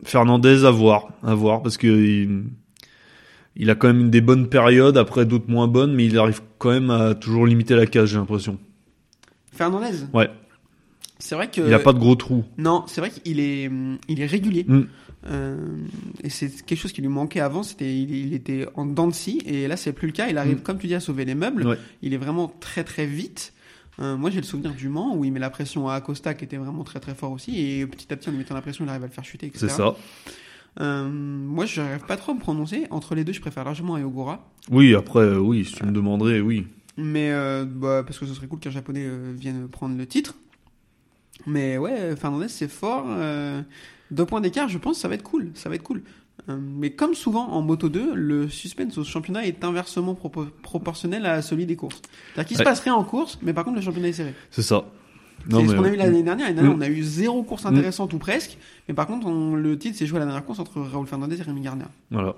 Fernandez 0.04 0.66
à 0.66 0.72
voir, 0.72 1.10
à 1.24 1.36
voir, 1.36 1.62
parce 1.62 1.78
que 1.78 1.88
il, 1.88 2.44
il 3.56 3.70
a 3.70 3.76
quand 3.76 3.88
même 3.88 4.10
des 4.10 4.22
bonnes 4.22 4.50
périodes, 4.50 4.98
après 4.98 5.26
d'autres 5.26 5.50
moins 5.50 5.68
bonnes, 5.68 5.94
mais 5.94 6.06
il 6.06 6.18
arrive 6.18 6.42
quand 6.58 6.72
même 6.72 6.90
à 6.90 7.16
toujours 7.16 7.46
limiter 7.46 7.76
la 7.76 7.86
cage, 7.86 8.10
j'ai 8.10 8.18
l'impression. 8.18 8.58
Fernandez? 9.52 10.06
Ouais. 10.14 10.30
C'est 11.20 11.36
vrai 11.36 11.50
que. 11.50 11.62
Il 11.62 11.74
a 11.74 11.80
pas 11.80 11.94
de 11.94 12.00
gros 12.00 12.16
trous. 12.16 12.44
Non, 12.58 12.84
c'est 12.88 13.02
vrai 13.02 13.10
qu'il 13.10 13.40
est, 13.40 13.70
il 14.10 14.22
est 14.22 14.26
régulier. 14.26 14.66
Mm. 14.68 14.84
Euh, 15.28 15.58
et 16.24 16.30
c'est 16.30 16.50
quelque 16.66 16.78
chose 16.80 16.92
qui 16.92 17.02
lui 17.02 17.08
manquait 17.08 17.40
avant. 17.40 17.64
C'était, 17.64 17.98
il, 17.98 18.12
il 18.14 18.34
était 18.34 18.68
en 18.76 18.86
dents 18.86 19.08
de 19.08 19.14
scie, 19.14 19.42
et 19.46 19.68
là 19.68 19.76
c'est 19.78 19.92
plus 19.94 20.08
le 20.08 20.14
cas. 20.14 20.28
Il 20.30 20.38
arrive, 20.38 20.58
Mm. 20.58 20.62
comme 20.62 20.78
tu 20.78 20.88
dis, 20.88 20.96
à 20.96 21.00
sauver 21.00 21.26
les 21.26 21.36
meubles. 21.36 21.66
Ouais. 21.66 21.78
Il 22.02 22.14
est 22.14 22.18
vraiment 22.18 22.48
très 22.60 22.84
très 22.84 23.06
vite. 23.06 23.54
Euh, 24.00 24.18
moi 24.18 24.30
j'ai 24.30 24.38
le 24.42 24.46
souvenir 24.46 24.74
du 24.74 24.90
Mans 24.90 25.16
où 25.16 25.24
il 25.24 25.32
met 25.32 25.40
la 25.40 25.50
pression 25.50 25.88
à 25.88 25.96
Acosta 25.96 26.34
qui 26.34 26.44
était 26.44 26.58
vraiment 26.58 26.84
très 26.84 27.00
très 27.00 27.16
fort 27.16 27.32
aussi, 27.32 27.60
et 27.60 27.88
petit 27.88 28.12
à 28.12 28.18
petit 28.18 28.28
en 28.28 28.34
lui 28.34 28.40
mettant 28.40 28.54
la 28.54 28.62
pression, 28.62 28.84
il 28.86 28.90
arrive 28.90 29.04
à 29.04 29.08
le 29.08 29.12
faire 29.12 29.24
chuter. 29.24 29.52
C'est 29.56 29.70
ça. 29.70 29.96
Euh, 30.82 31.08
moi 31.10 31.66
je 31.66 31.80
n'arrive 31.82 32.06
pas 32.06 32.18
trop 32.18 32.34
à 32.34 32.36
me 32.36 32.40
prononcer. 32.40 32.86
Entre 32.90 33.16
les 33.16 33.24
deux, 33.24 33.32
je 33.34 33.40
préfère 33.40 33.64
largement 33.64 33.96
Ayogura. 33.96 34.52
Oui, 34.70 34.94
après, 34.94 35.36
oui, 35.38 35.64
si 35.64 35.74
tu 35.76 35.86
me 35.86 35.92
demanderais, 35.94 36.42
oui. 36.42 36.68
Mais 36.98 37.32
bah, 37.66 38.04
parce 38.06 38.20
que 38.20 38.26
ce 38.26 38.34
serait 38.34 38.48
cool 38.48 38.60
qu'un 38.60 38.70
japonais 38.70 39.08
vienne 39.34 39.68
prendre 39.70 39.98
le 39.98 40.06
titre. 40.06 40.36
Mais 41.48 41.78
ouais, 41.78 42.16
Fernandez 42.16 42.48
c'est 42.50 42.68
fort. 42.70 43.06
Euh, 43.08 43.62
deux 44.16 44.26
points 44.26 44.42
d'écart, 44.42 44.68
je 44.70 44.78
pense, 44.78 44.98
ça 45.00 45.08
va 45.08 45.16
être 45.16 45.24
cool. 45.24 45.52
Ça 45.54 45.70
va 45.70 45.76
être 45.76 45.84
cool. 45.84 46.02
Euh, 46.50 46.58
mais 46.60 46.92
comme 46.92 47.14
souvent 47.16 47.48
en 47.50 47.62
Moto 47.62 47.90
2, 47.90 48.14
le 48.14 48.50
suspense 48.50 48.98
au 48.98 49.04
championnat 49.04 49.46
est 49.46 49.64
inversement 49.64 50.14
propo- 50.14 50.50
proportionnel 50.62 51.26
à 51.26 51.42
celui 51.42 51.66
des 51.66 51.76
courses. 51.76 52.02
C'est-à-dire 52.34 52.48
qu'il 52.48 52.58
se 52.58 52.64
passe 52.64 52.80
rien 52.82 52.94
en 52.96 53.04
course, 53.04 53.40
mais 53.42 53.54
par 53.54 53.64
contre 53.64 53.78
le 53.78 53.82
championnat 53.82 54.10
est 54.10 54.14
serré. 54.14 54.34
C'est 54.52 54.62
ça. 54.62 54.86
C'est 55.50 55.68
ce 55.68 55.76
qu'on 55.76 55.84
a 55.84 55.90
eu 55.90 55.96
l'année 55.96 56.24
dernière. 56.24 56.48
L'année 56.48 56.56
dernière, 56.62 56.76
Mm. 56.76 56.80
on 56.80 56.82
a 56.82 56.90
eu 56.90 57.04
zéro 57.04 57.44
course 57.44 57.66
intéressante 57.66 58.14
ou 58.14 58.18
presque. 58.18 58.58
Mais 58.88 58.94
par 58.94 59.06
contre, 59.08 59.28
on- 59.28 59.56
le 59.56 59.78
titre 59.78 59.98
s'est 59.98 60.06
joué 60.08 60.18
à 60.18 60.20
la 60.22 60.26
dernière 60.26 60.46
course 60.46 60.60
entre 60.60 60.82
Raoul 60.82 61.08
Fernandez 61.08 61.40
et 61.40 61.44
Rémi 61.44 61.62
Garner. 61.62 61.86
Voilà. 62.12 62.36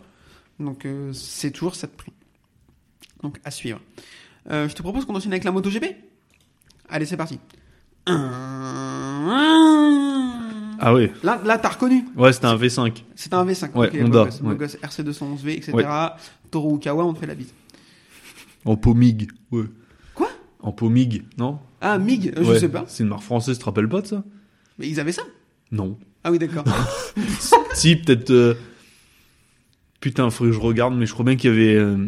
Donc 0.59 0.85
euh, 0.85 1.11
c'est 1.13 1.51
toujours 1.51 1.75
ça 1.75 1.87
de 1.87 1.91
prix. 1.93 2.11
Donc 3.23 3.39
à 3.45 3.51
suivre. 3.51 3.79
Euh, 4.51 4.67
je 4.69 4.75
te 4.75 4.81
propose 4.81 5.05
qu'on 5.05 5.15
enchaîne 5.15 5.31
avec 5.31 5.43
la 5.43 5.51
MotoGP. 5.51 5.85
Allez, 6.89 7.05
c'est 7.05 7.17
parti. 7.17 7.39
Ah 10.79 10.93
oui. 10.93 11.09
Là, 11.23 11.41
là 11.45 11.57
t'as 11.57 11.69
reconnu. 11.69 12.05
Ouais, 12.15 12.31
c'était 12.33 12.45
un 12.47 12.55
V5. 12.57 13.03
C'est 13.15 13.33
un 13.33 13.45
V5. 13.45 13.71
Ouais, 13.75 13.87
ok, 13.89 13.95
Honda, 14.03 14.19
beau 14.19 14.25
gosse, 14.25 14.41
beau 14.41 14.49
ouais. 14.49 14.55
gosse, 14.55 14.77
RC211V, 14.83 15.49
etc. 15.49 15.73
Ouais. 15.73 15.85
Toro 16.51 16.75
Ukawa, 16.77 17.05
on 17.05 17.13
te 17.13 17.19
fait 17.19 17.25
la 17.27 17.35
bise. 17.35 17.53
En 18.65 18.75
Pomig. 18.75 19.29
Ouais. 19.51 19.63
Quoi? 20.13 20.29
En 20.59 20.71
Pomig, 20.71 21.23
non? 21.37 21.59
Ah, 21.81 21.97
MIG, 21.97 22.33
euh, 22.37 22.43
je 22.43 22.59
sais 22.59 22.69
pas. 22.69 22.85
C'est 22.87 23.03
une 23.03 23.09
marque 23.09 23.21
française, 23.23 23.55
tu 23.57 23.61
te 23.61 23.65
rappelles 23.65 23.87
pas 23.89 24.01
de 24.01 24.07
ça? 24.07 24.23
Mais 24.79 24.87
ils 24.89 24.99
avaient 24.99 25.11
ça? 25.11 25.21
Non. 25.71 25.97
Ah 26.23 26.31
oui, 26.31 26.39
d'accord. 26.39 26.63
si, 27.73 27.95
peut-être. 27.95 28.31
euh, 28.31 28.55
Putain, 29.99 30.29
faudrait 30.29 30.51
que 30.51 30.57
je 30.57 30.61
regarde, 30.61 30.95
mais 30.95 31.05
je 31.05 31.13
crois 31.13 31.25
bien 31.25 31.35
qu'il 31.35 31.49
y 31.49 31.53
avait. 31.53 31.75
euh, 31.75 32.07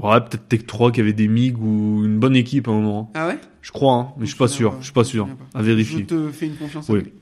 Ouais, 0.00 0.20
peut-être 0.20 0.46
Tech 0.48 0.66
3 0.66 0.92
qui 0.92 1.00
avait 1.00 1.12
des 1.12 1.26
MiG 1.26 1.58
ou 1.58 2.04
une 2.04 2.18
bonne 2.20 2.36
équipe 2.36 2.68
à 2.68 2.70
un 2.70 2.74
moment. 2.80 3.10
ah 3.14 3.26
ouais? 3.28 3.38
Je 3.60 3.72
crois, 3.72 3.94
hein, 3.94 4.08
mais 4.16 4.24
je 4.24 4.30
suis 4.30 4.38
pas 4.38 4.46
sûr. 4.48 4.74
Je 4.78 4.84
suis 4.84 4.92
pas 4.92 5.04
sûr. 5.04 5.26
pas. 5.52 5.58
À 5.58 5.62
vérifier. 5.62 6.00
Je 6.00 6.04
te 6.14 6.30
fais 6.30 6.46
une 6.46 6.56
confiance. 6.56 6.88
Oui. 6.88 7.00
avec. 7.00 7.12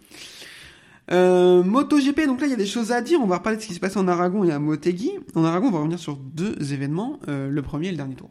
Euh, 1.10 1.62
MotoGP, 1.62 2.26
donc 2.26 2.40
là 2.40 2.46
il 2.46 2.50
y 2.50 2.54
a 2.54 2.56
des 2.56 2.66
choses 2.66 2.92
à 2.92 3.00
dire. 3.00 3.20
On 3.20 3.26
va 3.26 3.38
reparler 3.38 3.56
de 3.56 3.62
ce 3.62 3.68
qui 3.68 3.74
se 3.74 3.80
passait 3.80 3.98
en 3.98 4.08
Aragon 4.08 4.44
et 4.44 4.52
à 4.52 4.58
Motegi. 4.58 5.12
En 5.34 5.44
Aragon, 5.44 5.68
on 5.68 5.70
va 5.70 5.78
revenir 5.78 5.98
sur 5.98 6.16
deux 6.16 6.72
événements, 6.72 7.18
euh, 7.28 7.48
le 7.48 7.62
premier 7.62 7.88
et 7.88 7.90
le 7.90 7.96
dernier 7.96 8.14
tour. 8.14 8.30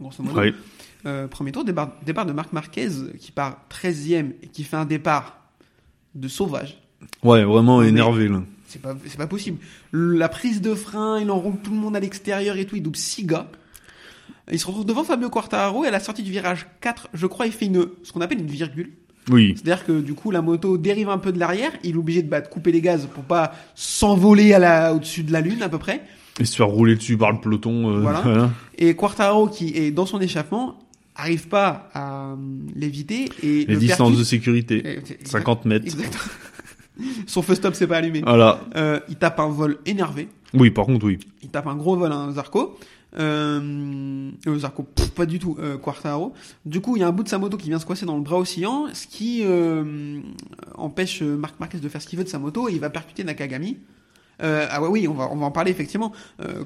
Grosso 0.00 0.22
modo. 0.22 0.40
Euh, 1.04 1.26
premier 1.26 1.50
tour, 1.50 1.64
départ, 1.64 1.96
départ 2.04 2.26
de 2.26 2.32
Marc 2.32 2.52
Marquez 2.52 2.88
qui 3.18 3.32
part 3.32 3.64
13e 3.70 4.32
et 4.42 4.48
qui 4.48 4.62
fait 4.62 4.76
un 4.76 4.84
départ 4.84 5.40
de 6.14 6.28
sauvage. 6.28 6.80
Ouais, 7.22 7.42
vraiment 7.44 7.82
énervé 7.82 8.28
là. 8.28 8.42
C'est 8.66 8.80
pas, 8.80 8.96
c'est 9.04 9.18
pas 9.18 9.26
possible. 9.26 9.58
La 9.92 10.28
prise 10.28 10.62
de 10.62 10.74
frein, 10.74 11.20
il 11.20 11.30
enroule 11.30 11.58
tout 11.62 11.72
le 11.72 11.76
monde 11.76 11.94
à 11.94 12.00
l'extérieur 12.00 12.56
et 12.56 12.64
tout, 12.64 12.76
il 12.76 12.82
double 12.82 12.96
6 12.96 13.26
gars. 13.26 13.50
Il 14.50 14.58
se 14.58 14.66
retrouve 14.66 14.84
devant 14.84 15.04
Fabio 15.04 15.28
Quartararo 15.30 15.84
et 15.84 15.88
à 15.88 15.90
la 15.90 16.00
sortie 16.00 16.22
du 16.22 16.30
virage 16.30 16.66
4, 16.80 17.08
je 17.12 17.26
crois, 17.26 17.46
il 17.46 17.52
fait 17.52 17.66
une, 17.66 17.88
ce 18.02 18.12
qu'on 18.12 18.20
appelle 18.20 18.40
une 18.40 18.46
virgule. 18.46 18.92
Oui. 19.30 19.54
C'est-à-dire 19.56 19.84
que 19.84 20.00
du 20.00 20.14
coup, 20.14 20.30
la 20.30 20.42
moto 20.42 20.76
dérive 20.78 21.08
un 21.08 21.18
peu 21.18 21.32
de 21.32 21.38
l'arrière, 21.38 21.70
il 21.84 21.94
est 21.94 21.98
obligé 21.98 22.22
de, 22.22 22.28
bah, 22.28 22.40
de 22.40 22.48
couper 22.48 22.72
les 22.72 22.80
gaz 22.80 23.06
pour 23.14 23.22
pas 23.24 23.52
s'envoler 23.74 24.52
à 24.52 24.58
la, 24.58 24.94
au-dessus 24.94 25.22
de 25.22 25.32
la 25.32 25.40
lune 25.40 25.62
à 25.62 25.68
peu 25.68 25.78
près. 25.78 26.02
Et 26.40 26.44
se 26.44 26.56
faire 26.56 26.66
rouler 26.68 26.96
dessus 26.96 27.16
par 27.16 27.30
le 27.32 27.40
peloton. 27.40 27.90
euh, 27.90 28.00
Voilà. 28.00 28.50
Et 28.78 28.94
Quartararo 28.96 29.48
qui 29.48 29.76
est 29.76 29.90
dans 29.90 30.06
son 30.06 30.20
échappement, 30.20 30.78
arrive 31.14 31.46
pas 31.48 31.90
à 31.94 32.30
euh, 32.32 32.36
l'éviter 32.74 33.28
et 33.42 33.64
Les 33.66 33.74
le 33.74 33.76
distances 33.76 34.16
de 34.18 34.24
sécurité. 34.24 34.82
Et- 34.84 34.98
exact- 34.98 35.28
50 35.28 35.64
mètres. 35.66 35.84
Exactement. 35.84 36.22
Son 37.26 37.42
feu 37.42 37.54
stop 37.54 37.74
s'est 37.74 37.86
pas 37.86 37.96
allumé. 37.98 38.22
Voilà. 38.24 38.60
Euh, 38.76 39.00
il 39.08 39.16
tape 39.16 39.40
un 39.40 39.48
vol 39.48 39.78
énervé. 39.86 40.28
Oui, 40.54 40.70
par 40.70 40.84
contre, 40.86 41.06
oui. 41.06 41.18
Il 41.42 41.48
tape 41.48 41.66
un 41.66 41.74
gros 41.74 41.96
vol 41.96 42.12
à 42.12 42.16
un 42.16 42.32
Zarco. 42.32 42.78
Euh, 43.18 44.30
euh, 44.46 44.58
Zarco, 44.58 44.84
pff, 44.84 45.10
pas 45.10 45.26
du 45.26 45.38
tout. 45.38 45.56
Euh, 45.60 45.76
Quartaro. 45.76 46.32
Du 46.64 46.80
coup, 46.80 46.96
il 46.96 47.00
y 47.00 47.02
a 47.02 47.08
un 47.08 47.12
bout 47.12 47.22
de 47.22 47.28
sa 47.28 47.38
moto 47.38 47.56
qui 47.56 47.68
vient 47.68 47.78
se 47.78 47.86
coincer 47.86 48.06
dans 48.06 48.16
le 48.16 48.22
bras 48.22 48.38
oscillant, 48.38 48.86
ce 48.92 49.06
qui 49.06 49.42
euh, 49.44 50.20
empêche 50.74 51.22
euh, 51.22 51.36
Marc 51.36 51.60
Marquez 51.60 51.78
de 51.78 51.88
faire 51.88 52.00
ce 52.00 52.06
qu'il 52.08 52.18
veut 52.18 52.24
de 52.24 52.28
sa 52.30 52.38
moto 52.38 52.68
et 52.68 52.72
il 52.72 52.80
va 52.80 52.90
percuter 52.90 53.24
Nakagami. 53.24 53.78
Ah 54.44 54.82
ouais, 54.82 54.88
oui, 54.88 55.06
on 55.06 55.14
va, 55.14 55.28
on 55.30 55.36
va 55.36 55.46
en 55.46 55.50
parler 55.52 55.70
effectivement. 55.70 56.12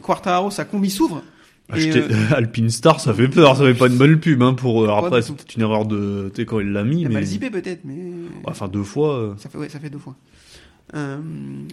Quartaro, 0.00 0.50
sa 0.50 0.64
combi 0.64 0.88
s'ouvre. 0.88 1.22
Et, 1.70 1.72
Acheter 1.74 2.04
euh, 2.11 2.35
Alpine 2.35 2.70
Star, 2.70 3.00
ça 3.00 3.12
fait 3.12 3.28
peur. 3.28 3.54
Ça 3.54 3.64
fait 3.64 3.74
pas 3.74 3.88
une 3.88 3.98
bonne 3.98 4.18
pub, 4.18 4.40
hein, 4.40 4.54
pour, 4.54 4.85
alors 4.85 5.04
après, 5.04 5.20
c'est 5.20 5.35
peut-être 5.35 5.56
une 5.56 5.62
erreur 5.62 5.85
de, 5.85 6.30
tu 6.35 6.40
sais, 6.40 6.46
quand 6.46 6.61
il 6.61 6.72
l'a 6.72 6.85
mis, 6.85 7.02
il 7.02 7.06
a 7.06 7.09
mais. 7.09 7.16
mal 7.16 7.24
zippé 7.24 7.50
peut-être, 7.50 7.80
mais 7.85 8.12
Enfin, 8.44 8.68
deux 8.68 8.82
fois. 8.85 9.35
ça 9.37 9.50
fait 9.50 9.59
ouais, 9.59 9.68
ça 9.68 9.78
fait 9.78 9.90
deux 9.90 9.98
fois. 9.98 10.16
Euh, 10.94 11.18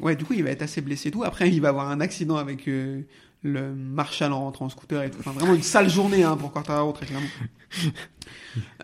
ouais, 0.02 0.16
du 0.16 0.26
coup, 0.26 0.34
il 0.34 0.44
va 0.44 0.50
être 0.50 0.62
assez 0.62 0.82
blessé 0.82 1.10
et 1.10 1.12
tout. 1.12 1.24
Après, 1.24 1.50
il 1.50 1.62
va 1.62 1.70
avoir 1.70 1.90
un 1.90 2.02
accident 2.02 2.36
avec 2.38 2.68
euh, 2.68 3.02
le 3.44 3.74
Marshall 3.76 4.32
en 4.34 4.40
rentrant 4.42 4.66
en 4.66 4.70
scooter 4.70 5.04
et 5.04 5.12
tout. 5.12 5.20
Enfin, 5.20 5.32
vraiment 5.32 5.54
une 5.54 5.62
sale 5.64 5.90
journée 5.90 6.24
hein, 6.24 6.36
pour 6.38 6.52
Quartararo, 6.52 6.92
très 6.94 7.06
clairement. 7.06 7.28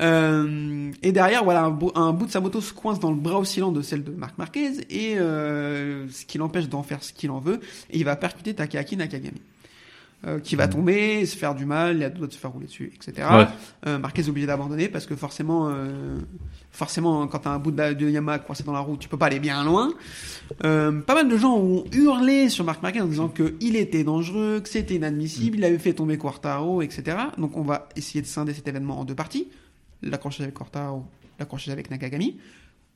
Euh, 0.02 0.92
et 1.04 1.12
derrière, 1.12 1.44
voilà, 1.44 1.64
un, 1.64 1.70
bout- 1.70 1.92
un 1.96 2.12
bout 2.12 2.26
de 2.26 2.32
sa 2.32 2.40
moto 2.40 2.60
se 2.60 2.74
coince 2.74 3.00
dans 3.00 3.12
le 3.12 3.18
bras 3.18 3.40
oscillant 3.40 3.72
de 3.72 3.82
celle 3.82 4.04
de 4.04 4.12
Marc 4.12 4.38
Marquez 4.38 4.72
et 4.90 5.18
euh, 5.18 6.10
ce 6.10 6.26
qui 6.26 6.38
l'empêche 6.40 6.68
d'en 6.68 6.82
faire 6.84 7.04
ce 7.04 7.14
qu'il 7.14 7.30
en 7.32 7.40
veut. 7.40 7.60
Et 7.92 8.00
il 8.00 8.04
va 8.06 8.16
percuter 8.16 8.54
Takeaki 8.56 8.98
Nakagami. 8.98 9.42
Euh, 10.28 10.42
qui 10.42 10.58
va 10.58 10.68
tomber, 10.68 11.26
se 11.26 11.38
faire 11.38 11.56
du 11.56 11.66
mal, 11.66 11.96
il 11.96 12.04
a 12.04 12.10
doit 12.10 12.28
de 12.28 12.34
se 12.34 12.38
faire 12.38 12.52
rouler 12.52 12.66
dessus, 12.66 12.92
etc. 12.94 13.26
Ouais. 13.32 13.48
Euh, 13.88 13.98
Marquez 14.00 14.22
est 14.22 14.28
obligé 14.28 14.48
d'abandonner 14.48 14.90
parce 14.90 15.06
que 15.06 15.16
forcément, 15.16 15.70
euh, 15.70 16.18
forcément, 16.72 17.26
quand 17.28 17.40
t'as 17.40 17.52
un 17.52 17.58
bout 17.58 17.72
de, 17.72 17.94
de 17.94 18.10
Yamaha 18.10 18.40
coincé 18.40 18.64
dans 18.64 18.74
la 18.74 18.82
roue, 18.82 18.98
tu 18.98 19.08
peux 19.08 19.16
pas 19.16 19.28
aller 19.28 19.40
bien 19.40 19.64
loin. 19.64 19.94
Euh, 20.66 21.00
pas 21.00 21.16
mal 21.16 21.30
de 21.30 21.38
gens 21.38 21.56
ont 21.56 21.86
hurlé 21.94 22.50
sur 22.50 22.66
Marc 22.66 22.84
Marquez 22.84 23.00
en 23.00 23.06
disant 23.06 23.30
que 23.30 23.56
il 23.62 23.78
était 23.78 24.04
dangereux, 24.04 24.60
que 24.60 24.68
c'était 24.68 24.96
inadmissible, 24.96 25.58
il 25.58 25.64
avait 25.64 25.80
fait 25.80 25.94
tomber 25.94 26.18
Quartaro, 26.18 26.82
etc. 26.82 27.16
Donc 27.38 27.56
on 27.56 27.64
va 27.64 27.88
essayer 27.96 28.22
de 28.22 28.28
scinder 28.28 28.54
cet 28.54 28.68
événement 28.68 29.00
en 29.00 29.06
deux 29.06 29.16
parties 29.16 29.48
l'accrochage 30.02 30.42
avec 30.42 30.56
Quartaro, 30.56 31.06
l'accrochage 31.40 31.72
avec 31.72 31.90
Nakagami. 31.90 32.38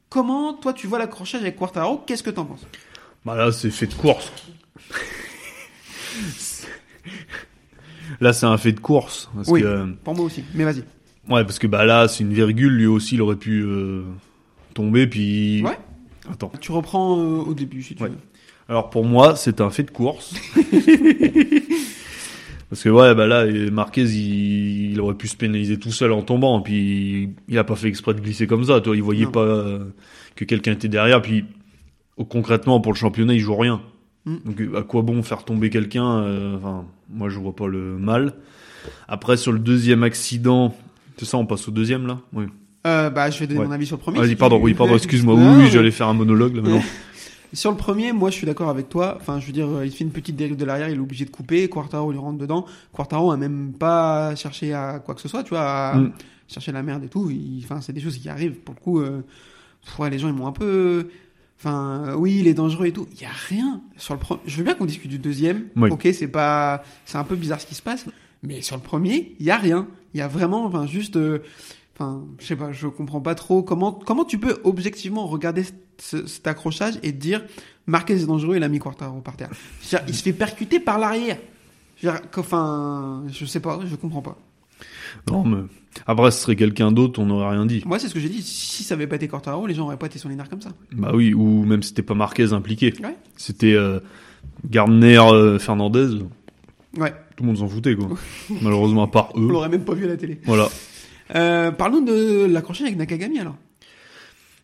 Comment 0.09 0.53
toi 0.53 0.73
tu 0.73 0.87
vois 0.87 0.99
l'accrochage 0.99 1.41
avec 1.41 1.55
Quartaro? 1.55 2.03
Qu'est-ce 2.05 2.23
que 2.23 2.29
t'en 2.29 2.45
penses? 2.45 2.65
Bah 3.25 3.35
là, 3.35 3.51
c'est 3.51 3.71
fait 3.71 3.87
de 3.87 3.93
course. 3.93 4.31
là, 8.21 8.33
c'est 8.33 8.45
un 8.45 8.57
fait 8.57 8.71
de 8.71 8.79
course. 8.79 9.29
Parce 9.35 9.47
Oui. 9.49 9.61
que, 9.61 9.91
Pour 10.03 10.15
moi 10.15 10.25
aussi, 10.25 10.43
mais 10.53 10.63
vas-y. 10.63 10.79
ouais, 11.29 11.43
parce 11.43 11.59
que 11.59 11.67
bah 11.67 11.85
là, 11.85 12.07
c'est 12.07 12.23
une 12.23 12.33
virgule. 12.33 12.73
Lui 12.73 12.85
aussi, 12.87 13.15
il 13.15 13.21
aurait 13.21 13.35
pu 13.35 13.61
euh, 13.63 14.03
tomber. 14.73 15.07
Puis. 15.07 15.61
Ouais. 15.63 15.77
Attends. 16.31 16.51
Tu 16.61 16.71
reprends 16.71 17.19
euh, 17.19 17.39
au 17.43 17.53
début 17.53 17.81
si 17.83 17.95
tu 17.95 18.03
Ouais. 18.03 18.09
veux. 18.09 18.17
Alors 18.69 18.89
pour 18.89 19.03
moi, 19.03 19.35
c'est 19.35 19.59
un 19.59 19.69
fait 19.69 19.83
de 19.83 19.91
course. 19.91 20.33
Parce 22.69 22.81
que 22.83 22.89
ouais, 22.89 23.13
bah 23.13 23.27
là, 23.27 23.45
Marquez, 23.71 24.01
il, 24.03 24.91
il 24.93 24.99
aurait 25.01 25.13
pu 25.15 25.27
se 25.27 25.35
pénaliser 25.35 25.77
tout 25.77 25.91
seul 25.91 26.11
en 26.11 26.23
tombant. 26.23 26.59
Puis 26.61 27.29
il 27.47 27.57
a 27.57 27.63
pas 27.63 27.75
fait 27.75 27.87
exprès 27.87 28.13
de 28.15 28.19
glisser 28.21 28.47
comme 28.47 28.63
ça. 28.63 28.81
Toi, 28.81 28.95
il 28.95 29.03
voyait 29.03 29.25
Non. 29.25 29.31
pas 29.31 29.41
euh, 29.41 29.79
que 30.35 30.43
quelqu'un 30.45 30.71
était 30.71 30.87
derrière. 30.87 31.21
Puis 31.21 31.45
concrètement, 32.29 32.79
pour 32.79 32.93
le 32.93 32.97
championnat, 32.97 33.33
il 33.35 33.39
joue 33.41 33.55
rien. 33.55 33.81
Mm. 34.25 34.35
Donc 34.45 34.61
à 34.77 34.81
quoi 34.83 35.01
bon 35.01 35.21
faire 35.23 35.43
tomber 35.43 35.69
quelqu'un 35.69 36.19
euh, 36.19 36.57
Enfin, 36.57 36.85
moi, 37.09 37.29
je 37.29 37.39
vois 37.39 37.55
pas 37.55 37.67
le 37.67 37.97
mal. 37.97 38.33
Après, 39.07 39.37
sur 39.37 39.51
le 39.51 39.59
deuxième 39.59 40.03
accident, 40.03 40.75
c'est 41.17 41.25
ça, 41.25 41.37
on 41.37 41.45
passe 41.45 41.67
au 41.67 41.71
deuxième 41.71 42.07
là? 42.07 42.19
Oui. 42.33 42.45
Euh, 42.85 43.09
bah, 43.09 43.29
je 43.29 43.39
vais 43.39 43.47
donner 43.47 43.61
Ouais. 43.61 43.65
mon 43.67 43.71
avis 43.71 43.85
sur 43.85 43.95
le 43.97 44.01
premier. 44.01 44.19
Vas-y, 44.19 44.35
pardon. 44.35 44.57
tu- 44.57 44.63
Oui, 44.65 44.73
pardon. 44.73 44.95
Excuse-moi. 44.95 45.35
Oui, 45.57 45.67
j'allais 45.69 45.91
faire 45.91 46.07
un 46.07 46.13
monologue 46.13 46.55
là 46.55 46.61
maintenant. 46.61 46.81
Sur 47.53 47.69
le 47.69 47.77
premier, 47.77 48.13
moi 48.13 48.31
je 48.31 48.35
suis 48.37 48.47
d'accord 48.47 48.69
avec 48.69 48.89
toi. 48.89 49.15
Enfin, 49.21 49.39
je 49.39 49.45
veux 49.45 49.51
dire, 49.53 49.67
euh, 49.69 49.85
il 49.85 49.91
fait 49.91 50.03
une 50.03 50.09
petite 50.09 50.35
dérive 50.35 50.55
de 50.57 50.65
l'arrière, 50.65 50.89
il 50.89 50.95
est 50.95 50.99
obligé 50.99 51.23
de 51.23 51.29
couper. 51.29 51.69
Quartaro 51.69 52.11
lui 52.11 52.17
rentre 52.17 52.39
dedans. 52.39 52.65
Quartaro 52.91 53.31
a 53.31 53.37
même 53.37 53.73
pas 53.73 54.33
cherché 54.35 54.73
à 54.73 54.97
quoi 54.97 55.13
que 55.13 55.21
ce 55.21 55.27
soit, 55.27 55.43
tu 55.43 55.49
vois, 55.49 55.61
à 55.61 55.95
Mm. 55.97 56.13
chercher 56.47 56.71
la 56.71 56.81
merde 56.81 57.03
et 57.03 57.09
tout. 57.09 57.29
Il- 57.29 57.61
Enfin, 57.63 57.79
c'est 57.79 57.93
des 57.93 58.01
choses 58.01 58.17
qui 58.17 58.27
arrivent. 58.27 58.55
Pour 58.55 58.73
le 58.73 58.79
coup, 58.81 58.99
euh, 59.01 59.21
pff, 59.85 59.99
ouais, 59.99 60.09
les 60.09 60.17
gens 60.17 60.29
ils 60.29 60.33
m'ont 60.33 60.47
un 60.47 60.51
peu. 60.51 61.09
Enfin, 61.65 62.03
euh, 62.07 62.15
oui, 62.15 62.39
il 62.39 62.47
est 62.47 62.53
dangereux 62.53 62.87
et 62.87 62.91
tout. 62.91 63.07
Il 63.15 63.21
y 63.21 63.25
a 63.25 63.29
rien 63.47 63.81
sur 63.95 64.15
le. 64.15 64.19
Je 64.45 64.57
veux 64.57 64.63
bien 64.65 64.73
qu'on 64.73 64.85
discute 64.85 65.09
du 65.09 65.17
deuxième. 65.19 65.67
Oui. 65.77 65.89
Ok, 65.91 66.07
c'est 66.13 66.27
pas, 66.27 66.83
c'est 67.05 67.17
un 67.17 67.23
peu 67.23 67.37
bizarre 67.37 67.61
ce 67.61 67.65
qui 67.67 67.75
se 67.75 67.81
passe. 67.81 68.05
Mais 68.41 68.61
sur 68.61 68.75
le 68.75 68.81
premier, 68.81 69.35
il 69.39 69.45
y 69.45 69.51
a 69.51 69.57
rien. 69.57 69.87
Il 70.13 70.17
y 70.17 70.21
a 70.21 70.27
vraiment, 70.27 70.65
enfin, 70.65 70.85
juste. 70.85 71.15
euh, 71.15 71.39
Enfin, 71.95 72.23
je 72.39 72.45
sais 72.47 72.55
pas, 72.55 72.71
je 72.71 72.87
comprends 72.87 73.21
pas 73.21 73.35
trop 73.35 73.61
comment 73.61 73.91
comment 73.91 74.25
tu 74.25 74.39
peux 74.39 74.57
objectivement 74.63 75.27
regarder 75.27 75.63
ce- 75.99 76.25
cet 76.25 76.47
accrochage 76.47 76.95
et 77.03 77.11
dire 77.11 77.45
Marquez 77.85 78.15
est 78.15 78.25
dangereux, 78.25 78.55
il 78.57 78.63
a 78.63 78.67
mis 78.67 78.79
Quartaro 78.79 79.21
par 79.21 79.37
terre. 79.37 79.51
Il 80.07 80.15
se 80.15 80.23
fait 80.23 80.33
percuter 80.33 80.79
par 80.79 80.97
l'arrière. 80.97 81.37
Enfin, 82.35 83.23
je 83.31 83.45
sais 83.45 83.59
pas, 83.59 83.79
je 83.85 83.95
comprends 83.95 84.23
pas. 84.23 84.37
Non, 85.29 85.43
mais 85.43 85.57
après, 86.07 86.31
ce 86.31 86.41
serait 86.41 86.55
quelqu'un 86.55 86.91
d'autre, 86.91 87.19
on 87.21 87.25
n'aurait 87.25 87.51
rien 87.51 87.65
dit. 87.65 87.83
Moi, 87.85 87.99
c'est 87.99 88.07
ce 88.07 88.13
que 88.13 88.19
j'ai 88.19 88.29
dit. 88.29 88.41
Si 88.41 88.83
ça 88.83 88.95
avait 88.95 89.07
pas 89.07 89.15
été 89.17 89.27
Quartaro, 89.27 89.67
les 89.67 89.73
gens 89.75 89.85
auraient 89.85 89.97
pas 89.97 90.07
été 90.07 90.17
sur 90.19 90.27
les 90.29 90.35
nerfs 90.35 90.49
comme 90.49 90.61
ça. 90.61 90.71
Bah 90.91 91.11
oui, 91.13 91.33
ou 91.33 91.63
même 91.63 91.83
c'était 91.83 92.01
pas 92.01 92.13
Marquez 92.15 92.51
impliqué. 92.53 92.93
Ouais. 93.03 93.15
C'était 93.37 93.73
euh, 93.73 93.99
Gardner, 94.69 95.17
euh, 95.19 95.59
Fernandez. 95.59 96.07
Ouais. 96.97 97.13
Tout 97.35 97.43
le 97.43 97.47
monde 97.47 97.57
s'en 97.57 97.67
foutait, 97.67 97.95
quoi. 97.95 98.09
Malheureusement, 98.61 99.03
à 99.03 99.07
part 99.07 99.29
On 99.35 99.41
eux. 99.41 99.47
l'aurait 99.49 99.69
même 99.69 99.85
pas 99.85 99.93
vu 99.93 100.05
à 100.05 100.07
la 100.09 100.17
télé. 100.17 100.39
Voilà. 100.45 100.69
Euh, 101.35 101.71
parlons 101.71 102.01
de 102.01 102.45
l'accrochage 102.45 102.87
avec 102.87 102.97
Nakagami 102.97 103.39
alors. 103.39 103.55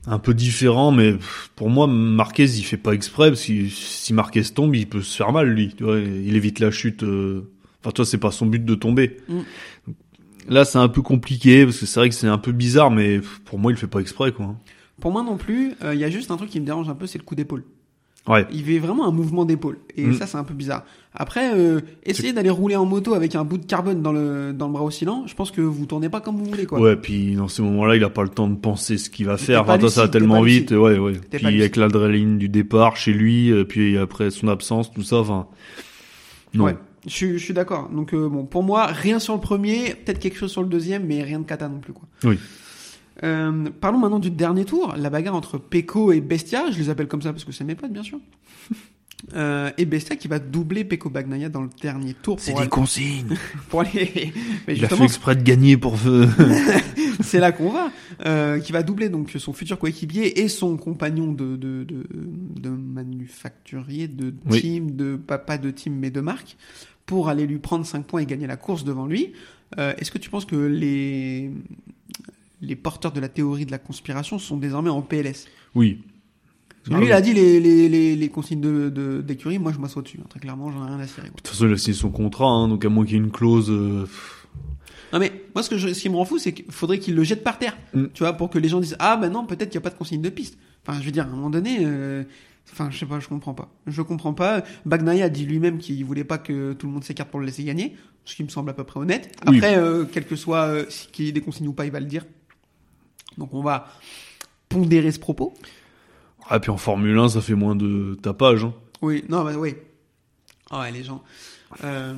Un 0.08 0.18
peu 0.20 0.34
différent, 0.34 0.92
mais 0.92 1.14
pour 1.56 1.70
moi, 1.70 1.86
Marquez, 1.86 2.46
il 2.46 2.64
fait 2.64 2.78
pas 2.78 2.94
exprès, 2.94 3.30
parce 3.30 3.46
que 3.46 3.68
si 3.68 4.14
Marquez 4.14 4.44
tombe, 4.44 4.76
il 4.76 4.88
peut 4.88 5.02
se 5.02 5.16
faire 5.18 5.32
mal, 5.32 5.50
lui. 5.50 5.74
Tu 5.78 5.84
vois, 5.84 6.00
il 6.00 6.36
évite 6.36 6.60
la 6.60 6.72
chute. 6.72 7.04
euh, 7.04 7.50
Enfin, 7.82 7.92
toi, 7.92 8.06
c'est 8.06 8.18
pas 8.18 8.32
son 8.32 8.46
but 8.46 8.64
de 8.64 8.76
tomber. 8.76 9.18
Mm. 9.28 9.40
Là, 10.50 10.66
c'est 10.66 10.78
un 10.80 10.88
peu 10.90 11.02
compliqué, 11.02 11.64
parce 11.66 11.78
que 11.80 11.86
c'est 11.86 12.00
vrai 12.00 12.10
que 12.10 12.16
c'est 12.16 12.28
un 12.28 12.38
peu 12.40 12.52
bizarre, 12.52 12.92
mais 12.92 13.22
pour 13.46 13.60
moi, 13.60 13.72
il 13.72 13.78
fait 13.78 13.88
pas 13.88 14.00
exprès, 14.00 14.32
quoi. 14.32 14.56
Pour 15.00 15.12
moi 15.12 15.24
non 15.24 15.38
plus, 15.38 15.74
euh, 15.84 15.94
il 15.94 16.00
y 16.00 16.04
a 16.04 16.10
juste 16.10 16.30
un 16.32 16.38
truc 16.38 16.50
qui 16.50 16.60
me 16.60 16.66
dérange 16.66 16.90
un 16.90 16.96
peu, 16.96 17.08
c'est 17.08 17.18
le 17.20 17.24
coup 17.24 17.36
d'épaule. 17.36 17.64
Ouais. 18.28 18.46
Il 18.52 18.64
fait 18.64 18.80
vraiment 18.80 19.08
un 19.08 19.12
mouvement 19.12 19.46
d'épaule. 19.46 19.78
Et 19.96 20.06
Mm. 20.06 20.14
ça, 20.16 20.28
c'est 20.28 20.38
un 20.38 20.44
peu 20.44 20.54
bizarre. 20.54 20.84
Après, 21.14 21.56
euh, 21.58 21.80
essayer 22.04 22.34
d'aller 22.34 22.50
rouler 22.50 22.76
en 22.76 22.86
moto 22.86 23.14
avec 23.14 23.34
un 23.34 23.44
bout 23.46 23.58
de 23.58 23.66
carbone 23.66 24.02
dans 24.04 24.12
le, 24.12 24.52
dans 24.54 24.68
le 24.68 24.74
bras 24.74 24.84
oscillant, 24.84 25.24
je 25.26 25.34
pense 25.34 25.50
que 25.52 25.62
vous 25.62 25.86
tournez 25.86 26.10
pas 26.10 26.20
comme 26.20 26.36
vous 26.36 26.46
voulez, 26.46 26.66
quoi. 26.66 26.80
Ouais, 26.80 26.96
puis 26.96 27.36
dans 27.36 27.48
ces 27.48 27.62
moments-là, 27.64 27.96
il 27.96 28.04
a 28.04 28.10
pas 28.10 28.22
le 28.24 28.30
temps 28.30 28.48
de 28.48 28.56
penser 28.58 28.98
ce 28.98 29.10
qu'il 29.10 29.26
va 29.26 29.38
faire. 29.38 29.62
Enfin, 29.62 29.80
toi, 29.80 29.90
ça 29.90 30.02
va 30.02 30.08
lucide, 30.08 30.20
tellement 30.20 30.42
vite. 30.42 30.72
Ouais, 30.72 31.00
ouais. 31.00 31.14
Puis 31.14 31.40
lucide. 31.44 31.60
avec 31.62 31.76
l'adrénaline 31.78 32.38
du 32.38 32.50
départ 32.50 32.98
chez 32.98 33.14
lui, 33.14 33.52
euh, 33.52 33.64
puis 33.64 33.98
après 33.98 34.30
son 34.32 34.48
absence, 34.50 34.92
tout 34.94 35.02
ça, 35.04 35.18
enfin. 35.18 35.48
Non. 36.54 36.66
Ouais. 36.66 36.76
Je 37.06 37.12
suis, 37.12 37.34
je 37.34 37.44
suis 37.44 37.54
d'accord. 37.54 37.90
Donc 37.90 38.14
euh, 38.14 38.28
bon, 38.28 38.46
pour 38.46 38.64
moi, 38.64 38.88
rien 38.88 39.20
sur 39.20 39.34
le 39.34 39.40
premier, 39.40 39.96
peut-être 39.96 40.20
quelque 40.20 40.38
chose 40.38 40.52
sur 40.52 40.62
le 40.62 40.70
deuxième, 40.70 41.06
mais 41.06 41.24
rien 41.24 41.40
de 41.40 41.46
cata 41.46 41.68
non 41.68 41.80
plus, 41.80 41.94
quoi. 41.94 42.08
Oui. 42.24 42.38
Euh, 43.24 43.70
parlons 43.82 44.00
maintenant 44.00 44.20
du 44.20 44.32
dernier 44.32 44.66
tour, 44.66 44.96
la 44.98 45.10
bagarre 45.10 45.36
entre 45.36 45.58
Peko 45.58 46.12
et 46.12 46.22
Bestia. 46.22 46.72
Je 46.72 46.78
les 46.78 46.90
appelle 46.90 47.08
comme 47.08 47.22
ça 47.22 47.32
parce 47.32 47.44
que 47.44 47.52
c'est 47.52 47.64
mes 47.64 47.76
potes, 47.76 47.92
bien 47.92 48.04
sûr. 48.04 48.20
Euh, 49.36 49.70
et 49.78 49.84
Bestia 49.86 50.16
qui 50.16 50.30
va 50.30 50.40
doubler 50.40 50.86
Peko 50.86 51.10
Bagnaia 51.10 51.50
dans 51.50 51.64
le 51.64 51.70
dernier 51.82 52.14
tour 52.14 52.38
pour, 52.46 52.60
aller, 52.60 52.70
consignes. 52.70 53.36
pour 53.70 53.82
aller. 53.82 54.34
Mais 54.66 54.78
Il 54.78 54.86
a 54.86 54.88
fait 54.88 55.04
exprès 55.04 55.36
de 55.36 55.44
gagner 55.44 55.76
pour 55.76 55.98
feu. 55.98 56.30
c'est 57.22 57.40
là 57.40 57.52
qu'on 57.52 57.70
va. 57.70 57.92
Euh, 58.26 58.60
qui 58.60 58.72
va 58.72 58.82
doubler 58.82 59.10
donc 59.10 59.32
son 59.38 59.52
futur 59.52 59.78
coéquipier 59.78 60.40
et 60.40 60.48
son 60.48 60.78
compagnon 60.78 61.34
de 61.34 61.58
de, 61.58 61.84
de, 61.84 62.06
de 62.62 62.70
manufacturier, 63.04 64.08
de 64.08 64.34
Oui. 64.50 64.62
team, 64.62 64.92
de 64.96 65.16
pas, 65.16 65.38
pas 65.38 65.58
de 65.58 65.72
team 65.72 65.94
mais 65.96 66.12
de 66.12 66.22
marque, 66.22 66.58
pour 67.06 67.30
aller 67.30 67.46
lui 67.48 67.58
prendre 67.60 67.86
5 67.86 68.06
points 68.06 68.22
et 68.22 68.26
gagner 68.26 68.48
la 68.48 68.58
course 68.58 68.84
devant 68.84 69.06
lui. 69.08 69.34
Euh, 69.78 69.94
Est-ce 69.98 70.12
que 70.12 70.18
tu 70.18 70.30
penses 70.30 70.46
que 70.46 70.56
les 70.56 71.52
les 72.62 72.76
porteurs 72.76 73.12
de 73.14 73.20
la 73.22 73.30
théorie 73.30 73.66
de 73.66 73.72
la 73.72 73.78
conspiration 73.78 74.38
sont 74.38 74.58
désormais 74.58 74.90
en 74.90 75.02
PLS 75.02 75.48
oui. 75.76 76.00
Lui, 76.88 76.94
Ah 76.96 77.00
oui. 77.00 77.06
il 77.08 77.12
a 77.14 77.22
dit 77.22 77.34
les, 77.34 77.60
les, 77.60 77.88
les, 77.90 78.16
les 78.16 78.30
consignes 78.30 78.62
de, 78.62 78.90
de, 78.90 79.22
d'écurie, 79.22 79.60
moi 79.60 79.72
je 79.74 79.80
m'assois 79.80 80.02
dessus. 80.02 80.18
hein. 80.22 80.26
Très 80.30 80.40
clairement, 80.40 80.72
j'en 80.72 80.86
ai 80.86 80.90
rien 80.90 81.00
à 81.00 81.08
cirer. 81.08 81.28
De 81.28 81.34
toute 81.34 81.48
façon, 81.48 81.68
il 81.68 81.74
a 81.74 81.78
signé 81.78 81.94
son 81.96 82.10
contrat, 82.10 82.48
hein, 82.50 82.68
donc 82.68 82.84
à 82.84 82.90
moins 82.90 83.06
qu'il 83.06 83.16
y 83.16 83.20
ait 83.20 83.24
une 83.24 83.32
clause. 83.32 83.70
euh, 83.70 84.08
Non 85.14 85.20
mais 85.20 85.32
moi 85.56 85.62
ce 85.64 85.70
que 85.70 85.78
je, 85.78 85.94
ce 85.94 86.02
qui 86.02 86.10
me 86.10 86.16
rend 86.16 86.26
fou 86.26 86.38
c'est 86.38 86.54
qu'il 86.54 86.72
faudrait 86.72 87.00
qu'il 87.00 87.16
le 87.16 87.24
jette 87.24 87.44
par 87.44 87.60
terre, 87.60 87.78
Mm. 87.94 88.06
tu 88.14 88.24
vois, 88.24 88.34
pour 88.34 88.50
que 88.50 88.58
les 88.60 88.70
gens 88.70 88.80
disent 88.80 88.96
ah 89.00 89.18
ben 89.18 89.30
non 89.30 89.46
peut-être 89.46 89.70
qu'il 89.70 89.80
n'y 89.80 89.84
a 89.84 89.88
pas 89.90 89.94
de 89.94 89.98
consigne 89.98 90.22
de 90.22 90.30
piste. 90.30 90.58
Enfin 90.86 91.00
je 91.00 91.06
veux 91.06 91.12
dire 91.12 91.26
à 91.26 91.28
un 91.28 91.32
moment 91.32 91.50
donné, 91.50 91.80
euh, 91.82 92.24
enfin 92.72 92.90
je 92.92 92.98
sais 92.98 93.06
pas, 93.06 93.20
je 93.20 93.28
comprends 93.28 93.54
pas, 93.54 93.70
je 93.88 94.02
comprends 94.02 94.34
pas. 94.34 94.64
Bagnaia 94.86 95.26
a 95.26 95.30
dit 95.30 95.46
lui-même 95.46 95.78
qu'il 95.78 96.04
voulait 96.06 96.24
pas 96.24 96.38
que 96.38 96.74
tout 96.74 96.88
le 96.88 96.94
monde 96.94 97.04
s'écarte 97.04 97.30
pour 97.30 97.40
le 97.40 97.46
laisser 97.46 97.64
gagner, 97.64 97.96
ce 98.26 98.36
qui 98.36 98.44
me 98.44 98.50
semble 98.50 98.70
à 98.70 98.74
peu 98.74 98.84
près 98.84 99.00
honnête. 99.00 99.36
Oui. 99.48 99.58
Après 99.58 99.78
euh, 99.78 100.06
quel 100.12 100.26
que 100.26 100.36
soit 100.36 100.64
euh, 100.68 100.86
si- 100.90 101.08
qu'il 101.12 101.26
y 101.26 101.30
ait 101.30 101.34
des 101.34 101.42
consignes 101.42 101.68
ou 101.68 101.74
pas, 101.74 101.86
il 101.86 101.92
va 101.92 102.00
le 102.00 102.06
dire. 102.06 102.26
Donc 103.38 103.54
on 103.54 103.62
va 103.62 103.88
pondérer 104.70 105.12
ce 105.12 105.20
propos. 105.20 105.54
Ah, 106.50 106.60
puis 106.60 106.72
en 106.72 106.78
Formule 106.78 107.18
1, 107.18 107.30
ça 107.30 107.42
fait 107.42 107.54
moins 107.56 107.76
de 107.76 108.18
tapage. 108.22 108.64
Hein. 108.66 108.74
Oui, 109.02 109.24
non, 109.30 109.44
bah 109.44 109.54
oui. 109.58 109.76
Ah 110.72 110.82
ouais, 110.82 110.92
les 110.92 111.04
gens. 111.04 111.24
Euh, 111.84 112.14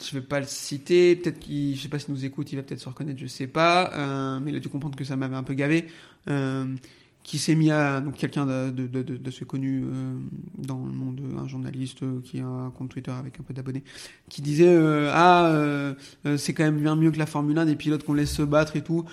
je 0.00 0.14
vais 0.16 0.24
pas 0.24 0.38
le 0.38 0.46
citer, 0.46 1.16
peut-être 1.16 1.40
qu'il, 1.40 1.74
je 1.76 1.82
sais 1.82 1.88
pas 1.88 1.98
s'il 1.98 2.14
nous 2.14 2.24
écoute, 2.24 2.52
il 2.52 2.56
va 2.56 2.62
peut-être 2.62 2.80
se 2.80 2.88
reconnaître, 2.88 3.18
je 3.18 3.26
sais 3.26 3.48
pas, 3.48 3.90
euh, 3.94 4.38
mais 4.40 4.52
il 4.52 4.56
a 4.56 4.60
dû 4.60 4.68
comprendre 4.68 4.96
que 4.96 5.04
ça 5.04 5.16
m'avait 5.16 5.34
un 5.34 5.42
peu 5.42 5.54
gavé. 5.54 5.86
Euh, 6.28 6.66
qui 7.28 7.36
s'est 7.36 7.54
mis 7.54 7.70
à 7.70 8.00
donc 8.00 8.14
quelqu'un 8.14 8.46
de, 8.46 8.70
de, 8.70 8.86
de, 8.86 9.02
de, 9.02 9.16
d'assez 9.18 9.44
connu 9.44 9.84
euh, 9.84 10.14
dans 10.56 10.78
le 10.78 10.90
monde, 10.90 11.20
un 11.38 11.46
journaliste 11.46 12.02
euh, 12.02 12.22
qui 12.24 12.40
a 12.40 12.46
un 12.46 12.70
compte 12.70 12.88
Twitter 12.88 13.10
avec 13.10 13.38
un 13.38 13.42
peu 13.42 13.52
d'abonnés, 13.52 13.84
qui 14.30 14.40
disait 14.40 14.66
euh, 14.66 15.12
ah 15.12 15.48
euh, 15.48 15.92
euh, 16.24 16.38
c'est 16.38 16.54
quand 16.54 16.64
même 16.64 16.80
bien 16.80 16.96
mieux 16.96 17.10
que 17.10 17.18
la 17.18 17.26
Formule 17.26 17.58
1 17.58 17.66
des 17.66 17.76
pilotes 17.76 18.02
qu'on 18.02 18.14
laisse 18.14 18.32
se 18.32 18.40
battre 18.40 18.76
et 18.76 18.82
tout. 18.82 19.04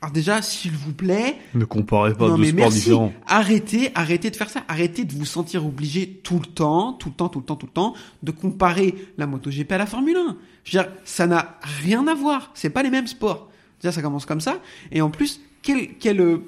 Alors 0.00 0.12
déjà 0.12 0.40
s'il 0.40 0.70
vous 0.70 0.92
plaît, 0.92 1.34
Ne 1.52 1.64
comparez 1.64 2.14
pas 2.14 2.30
deux 2.36 2.44
sports 2.44 2.70
différents. 2.70 3.12
Arrêtez, 3.26 3.90
arrêtez 3.96 4.30
de 4.30 4.36
faire 4.36 4.50
ça. 4.50 4.62
Arrêtez 4.68 5.04
de 5.04 5.12
vous 5.12 5.24
sentir 5.24 5.66
obligé 5.66 6.20
tout 6.22 6.38
le 6.38 6.46
temps, 6.46 6.92
tout 6.92 7.08
le 7.08 7.16
temps, 7.16 7.28
tout 7.28 7.40
le 7.40 7.44
temps, 7.44 7.56
tout 7.56 7.66
le 7.66 7.72
temps, 7.72 7.94
de 8.22 8.30
comparer 8.30 8.94
la 9.18 9.26
MotoGP 9.26 9.72
à 9.72 9.78
la 9.78 9.86
Formule 9.86 10.16
1. 10.16 10.36
Je 10.62 10.78
veux 10.78 10.84
dire, 10.84 10.92
ça 11.04 11.26
n'a 11.26 11.58
rien 11.82 12.06
à 12.06 12.14
voir. 12.14 12.52
C'est 12.54 12.70
pas 12.70 12.84
les 12.84 12.90
mêmes 12.90 13.08
sports. 13.08 13.50
Déjà, 13.82 13.90
ça 13.90 14.00
commence 14.00 14.26
comme 14.26 14.40
ça. 14.40 14.60
Et 14.92 15.00
en 15.00 15.10
plus, 15.10 15.40
quel, 15.62 15.88
quel 15.98 16.20
euh, 16.20 16.38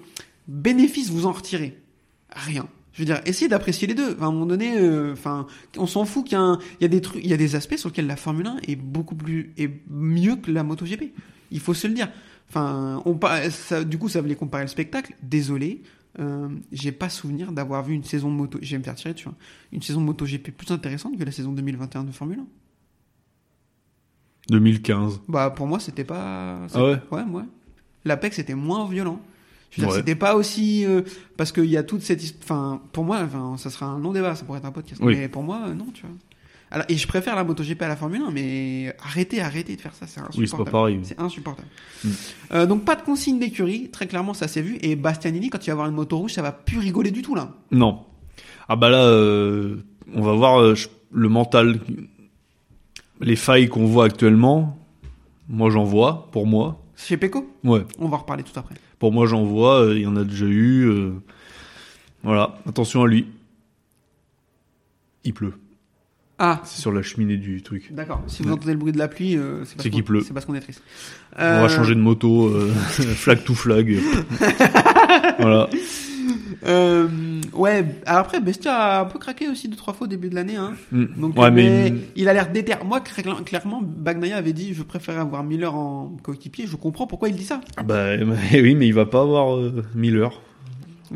bénéfice 0.50 1.10
vous 1.10 1.26
en 1.26 1.32
retirez 1.32 1.78
Rien. 2.30 2.68
Je 2.92 3.00
veux 3.02 3.06
dire, 3.06 3.20
essayez 3.24 3.48
d'apprécier 3.48 3.86
les 3.86 3.94
deux. 3.94 4.12
Enfin, 4.14 4.24
à 4.26 4.28
un 4.28 4.32
moment 4.32 4.46
donné, 4.46 4.76
euh, 4.78 5.12
enfin, 5.12 5.46
on 5.78 5.86
s'en 5.86 6.04
fout 6.04 6.24
qu'il 6.24 6.32
y 6.32 6.36
a, 6.36 6.40
un- 6.42 6.58
il 6.80 6.82
y 6.82 6.84
a 6.84 6.88
des 6.88 7.00
trucs, 7.00 7.22
il 7.24 7.30
y 7.30 7.32
a 7.32 7.36
des 7.36 7.54
aspects 7.56 7.76
sur 7.76 7.88
lesquels 7.88 8.06
la 8.08 8.16
Formule 8.16 8.46
1 8.48 8.56
est 8.66 8.76
beaucoup 8.76 9.14
plus, 9.14 9.52
est 9.56 9.70
mieux 9.88 10.36
que 10.36 10.50
la 10.50 10.62
MotoGP. 10.64 11.12
Il 11.52 11.60
faut 11.60 11.72
se 11.72 11.86
le 11.86 11.94
dire. 11.94 12.10
Enfin, 12.48 13.00
on, 13.04 13.14
par- 13.14 13.42
ça, 13.50 13.84
du 13.84 13.96
coup, 13.96 14.08
ça 14.08 14.20
voulait 14.20 14.34
comparer 14.34 14.64
le 14.64 14.68
spectacle. 14.68 15.14
Désolé, 15.22 15.82
euh, 16.18 16.48
j'ai 16.72 16.90
pas 16.92 17.08
souvenir 17.08 17.52
d'avoir 17.52 17.84
vu 17.84 17.94
une 17.94 18.02
saison 18.04 18.28
moto. 18.28 18.58
Je 18.60 18.70
vais 18.72 18.78
me 18.78 18.82
faire 18.84 18.96
tirer 18.96 19.14
dessus. 19.14 19.28
hein. 19.28 19.34
Une 19.72 19.82
saison 19.82 20.00
MotoGP 20.00 20.50
plus 20.50 20.70
intéressante 20.72 21.16
que 21.16 21.22
la 21.24 21.30
saison 21.32 21.52
2021 21.52 22.02
de 22.04 22.10
Formule 22.12 22.40
1. 22.40 22.46
2015. 24.50 25.20
Bah, 25.28 25.50
pour 25.50 25.66
moi, 25.66 25.78
c'était 25.80 26.04
pas. 26.04 26.60
Ah 26.74 26.84
ouais? 26.84 26.98
Ouais, 27.12 27.22
ouais. 27.22 27.44
L'Apex 28.04 28.38
était 28.38 28.54
moins 28.54 28.88
violent. 28.88 29.20
Je 29.70 29.80
veux 29.80 29.87
dire, 29.87 29.96
c'était 29.96 30.14
pas 30.16 30.35
aussi. 30.35 30.85
euh, 30.85 31.02
parce 31.37 31.52
qu'il 31.52 31.66
y 31.66 31.76
a 31.76 31.83
toute 31.83 32.02
cette. 32.02 32.22
Enfin, 32.42 32.80
pour 32.92 33.04
moi, 33.04 33.20
enfin, 33.24 33.54
ça 33.56 33.70
sera 33.70 33.87
un 33.87 33.98
long 33.98 34.12
débat, 34.12 34.35
ça 34.35 34.44
pourrait 34.44 34.59
être 34.59 34.64
un 34.64 34.72
podcast. 34.72 35.00
Oui. 35.04 35.16
Mais 35.16 35.28
pour 35.28 35.42
moi, 35.42 35.61
euh, 35.68 35.74
non, 35.74 35.87
tu 35.94 36.02
vois. 36.02 36.11
Alors, 36.72 36.87
et 36.88 36.96
je 36.96 37.06
préfère 37.09 37.35
la 37.35 37.42
MotoGP 37.42 37.83
à 37.83 37.88
la 37.88 37.96
Formule 37.96 38.22
1, 38.28 38.30
mais 38.30 38.94
arrêtez, 39.02 39.40
arrêtez 39.40 39.74
de 39.74 39.80
faire 39.80 39.92
ça, 39.94 40.06
c'est 40.06 40.20
Oui, 40.20 40.44
insupportable. 40.44 40.70
pareil. 40.70 41.00
C'est 41.02 41.18
insupportable. 41.20 41.66
Mm. 42.04 42.09
Euh, 42.52 42.66
donc 42.66 42.85
pas 42.85 42.94
de 42.94 43.02
consigne 43.02 43.40
d'écurie, 43.40 43.90
très 43.90 44.06
clairement 44.06 44.35
ça 44.35 44.46
s'est 44.46 44.62
vu. 44.62 44.78
Et 44.80 44.94
Bastianini, 44.94 45.50
quand 45.50 45.64
il 45.66 45.66
va 45.70 45.72
avoir 45.72 45.88
une 45.88 45.96
moto 45.96 46.18
rouge, 46.18 46.33
ça 46.35 46.42
va 46.42 46.52
plus 46.52 46.78
rigoler 46.78 47.11
du 47.11 47.22
tout 47.22 47.35
là. 47.35 47.52
Non. 47.72 48.04
Ah 48.68 48.76
bah 48.76 48.88
là, 48.88 49.02
euh, 49.02 49.78
on 50.14 50.22
va 50.22 50.33
voir 50.33 50.62
le 51.12 51.28
mental, 51.28 51.80
les 53.20 53.37
failles 53.37 53.68
qu'on 53.68 53.87
voit 53.87 54.04
actuellement. 54.04 54.78
Moi, 55.48 55.70
j'en 55.70 55.83
vois, 55.85 56.28
pour 56.30 56.46
moi. 56.46 56.80
Chez 56.96 57.16
Peko, 57.16 57.50
Ouais, 57.64 57.85
on 57.98 58.09
va 58.09 58.16
en 58.16 58.20
reparler 58.20 58.44
tout 58.44 58.56
après. 58.56 58.76
Pour 59.00 59.10
moi, 59.12 59.26
j'en 59.26 59.42
vois. 59.42 59.80
euh, 59.86 59.96
Il 59.96 60.02
y 60.02 60.06
en 60.06 60.14
a 60.14 60.22
déjà 60.22 60.46
eu. 60.46 60.84
euh, 60.88 61.10
Voilà, 62.22 62.54
attention 62.68 63.02
à 63.02 63.08
lui. 63.08 63.26
Il 65.24 65.34
pleut. 65.34 65.54
Ah, 66.38 66.60
C'est 66.64 66.80
sur 66.80 66.92
la 66.92 67.02
cheminée 67.02 67.36
du 67.36 67.62
truc. 67.62 67.92
d'accord. 67.92 68.22
Si 68.26 68.42
vous 68.42 68.48
Ouais. 68.48 68.54
entendez 68.54 68.72
le 68.72 68.78
bruit 68.78 68.92
de 68.92 68.98
la 68.98 69.08
pluie, 69.08 69.36
euh, 69.36 69.62
c'est 69.66 69.76
parce 69.76 69.88
qu'il 69.90 70.02
pleut. 70.04 70.22
C'est 70.22 70.32
parce 70.32 70.46
qu'on 70.46 70.54
est 70.54 70.60
triste. 70.60 70.82
On 71.36 71.60
va 71.60 71.68
changer 71.68 71.94
de 71.94 72.00
moto, 72.00 72.46
euh, 72.48 72.72
flag 73.14 73.44
to 73.44 73.54
flag. 73.54 73.98
voilà. 75.38 75.68
Euh, 76.66 77.09
ouais. 77.53 77.85
Alors 78.07 78.20
après, 78.20 78.40
Bestia 78.40 78.75
a 78.75 79.01
un 79.03 79.05
peu 79.07 79.18
craqué 79.18 79.49
aussi 79.49 79.68
deux 79.68 79.77
trois 79.77 79.94
fois 79.94 80.07
au 80.07 80.11
début 80.11 80.29
de 80.29 80.35
l'année. 80.35 80.57
Hein. 80.57 80.75
Mm. 80.92 81.05
Donc, 81.16 81.38
ouais, 81.38 81.51
mais, 81.51 81.94
il 82.16 82.29
a 82.29 82.33
l'air 82.33 82.51
déter. 82.51 82.75
Moi, 82.85 83.01
cla- 83.01 83.44
clairement, 83.44 83.81
Bagnaia 83.83 84.37
avait 84.37 84.53
dit, 84.53 84.75
je 84.75 84.83
préfère 84.83 85.18
avoir 85.18 85.42
Miller 85.42 85.75
en 85.75 86.16
coéquipier. 86.23 86.66
Je 86.66 86.77
comprends 86.77 87.07
pourquoi 87.07 87.29
il 87.29 87.37
dit 87.37 87.44
ça. 87.44 87.61
bah, 87.85 88.11
oui, 88.53 88.75
mais 88.75 88.87
il 88.87 88.94
va 88.94 89.07
pas 89.07 89.23
avoir 89.23 89.57
euh, 89.57 89.85
Miller. 89.94 90.40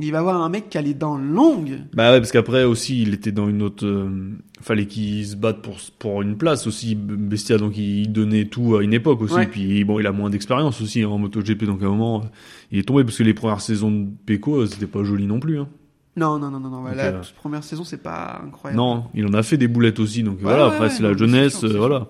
Il 0.00 0.10
va 0.10 0.18
avoir 0.18 0.42
un 0.42 0.48
mec 0.48 0.68
qui 0.70 0.78
a 0.78 0.82
les 0.82 0.94
dents 0.94 1.16
longues. 1.16 1.78
Bah 1.92 2.10
ouais, 2.12 2.18
parce 2.18 2.32
qu'après 2.32 2.64
aussi, 2.64 3.02
il 3.02 3.14
était 3.14 3.30
dans 3.32 3.48
une 3.48 3.62
autre. 3.62 3.86
euh, 3.86 4.32
fallait 4.60 4.86
qu'il 4.86 5.24
se 5.26 5.36
batte 5.36 5.62
pour 5.62 5.76
pour 5.98 6.22
une 6.22 6.36
place 6.36 6.66
aussi, 6.66 6.94
Bestia. 6.96 7.58
Donc 7.58 7.76
il 7.76 8.10
donnait 8.12 8.46
tout 8.46 8.76
à 8.76 8.82
une 8.82 8.92
époque 8.92 9.20
aussi. 9.22 9.34
Ouais. 9.34 9.46
Puis 9.46 9.84
bon, 9.84 10.00
il 10.00 10.06
a 10.06 10.12
moins 10.12 10.30
d'expérience 10.30 10.80
aussi 10.80 11.02
hein, 11.02 11.08
en 11.08 11.18
MotoGP. 11.18 11.64
Donc 11.64 11.82
à 11.82 11.86
un 11.86 11.90
moment, 11.90 12.24
il 12.72 12.78
est 12.80 12.82
tombé 12.82 13.04
parce 13.04 13.16
que 13.18 13.22
les 13.22 13.34
premières 13.34 13.60
saisons 13.60 13.90
de 13.90 14.06
Pecco, 14.26 14.62
euh, 14.62 14.66
c'était 14.66 14.86
pas 14.86 15.04
joli 15.04 15.26
non 15.26 15.38
plus. 15.38 15.60
Hein. 15.60 15.68
Non, 16.16 16.38
non, 16.38 16.50
non, 16.50 16.60
non, 16.60 16.70
non. 16.70 16.84
La 16.84 17.04
euh, 17.06 17.20
toute 17.22 17.32
première 17.34 17.62
saison, 17.64 17.84
c'est 17.84 18.02
pas 18.02 18.40
incroyable. 18.44 18.80
Non, 18.80 19.04
il 19.14 19.26
en 19.26 19.34
a 19.34 19.42
fait 19.42 19.56
des 19.56 19.68
boulettes 19.68 20.00
aussi. 20.00 20.22
Donc 20.22 20.36
Ouais, 20.38 20.42
voilà. 20.44 20.68
ouais, 20.68 20.74
après, 20.74 20.90
c'est 20.90 21.02
la 21.02 21.16
jeunesse. 21.16 21.58
sûr, 21.58 21.70
euh, 21.70 21.76
voilà. 21.78 22.06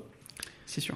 C'est 0.67 0.81
sûr. 0.81 0.95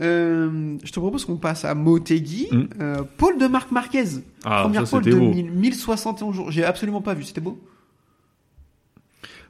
Euh, 0.00 0.76
je 0.84 0.92
te 0.92 1.00
propose 1.00 1.24
qu'on 1.24 1.36
passe 1.36 1.64
à 1.64 1.74
Motegi. 1.74 2.48
Mm. 2.52 2.64
Euh, 2.80 3.02
Paul 3.16 3.38
de 3.38 3.46
Marc 3.46 3.70
Marquez. 3.72 4.04
Ah, 4.44 4.62
Première 4.62 4.86
ça 4.86 5.00
de 5.00 5.12
beau. 5.12 5.30
1000 5.32 5.50
1071 5.50 6.34
jours. 6.34 6.50
J'ai 6.50 6.64
absolument 6.64 7.02
pas 7.02 7.14
vu. 7.14 7.24
C'était 7.24 7.40
beau. 7.40 7.60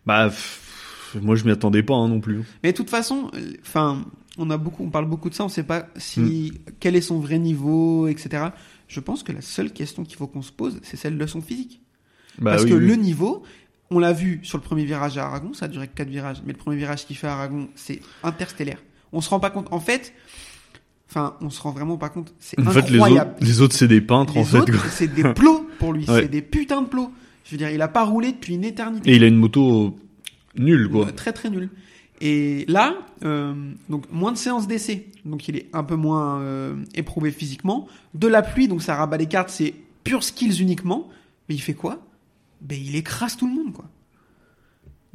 Bah, 0.07 0.29
pff, 0.29 1.17
moi 1.21 1.37
je 1.37 1.45
m'y 1.45 1.51
attendais 1.51 1.83
pas 1.83 1.95
hein, 1.95 2.09
non 2.09 2.21
plus. 2.21 2.43
Mais 2.63 2.73
de 2.73 2.77
toute 2.77 2.91
façon, 2.91 3.31
euh, 3.35 3.53
enfin, 3.61 4.05
on 4.39 4.49
a 4.51 4.57
beaucoup, 4.57 4.85
on 4.85 4.91
parle 4.91 5.07
beaucoup 5.07 5.29
de 5.29 5.35
ça. 5.35 5.45
On 5.45 5.49
sait 5.49 5.63
pas 5.65 5.89
si 5.97 6.53
Mm. 6.55 6.71
quel 6.81 6.97
est 6.97 7.01
son 7.03 7.19
vrai 7.21 7.39
niveau, 7.39 8.07
etc. 8.09 8.47
Je 8.87 9.01
pense 9.01 9.23
que 9.23 9.33
la 9.33 9.43
seule 9.43 9.73
question 9.73 10.05
qu'il 10.05 10.17
faut 10.17 10.27
qu'on 10.27 10.43
se 10.43 10.53
pose, 10.53 10.81
c'est 10.83 10.97
celle 10.97 11.19
de 11.19 11.27
son 11.27 11.43
physique. 11.43 11.83
Bah, 12.39 12.53
Parce 12.53 12.65
oui, 12.65 12.71
que 12.71 12.75
oui. 12.77 12.87
le 12.87 12.95
niveau, 12.95 13.43
on 13.91 13.99
l'a 13.99 14.13
vu 14.15 14.41
sur 14.45 14.57
le 14.59 14.63
premier 14.63 14.85
virage 14.85 15.19
à 15.19 15.27
Aragon, 15.27 15.53
ça 15.53 15.67
a 15.67 15.69
duré 15.69 15.89
que 15.89 15.95
4 15.95 16.09
virages, 16.09 16.43
mais 16.47 16.53
le 16.53 16.59
premier 16.59 16.77
virage 16.77 17.05
qu'il 17.07 17.17
fait 17.17 17.27
à 17.27 17.33
Aragon, 17.35 17.69
c'est 17.75 18.01
interstellaire. 18.23 18.79
On 19.13 19.21
se 19.21 19.31
rend 19.31 19.41
pas 19.41 19.51
compte. 19.51 19.67
En 19.71 19.81
fait, 19.81 20.13
enfin, 21.11 21.35
on 21.41 21.51
se 21.51 21.61
rend 21.61 21.71
vraiment 21.73 21.97
pas 21.97 22.09
compte. 22.09 22.35
C'est 22.39 22.59
En 22.61 22.71
fait, 22.71 22.89
les 22.91 22.97
incroyable. 22.97 23.31
autres, 23.37 23.45
les 23.47 23.61
autres 23.61 23.75
c'est 23.75 23.89
des 23.89 24.01
peintres 24.01 24.35
Les 24.35 24.41
en 24.41 24.45
fait. 24.45 24.73
c'est 24.91 25.13
des 25.15 25.25
plots 25.35 25.67
pour 25.79 25.93
lui. 25.93 26.05
Ouais. 26.09 26.23
C'est 26.23 26.29
des 26.29 26.43
putains 26.43 26.83
de 26.83 26.89
plots. 26.89 27.11
Je 27.45 27.53
veux 27.53 27.57
dire, 27.59 27.71
il 27.71 27.81
a 27.83 27.89
pas 27.89 28.05
roulé 28.05 28.33
depuis 28.33 28.55
une 28.55 28.65
éternité. 28.65 29.11
Et 29.11 29.17
il 29.17 29.25
a 29.25 29.27
une 29.27 29.37
moto 29.37 29.97
nulle 30.57 30.89
quoi. 30.91 31.11
Très 31.13 31.33
très 31.33 31.49
nul. 31.51 31.71
Et 32.21 32.65
là, 32.69 32.95
euh, 33.25 33.55
donc 33.89 34.05
moins 34.11 34.33
de 34.33 34.37
séances 34.37 34.67
d'essai, 34.67 35.07
donc 35.25 35.47
il 35.49 35.57
est 35.57 35.67
un 35.73 35.85
peu 35.85 35.95
moins 35.95 36.41
euh, 36.41 36.75
éprouvé 36.95 37.31
physiquement. 37.31 37.87
De 38.15 38.27
la 38.27 38.43
pluie, 38.43 38.67
donc 38.69 38.83
ça 38.83 38.97
rabat 38.97 39.17
les 39.17 39.27
cartes, 39.27 39.51
c'est 39.51 39.73
pure 40.05 40.25
skills 40.25 40.61
uniquement. 40.61 41.09
Mais 41.49 41.55
il 41.55 41.61
fait 41.61 41.75
quoi? 41.75 42.01
Ben 42.61 42.77
il 42.85 42.97
écrase 42.97 43.37
tout 43.37 43.47
le 43.47 43.55
monde 43.55 43.73
quoi. 43.73 43.85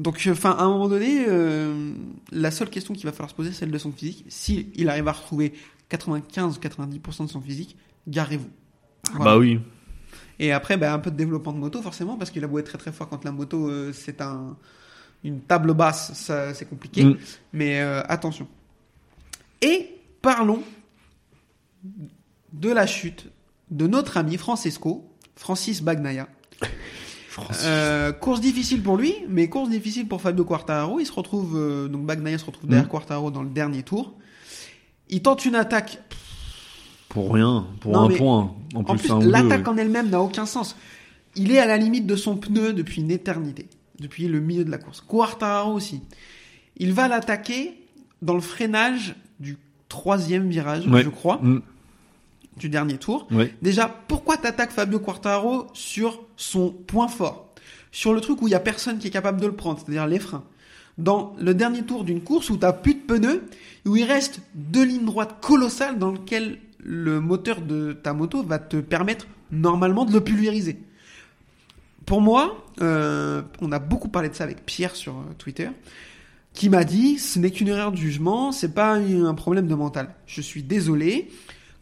Donc, 0.03 0.27
enfin, 0.29 0.51
à 0.51 0.63
un 0.63 0.67
moment 0.67 0.89
donné, 0.89 1.23
euh, 1.29 1.93
la 2.33 2.51
seule 2.51 2.69
question 2.69 2.93
qu'il 2.93 3.05
va 3.05 3.13
falloir 3.13 3.29
se 3.29 3.35
poser, 3.35 3.53
c'est 3.53 3.59
celle 3.59 3.71
de 3.71 3.77
son 3.77 3.93
physique. 3.93 4.25
Si 4.27 4.69
il 4.75 4.89
arrive 4.89 5.07
à 5.07 5.13
retrouver 5.13 5.53
95-90% 5.89 7.25
de 7.25 7.29
son 7.29 7.39
physique, 7.39 7.77
garez-vous. 8.05 8.49
Voilà. 9.13 9.23
Bah 9.23 9.37
oui. 9.37 9.61
Et 10.39 10.51
après, 10.51 10.75
bah, 10.75 10.93
un 10.93 10.99
peu 10.99 11.09
de 11.09 11.15
développement 11.15 11.53
de 11.53 11.57
moto, 11.57 11.81
forcément, 11.81 12.17
parce 12.17 12.31
qu'il 12.31 12.43
a 12.43 12.47
beau 12.47 12.59
être 12.59 12.65
très 12.65 12.77
très 12.77 12.91
fort 12.91 13.07
quand 13.07 13.23
la 13.23 13.31
moto, 13.31 13.69
euh, 13.69 13.93
c'est 13.93 14.19
un, 14.19 14.57
une 15.23 15.39
table 15.39 15.73
basse, 15.73 16.11
ça, 16.15 16.53
c'est 16.53 16.67
compliqué. 16.67 17.05
Mm. 17.05 17.17
Mais 17.53 17.79
euh, 17.79 18.01
attention. 18.09 18.49
Et 19.61 20.01
parlons 20.21 20.63
de 22.51 22.69
la 22.69 22.85
chute 22.87 23.29
de 23.71 23.87
notre 23.87 24.17
ami 24.17 24.35
Francesco, 24.35 25.09
Francis 25.37 25.81
Bagnaia. 25.81 26.27
Euh, 27.63 28.11
course 28.11 28.41
difficile 28.41 28.81
pour 28.83 28.97
lui, 28.97 29.13
mais 29.29 29.49
course 29.49 29.69
difficile 29.69 30.07
pour 30.07 30.21
Fabio 30.21 30.45
Quartararo. 30.45 30.99
Il 30.99 31.05
se 31.05 31.11
retrouve, 31.11 31.55
euh, 31.57 31.87
donc 31.87 32.05
Bagnaia 32.05 32.37
se 32.37 32.45
retrouve 32.45 32.67
derrière 32.69 32.85
Mm. 32.85 32.89
Quartararo 32.89 33.31
dans 33.31 33.43
le 33.43 33.49
dernier 33.49 33.83
tour. 33.83 34.13
Il 35.09 35.21
tente 35.21 35.45
une 35.45 35.55
attaque 35.55 35.99
Pour 37.09 37.33
rien, 37.33 37.67
pour 37.79 37.91
Non, 37.93 38.09
un 38.09 38.15
point. 38.15 38.55
En 38.73 38.83
plus, 38.83 39.07
l'attaque 39.21 39.61
ouais. 39.67 39.69
en 39.69 39.77
elle-même 39.77 40.09
n'a 40.09 40.19
aucun 40.21 40.45
sens. 40.47 40.75
Il 41.35 41.51
est 41.51 41.59
à 41.59 41.65
la 41.67 41.77
limite 41.77 42.07
de 42.07 42.15
son 42.15 42.35
pneu 42.37 42.73
depuis 42.73 43.01
une 43.01 43.11
éternité, 43.11 43.67
depuis 43.99 44.27
le 44.27 44.39
milieu 44.39 44.65
de 44.65 44.71
la 44.71 44.77
course. 44.79 45.01
Quartararo 45.01 45.73
aussi. 45.73 46.01
Il 46.77 46.93
va 46.93 47.07
l'attaquer 47.07 47.77
dans 48.23 48.33
le 48.33 48.41
freinage 48.41 49.15
du 49.39 49.57
troisième 49.89 50.49
virage, 50.49 50.87
Ouais. 50.87 51.03
je 51.03 51.09
crois, 51.09 51.39
Mm. 51.43 51.61
Du 52.57 52.69
dernier 52.69 52.97
tour. 52.97 53.27
Déjà, 53.61 53.87
pourquoi 54.07 54.37
t'attaques 54.37 54.71
Fabio 54.71 54.99
Quartararo 54.99 55.67
sur 55.73 56.23
son 56.37 56.71
point 56.71 57.07
fort? 57.07 57.53
Sur 57.91 58.13
le 58.13 58.21
truc 58.21 58.41
où 58.41 58.47
il 58.47 58.51
y 58.51 58.55
a 58.55 58.59
personne 58.59 58.97
qui 58.97 59.07
est 59.07 59.11
capable 59.11 59.39
de 59.39 59.45
le 59.45 59.55
prendre, 59.55 59.79
c'est-à-dire 59.79 60.07
les 60.07 60.19
freins. 60.19 60.43
Dans 60.97 61.35
le 61.39 61.53
dernier 61.53 61.83
tour 61.83 62.03
d'une 62.03 62.21
course 62.21 62.49
où 62.49 62.57
t'as 62.57 62.73
plus 62.73 62.95
de 62.95 62.99
pneus, 62.99 63.43
où 63.85 63.95
il 63.95 64.03
reste 64.03 64.41
deux 64.53 64.83
lignes 64.83 65.05
droites 65.05 65.39
colossales 65.41 65.97
dans 65.97 66.11
lesquelles 66.11 66.59
le 66.79 67.19
moteur 67.19 67.61
de 67.61 67.93
ta 67.93 68.13
moto 68.13 68.43
va 68.43 68.59
te 68.59 68.77
permettre 68.77 69.27
normalement 69.51 70.05
de 70.05 70.13
le 70.13 70.21
pulvériser. 70.21 70.79
Pour 72.05 72.21
moi, 72.21 72.65
euh, 72.81 73.41
on 73.61 73.71
a 73.71 73.79
beaucoup 73.79 74.09
parlé 74.09 74.29
de 74.29 74.35
ça 74.35 74.43
avec 74.43 74.65
Pierre 74.65 74.95
sur 74.95 75.13
euh, 75.13 75.33
Twitter, 75.37 75.69
qui 76.53 76.69
m'a 76.69 76.83
dit 76.83 77.17
ce 77.17 77.39
n'est 77.39 77.51
qu'une 77.51 77.69
erreur 77.69 77.91
de 77.91 77.97
jugement, 77.97 78.51
c'est 78.51 78.73
pas 78.73 78.95
un 78.95 79.33
problème 79.33 79.67
de 79.67 79.75
mental. 79.75 80.13
Je 80.27 80.41
suis 80.41 80.63
désolé. 80.63 81.31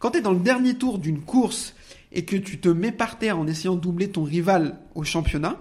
Quand 0.01 0.11
tu 0.11 0.17
es 0.17 0.21
dans 0.21 0.33
le 0.33 0.39
dernier 0.39 0.73
tour 0.73 0.97
d'une 0.99 1.21
course 1.21 1.73
et 2.11 2.25
que 2.25 2.35
tu 2.35 2.59
te 2.59 2.67
mets 2.67 2.91
par 2.91 3.17
terre 3.19 3.39
en 3.39 3.47
essayant 3.47 3.75
de 3.75 3.81
doubler 3.81 4.09
ton 4.09 4.23
rival 4.23 4.77
au 4.95 5.03
championnat, 5.03 5.57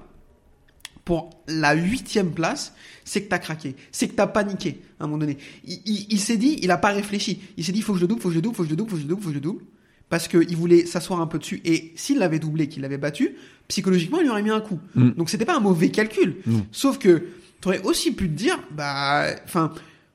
pour 1.04 1.30
la 1.48 1.74
huitième 1.74 2.30
place, 2.30 2.72
c'est 3.04 3.22
que 3.22 3.28
t'as 3.28 3.38
craqué, 3.38 3.74
c'est 3.90 4.06
que 4.08 4.14
t'as 4.14 4.26
paniqué 4.26 4.80
à 5.00 5.04
un 5.04 5.06
moment 5.06 5.18
donné. 5.18 5.38
Il, 5.64 5.80
il- 5.86 6.06
il 6.10 6.20
s'est 6.20 6.36
dit, 6.36 6.58
il 6.62 6.70
a 6.70 6.76
pas 6.78 6.90
réfléchi. 6.90 7.40
Il 7.56 7.64
s'est 7.64 7.72
dit, 7.72 7.82
faut 7.82 7.92
que 7.94 7.98
je 7.98 8.04
le 8.04 8.08
double, 8.08 8.20
faut 8.20 8.28
que 8.28 8.34
je 8.34 8.38
le 8.38 8.42
double, 8.42 8.54
faut 8.56 8.62
que 8.62 8.68
je 8.68 8.72
le 8.72 8.76
double, 8.76 8.90
faut 8.90 8.96
que 8.96 9.02
je 9.02 9.06
le 9.06 9.08
double, 9.08 9.22
faut 9.22 9.28
que 9.28 9.34
je 9.34 9.38
le 9.38 9.40
double. 9.40 9.64
Parce 10.08 10.28
qu'il 10.28 10.56
voulait 10.56 10.86
s'asseoir 10.86 11.20
un 11.20 11.26
peu 11.26 11.38
dessus. 11.38 11.60
Et 11.64 11.92
s'il 11.96 12.18
l'avait 12.18 12.38
doublé, 12.38 12.68
qu'il 12.68 12.82
l'avait 12.82 12.98
battu, 12.98 13.36
psychologiquement, 13.68 14.18
il 14.18 14.24
lui 14.24 14.30
aurait 14.30 14.42
mis 14.42 14.50
un 14.50 14.60
coup. 14.60 14.78
Mm. 14.94 15.10
Donc 15.10 15.30
c'était 15.30 15.44
pas 15.44 15.56
un 15.56 15.60
mauvais 15.60 15.90
calcul. 15.90 16.36
Non. 16.46 16.66
Sauf 16.72 16.98
que 16.98 17.26
t'aurais 17.60 17.80
aussi 17.82 18.12
pu 18.12 18.28
te 18.28 18.34
dire, 18.34 18.60
bah, 18.72 19.26
enfin, 19.44 19.72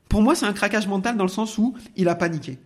pour 0.08 0.22
moi, 0.22 0.34
c'est 0.34 0.46
un 0.46 0.52
craquage 0.52 0.86
mental 0.86 1.16
dans 1.16 1.24
le 1.24 1.30
sens 1.30 1.56
où 1.58 1.74
il 1.96 2.08
a 2.08 2.14
paniqué. 2.14 2.58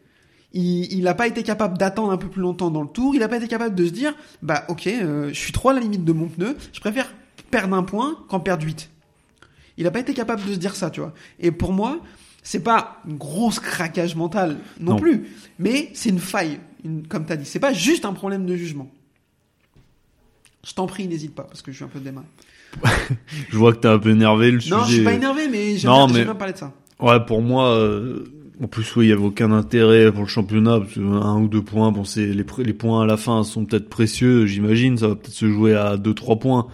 Il, 0.53 0.93
il 0.93 1.07
a 1.07 1.15
pas 1.15 1.27
été 1.29 1.43
capable 1.43 1.79
d'attendre 1.79 2.11
un 2.11 2.17
peu 2.17 2.29
plus 2.29 2.43
longtemps 2.43 2.71
dans 2.71 2.83
le 2.83 2.89
tour. 2.89 3.15
Il 3.15 3.23
a 3.23 3.29
pas 3.29 3.37
été 3.37 3.47
capable 3.49 3.75
de 3.75 3.85
se 3.87 3.91
dire, 3.91 4.15
bah, 4.43 4.65
ok, 4.69 4.87
euh, 4.89 5.29
je 5.29 5.39
suis 5.39 5.53
trop 5.53 5.69
à 5.69 5.75
la 5.75 5.81
limite 5.81 6.05
de 6.05 6.13
mon 6.13 6.27
pneu. 6.29 6.57
Je 6.73 6.81
préfère 6.81 7.13
perdre 7.51 7.75
un 7.77 7.83
point 7.85 8.17
qu'en 8.29 8.41
perdre 8.41 8.65
8. 8.65 8.91
Il 9.77 9.87
a 9.87 9.91
pas 9.91 10.01
été 10.01 10.13
capable 10.13 10.45
de 10.45 10.53
se 10.53 10.59
dire 10.59 10.75
ça, 10.75 10.91
tu 10.91 11.01
vois. 11.01 11.15
Et 11.39 11.53
pour 11.53 11.73
moi, 11.73 12.01
c'est 12.43 12.63
pas 12.63 13.01
un 13.09 13.15
gros 13.15 13.51
craquage 13.51 14.17
mental 14.17 14.59
non, 14.81 14.93
Non. 14.93 14.99
plus, 14.99 15.29
mais 15.59 15.91
c'est 15.95 16.09
une 16.11 16.19
faille, 16.19 16.59
une, 16.85 17.07
comme 17.07 17.25
t'as 17.27 17.37
dit. 17.37 17.45
C'est 17.47 17.61
pas 17.61 17.73
juste 17.73 18.05
un 18.05 18.13
problème 18.13 18.45
de 18.45 18.57
jugement. 18.57 18.91
Je 20.67 20.75
t'en 20.75 20.87
prie, 20.87 21.09
n'hésite 21.09 21.35
pas, 21.35 21.45
parce 21.45 21.63
que 21.63 21.71
je 21.71 21.77
suis 21.77 21.85
un 21.85 21.89
peu 21.89 22.01
démarré. 22.01 22.27
Je 23.51 23.57
vois 23.57 23.73
que 23.73 23.79
t'es 23.79 23.89
un 23.89 23.99
peu 23.99 24.11
énervé, 24.11 24.51
le 24.51 24.59
Non, 24.69 24.81
je 24.81 24.85
suis 24.85 24.93
sujet. 24.93 25.05
pas 25.05 25.13
énervé, 25.15 25.49
mais 25.49 25.77
j'aime 25.77 25.91
Non, 25.91 26.07
bien, 26.07 26.19
mais- 26.19 26.25
bien 26.25 26.35
parler 26.35 26.53
de 26.53 26.59
ça. 26.59 26.73
Ouais, 27.01 27.19
pour 27.25 27.41
moi, 27.43 27.69
euh, 27.75 28.25
en 28.63 28.67
plus, 28.67 28.97
oui, 28.97 29.07
il 29.07 29.09
y 29.09 29.13
avait 29.13 29.25
aucun 29.25 29.53
intérêt 29.53 30.13
pour 30.13 30.23
le 30.23 30.29
championnat. 30.29 30.81
Parce 30.81 30.95
que 30.95 31.01
un 31.01 31.41
ou 31.41 31.49
deux 31.49 31.63
points, 31.63 31.93
bon, 31.93 32.05
c'est 32.05 32.27
les, 32.27 32.45
les 32.59 32.73
points 32.75 33.03
à 33.03 33.07
la 33.07 33.17
fin 33.17 33.43
sont 33.45 33.65
peut-être 33.65 33.89
précieux, 33.89 34.47
j'imagine. 34.47 34.99
Ça 34.99 35.09
va 35.09 35.15
peut-être 35.15 35.35
se 35.35 35.51
jouer 35.51 35.75
à 35.75 35.97
deux, 35.97 36.15
trois 36.15 36.37
points. 36.37 36.67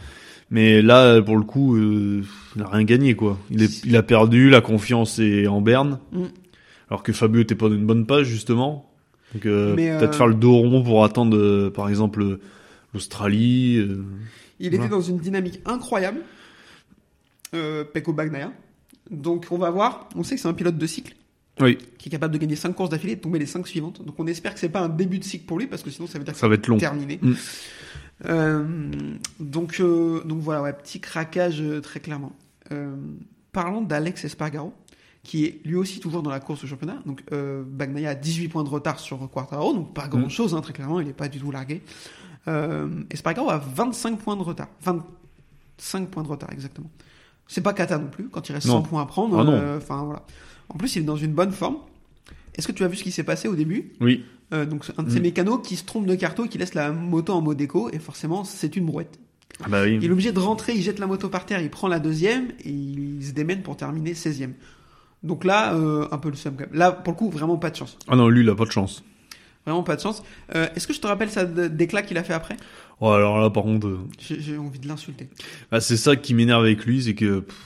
Mais 0.50 0.82
là, 0.82 1.20
pour 1.22 1.36
le 1.36 1.42
coup, 1.42 1.76
euh, 1.76 2.22
il 2.54 2.62
a 2.62 2.68
rien 2.68 2.84
gagné, 2.84 3.14
quoi. 3.14 3.38
Il, 3.50 3.62
est, 3.62 3.84
il 3.84 3.96
a 3.96 4.02
perdu, 4.02 4.50
la 4.50 4.60
confiance 4.60 5.18
est 5.18 5.46
en 5.46 5.60
berne. 5.60 5.98
Mm. 6.12 6.24
Alors 6.88 7.02
que 7.02 7.12
Fabio 7.12 7.40
était 7.40 7.56
pas 7.56 7.68
d'une 7.68 7.84
bonne 7.86 8.06
page, 8.06 8.26
justement. 8.26 8.90
Donc, 9.34 9.46
euh, 9.46 9.74
Mais, 9.76 9.96
peut-être 9.98 10.14
euh, 10.14 10.18
faire 10.18 10.28
le 10.28 10.34
dos 10.34 10.56
rond 10.56 10.82
pour 10.82 11.04
attendre, 11.04 11.36
euh, 11.36 11.70
par 11.70 11.88
exemple, 11.88 12.38
l'Australie. 12.94 13.78
euh, 13.78 14.04
Il 14.60 14.74
était 14.74 14.88
dans 14.88 15.00
une 15.00 15.18
dynamique 15.18 15.60
incroyable, 15.66 16.20
euh, 17.54 17.84
Peko 17.84 18.12
Bagnaia. 18.12 18.52
Donc 19.10 19.46
on 19.50 19.58
va 19.58 19.70
voir, 19.70 20.08
on 20.16 20.24
sait 20.24 20.34
que 20.34 20.40
c'est 20.40 20.48
un 20.48 20.52
pilote 20.52 20.78
de 20.78 20.86
cycle 20.86 21.14
Oui, 21.60 21.78
qui 21.98 22.08
est 22.08 22.12
capable 22.12 22.34
de 22.34 22.38
gagner 22.38 22.54
5 22.56 22.74
courses 22.74 22.90
d'affilée 22.90 23.12
et 23.14 23.16
de 23.16 23.20
tomber 23.22 23.38
les 23.38 23.46
5 23.46 23.66
suivantes. 23.66 24.04
Donc 24.04 24.14
on 24.18 24.26
espère 24.26 24.52
que 24.52 24.60
c'est 24.60 24.68
pas 24.68 24.80
un 24.80 24.88
début 24.90 25.18
de 25.18 25.24
cycle 25.24 25.46
pour 25.46 25.58
lui 25.58 25.66
parce 25.66 25.82
que 25.82 25.90
sinon 25.90 26.06
ça 26.06 26.18
veut 26.18 26.24
dire 26.24 26.34
que 26.34 26.38
ça 26.40 26.48
va 26.48 26.54
être 26.54 26.66
long. 26.66 26.76
terminé. 26.78 27.18
Mm. 27.22 27.32
Euh, 28.26 28.64
donc, 29.40 29.80
euh, 29.80 30.22
donc 30.24 30.40
voilà, 30.40 30.62
ouais, 30.62 30.72
petit 30.72 31.00
craquage 31.00 31.60
euh, 31.60 31.80
très 31.80 32.00
clairement. 32.00 32.32
Euh, 32.72 32.94
parlons 33.52 33.82
d'Alex 33.82 34.24
Espargaro, 34.24 34.72
qui 35.22 35.44
est 35.44 35.60
lui 35.64 35.76
aussi 35.76 36.00
toujours 36.00 36.22
dans 36.22 36.30
la 36.30 36.40
course 36.40 36.64
au 36.64 36.66
championnat. 36.66 36.98
Donc 37.06 37.22
euh, 37.32 37.62
Bagnaia 37.66 38.10
a 38.10 38.14
18 38.14 38.48
points 38.48 38.64
de 38.64 38.68
retard 38.68 38.98
sur 39.00 39.18
Quartaro, 39.30 39.72
donc 39.74 39.94
pas 39.94 40.08
grand 40.08 40.28
chose, 40.28 40.54
hein, 40.54 40.60
très 40.60 40.72
clairement, 40.72 41.00
il 41.00 41.06
n'est 41.06 41.12
pas 41.12 41.28
du 41.28 41.38
tout 41.38 41.50
largué. 41.50 41.82
Euh, 42.48 42.88
Espargaro 43.10 43.50
a 43.50 43.58
25 43.58 44.18
points 44.18 44.36
de 44.36 44.42
retard. 44.42 44.68
25 44.82 46.08
points 46.08 46.22
de 46.22 46.28
retard, 46.28 46.50
exactement. 46.52 46.90
C'est 47.48 47.60
pas 47.62 47.72
cata 47.72 47.98
non 47.98 48.08
plus, 48.08 48.28
quand 48.28 48.48
il 48.48 48.52
reste 48.52 48.66
Non. 48.66 48.74
100 48.74 48.82
points 48.82 49.02
à 49.02 49.06
prendre. 49.06 49.38
Ah 49.38 49.44
non. 49.44 49.52
euh, 49.52 49.76
Enfin 49.78 50.02
voilà. 50.04 50.22
En 50.68 50.76
plus, 50.78 50.96
il 50.96 51.02
est 51.02 51.04
dans 51.04 51.16
une 51.16 51.32
bonne 51.32 51.52
forme. 51.52 51.76
Est-ce 52.54 52.66
que 52.66 52.72
tu 52.72 52.84
as 52.84 52.88
vu 52.88 52.96
ce 52.96 53.02
qui 53.02 53.10
s'est 53.12 53.22
passé 53.24 53.48
au 53.48 53.54
début? 53.54 53.92
Oui, 54.00 54.24
euh, 54.52 54.64
donc 54.64 54.84
un 54.96 55.02
de 55.02 55.10
ces 55.10 55.18
Mm. 55.20 55.22
mécanos 55.22 55.60
qui 55.66 55.76
se 55.76 55.84
trompe 55.84 56.06
de 56.06 56.14
carton 56.14 56.44
et 56.44 56.48
qui 56.48 56.58
laisse 56.58 56.74
la 56.74 56.92
moto 56.92 57.32
en 57.32 57.40
mode 57.42 57.60
écho 57.60 57.90
et 57.92 57.98
forcément 57.98 58.44
c'est 58.44 58.76
une 58.76 58.86
brouette. 58.86 59.18
ah 59.64 59.68
bah 59.68 59.82
oui. 59.84 59.98
Il 60.00 60.04
est 60.08 60.10
obligé 60.12 60.32
de 60.32 60.38
rentrer, 60.38 60.72
il 60.74 60.82
jette 60.82 60.98
la 60.98 61.06
moto 61.06 61.28
par 61.28 61.46
terre, 61.46 61.60
il 61.60 61.70
prend 61.70 61.88
la 61.88 61.98
deuxième 61.98 62.48
et 62.64 62.70
il 62.70 63.24
se 63.24 63.32
démène 63.32 63.62
pour 63.62 63.76
terminer 63.76 64.14
16ème. 64.14 64.52
Donc 65.22 65.44
là, 65.44 65.74
euh, 65.74 66.06
un 66.12 66.18
peu 66.18 66.28
le 66.30 66.36
seum 66.36 66.54
quand 66.56 66.66
même. 66.70 66.78
Là, 66.78 66.92
pour 66.92 67.12
le 67.14 67.18
coup, 67.18 67.30
vraiment 67.30 67.56
pas 67.56 67.70
de 67.70 67.76
chance. 67.76 67.98
Ah 68.08 68.16
non, 68.16 68.28
lui, 68.28 68.42
il 68.42 68.48
a 68.48 68.54
pas 68.54 68.64
de 68.66 68.70
chance. 68.70 69.02
Vraiment 69.64 69.82
pas 69.82 69.96
de 69.96 70.00
chance. 70.00 70.22
Euh, 70.54 70.68
Est-ce 70.76 70.86
que 70.86 70.92
je 70.92 71.00
te 71.00 71.06
rappelle 71.08 71.30
ça 71.30 71.44
d'éclat 71.44 72.02
qu'il 72.02 72.16
a 72.18 72.22
fait 72.22 72.34
après? 72.34 72.56
Oh, 73.00 73.10
alors 73.10 73.38
là, 73.40 73.50
par 73.50 73.64
contre, 73.64 73.88
euh, 73.88 73.98
J'ai 74.20 74.56
envie 74.58 74.78
de 74.78 74.86
l'insulter. 74.86 75.28
bah, 75.72 75.80
c'est 75.80 75.96
ça 75.96 76.14
qui 76.16 76.34
m'énerve 76.34 76.62
avec 76.62 76.84
lui, 76.86 77.02
c'est 77.02 77.14
que 77.14 77.40
pff, 77.40 77.56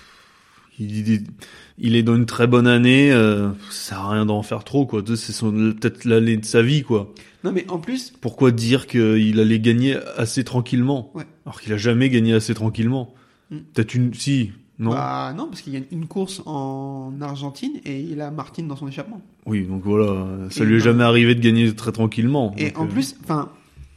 il, 0.81 1.97
est 1.97 2.03
dans 2.03 2.17
une 2.17 2.27
très 2.27 2.47
bonne 2.47 2.67
année, 2.67 3.13
euh, 3.13 3.51
ça 3.71 3.91
sert 3.91 3.99
à 4.01 4.11
rien 4.11 4.27
d'en 4.27 4.43
faire 4.43 4.65
trop, 4.65 4.87
quoi. 4.87 5.03
C'est 5.15 5.39
peut-être 5.41 6.05
l'année 6.05 6.37
de 6.37 6.45
sa 6.45 6.63
vie, 6.63 6.83
quoi. 6.83 7.13
Non 7.43 7.53
mais 7.53 7.65
en 7.69 7.79
plus, 7.79 8.13
Pourquoi 8.21 8.51
dire 8.51 8.87
qu'il 8.87 9.41
allait 9.41 9.61
gagner 9.61 9.97
assez 10.17 10.45
tranquillement 10.45 11.11
Ouais. 11.15 11.25
Alors 11.47 11.61
qu'il 11.61 11.73
a 11.73 11.79
jamais 11.79 12.11
gagné 12.11 12.35
assez 12.35 12.55
tranquillement? 12.55 13.15
Mm. 13.51 13.57
Peut-être 13.73 13.95
une... 13.95 14.15
Si, 14.15 14.53
non? 14.81 14.91
Bah 14.91 15.35
non, 15.37 15.47
parce 15.47 15.61
qu'il 15.61 15.75
gagne 15.75 15.85
une 15.93 16.07
course 16.07 16.43
en 16.47 17.13
Argentine 17.21 17.81
et 17.85 18.01
il 18.01 18.21
a 18.23 18.31
Martin 18.31 18.63
dans 18.63 18.77
son 18.77 18.89
échappement. 18.89 19.21
Oui, 19.45 19.67
donc 19.67 19.83
voilà, 19.85 20.27
ça 20.51 20.65
Et 20.65 20.67
lui 20.67 20.77
est 20.77 20.81
jamais 20.81 21.05
arrivé 21.05 21.35
de 21.35 21.41
gagner 21.41 21.73
très 21.75 21.93
tranquillement. 21.93 22.55
Et 22.57 22.75
en 22.77 22.85
euh, 22.85 22.89
plus, 22.89 23.15
enfin, 23.23 23.51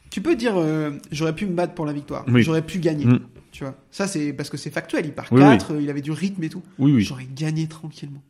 tu 0.09 0.19
peux 0.19 0.35
dire 0.35 0.53
euh, 0.57 0.91
j'aurais 1.11 1.33
pu 1.33 1.45
me 1.45 1.53
battre 1.53 1.73
pour 1.73 1.85
la 1.85 1.93
victoire, 1.93 2.25
Oui. 2.27 2.43
j'aurais 2.43 2.61
pu 2.61 2.79
gagner. 2.79 3.05
Mm. 3.05 3.19
Tu 3.53 3.63
vois, 3.63 3.75
ça 3.91 4.07
c'est 4.07 4.33
parce 4.33 4.49
que 4.49 4.57
c'est 4.57 4.71
factuel. 4.71 5.05
Il 5.05 5.13
part 5.13 5.27
Oui, 5.31 5.39
4, 5.39 5.75
il 5.79 5.89
avait 5.89 6.01
du 6.01 6.11
rythme 6.11 6.43
et 6.43 6.49
tout. 6.49 6.63
Oui, 6.79 6.91
oui. 6.91 7.01
J'aurais 7.03 7.27
gagné 7.33 7.67
tranquillement. 7.67 8.21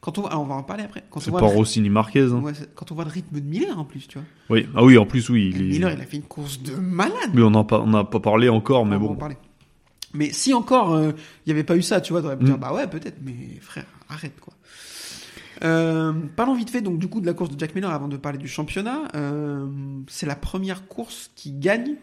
Quand 0.00 0.18
on, 0.18 0.26
alors 0.26 0.42
on 0.42 0.46
va 0.46 0.54
en 0.54 0.62
parler 0.62 0.84
après. 0.84 1.02
Quand 1.10 1.18
on 1.18 1.22
C'est 1.22 1.30
voit, 1.30 1.40
pas 1.40 1.46
Rossini 1.46 1.90
Marquez. 1.90 2.22
Hein. 2.32 2.40
ouais, 2.40 2.52
quand 2.74 2.90
on 2.92 2.94
voit 2.94 3.04
le 3.04 3.10
rythme 3.10 3.38
de 3.40 3.44
Miller 3.44 3.78
en 3.78 3.84
plus, 3.84 4.06
tu 4.08 4.18
vois. 4.18 4.26
Oui. 4.50 4.66
Ah 4.74 4.82
oui, 4.84 4.96
en 4.98 5.04
plus, 5.04 5.28
oui. 5.30 5.52
Il 5.54 5.60
est... 5.62 5.68
Miller, 5.68 5.92
il 5.92 6.00
a 6.00 6.04
fait 6.06 6.16
une 6.16 6.22
course 6.22 6.60
de 6.62 6.74
malade. 6.76 7.30
Oui, 7.34 7.42
on 7.42 7.50
n'a 7.50 7.64
pas, 7.64 7.80
on 7.80 7.92
a 7.94 8.04
pas 8.04 8.20
parlé 8.20 8.48
encore, 8.48 8.86
mais 8.86 8.96
on 8.96 9.00
va 9.00 9.06
bon. 9.08 9.12
en 9.12 9.16
parler. 9.16 9.36
Mais 10.14 10.30
si 10.30 10.54
encore 10.54 10.92
euh, 10.94 11.10
il 11.46 11.48
n'y 11.48 11.52
avait 11.52 11.64
pas 11.64 11.76
eu 11.76 11.82
ça, 11.82 12.00
tu 12.00 12.12
vois, 12.12 12.22
t'aurais 12.22 12.36
pu 12.36 12.44
Mm. 12.44 12.48
dire 12.48 12.58
bah 12.58 12.72
ouais 12.72 12.86
peut-être, 12.86 13.18
mais 13.24 13.34
frère, 13.60 13.86
arrête 14.08 14.38
quoi. 14.40 14.54
Euh, 15.64 16.12
parlons 16.36 16.54
vite 16.54 16.70
fait 16.70 16.82
donc 16.82 16.98
du 16.98 17.08
coup 17.08 17.20
de 17.20 17.26
la 17.26 17.34
course 17.34 17.50
de 17.50 17.58
Jack 17.58 17.74
Miller 17.74 17.90
avant 17.90 18.08
de 18.08 18.16
parler 18.16 18.38
du 18.38 18.48
championnat. 18.48 19.02
Euh, 19.14 19.66
c'est 20.08 20.26
la 20.26 20.34
première 20.36 20.86
course 20.88 21.30
qui 21.36 21.52
gagne 21.52 21.94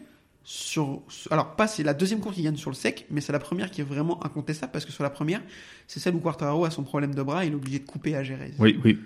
sur. 0.52 1.02
Alors 1.30 1.54
pas 1.54 1.68
c'est 1.68 1.84
la 1.84 1.94
deuxième 1.94 2.18
course 2.18 2.34
qui 2.34 2.42
gagne 2.42 2.56
sur 2.56 2.70
le 2.70 2.74
sec, 2.74 3.06
mais 3.08 3.20
c'est 3.20 3.32
la 3.32 3.38
première 3.38 3.70
qui 3.70 3.82
est 3.82 3.84
vraiment 3.84 4.24
incontestable 4.24 4.72
parce 4.72 4.84
que 4.84 4.90
sur 4.90 5.04
la 5.04 5.10
première, 5.10 5.40
c'est 5.86 6.00
celle 6.00 6.16
où 6.16 6.18
Quartararo 6.18 6.64
a 6.64 6.70
son 6.70 6.82
problème 6.82 7.14
de 7.14 7.22
bras, 7.22 7.44
il 7.44 7.52
est 7.52 7.54
obligé 7.54 7.78
de 7.78 7.84
couper 7.86 8.16
à 8.16 8.24
Jerez. 8.24 8.52
Oui, 8.58 8.80
oui. 8.84 8.98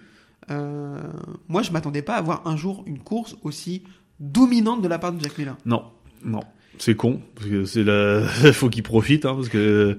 Euh, 0.50 0.98
moi 1.48 1.60
je 1.62 1.70
m'attendais 1.70 2.00
pas 2.00 2.14
à 2.14 2.22
voir 2.22 2.46
un 2.46 2.56
jour 2.56 2.82
une 2.86 2.98
course 2.98 3.36
aussi 3.42 3.82
dominante 4.20 4.80
de 4.80 4.88
la 4.88 4.98
part 4.98 5.12
de 5.12 5.22
Jack 5.22 5.36
Miller. 5.36 5.56
Non, 5.66 5.84
non. 6.24 6.40
C'est 6.78 6.94
con, 6.96 7.20
parce 7.34 7.46
que 7.48 7.64
c'est 7.66 7.84
la... 7.84 8.22
faut 8.54 8.70
qu'il 8.70 8.82
profite, 8.82 9.26
hein, 9.26 9.34
parce 9.34 9.48
que 9.50 9.98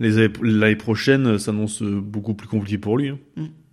l'année 0.00 0.76
prochaine 0.76 1.38
s'annonce 1.38 1.82
beaucoup 1.82 2.32
plus 2.34 2.48
compliqué 2.48 2.78
pour 2.78 2.96
lui. 2.96 3.10
hein. 3.10 3.18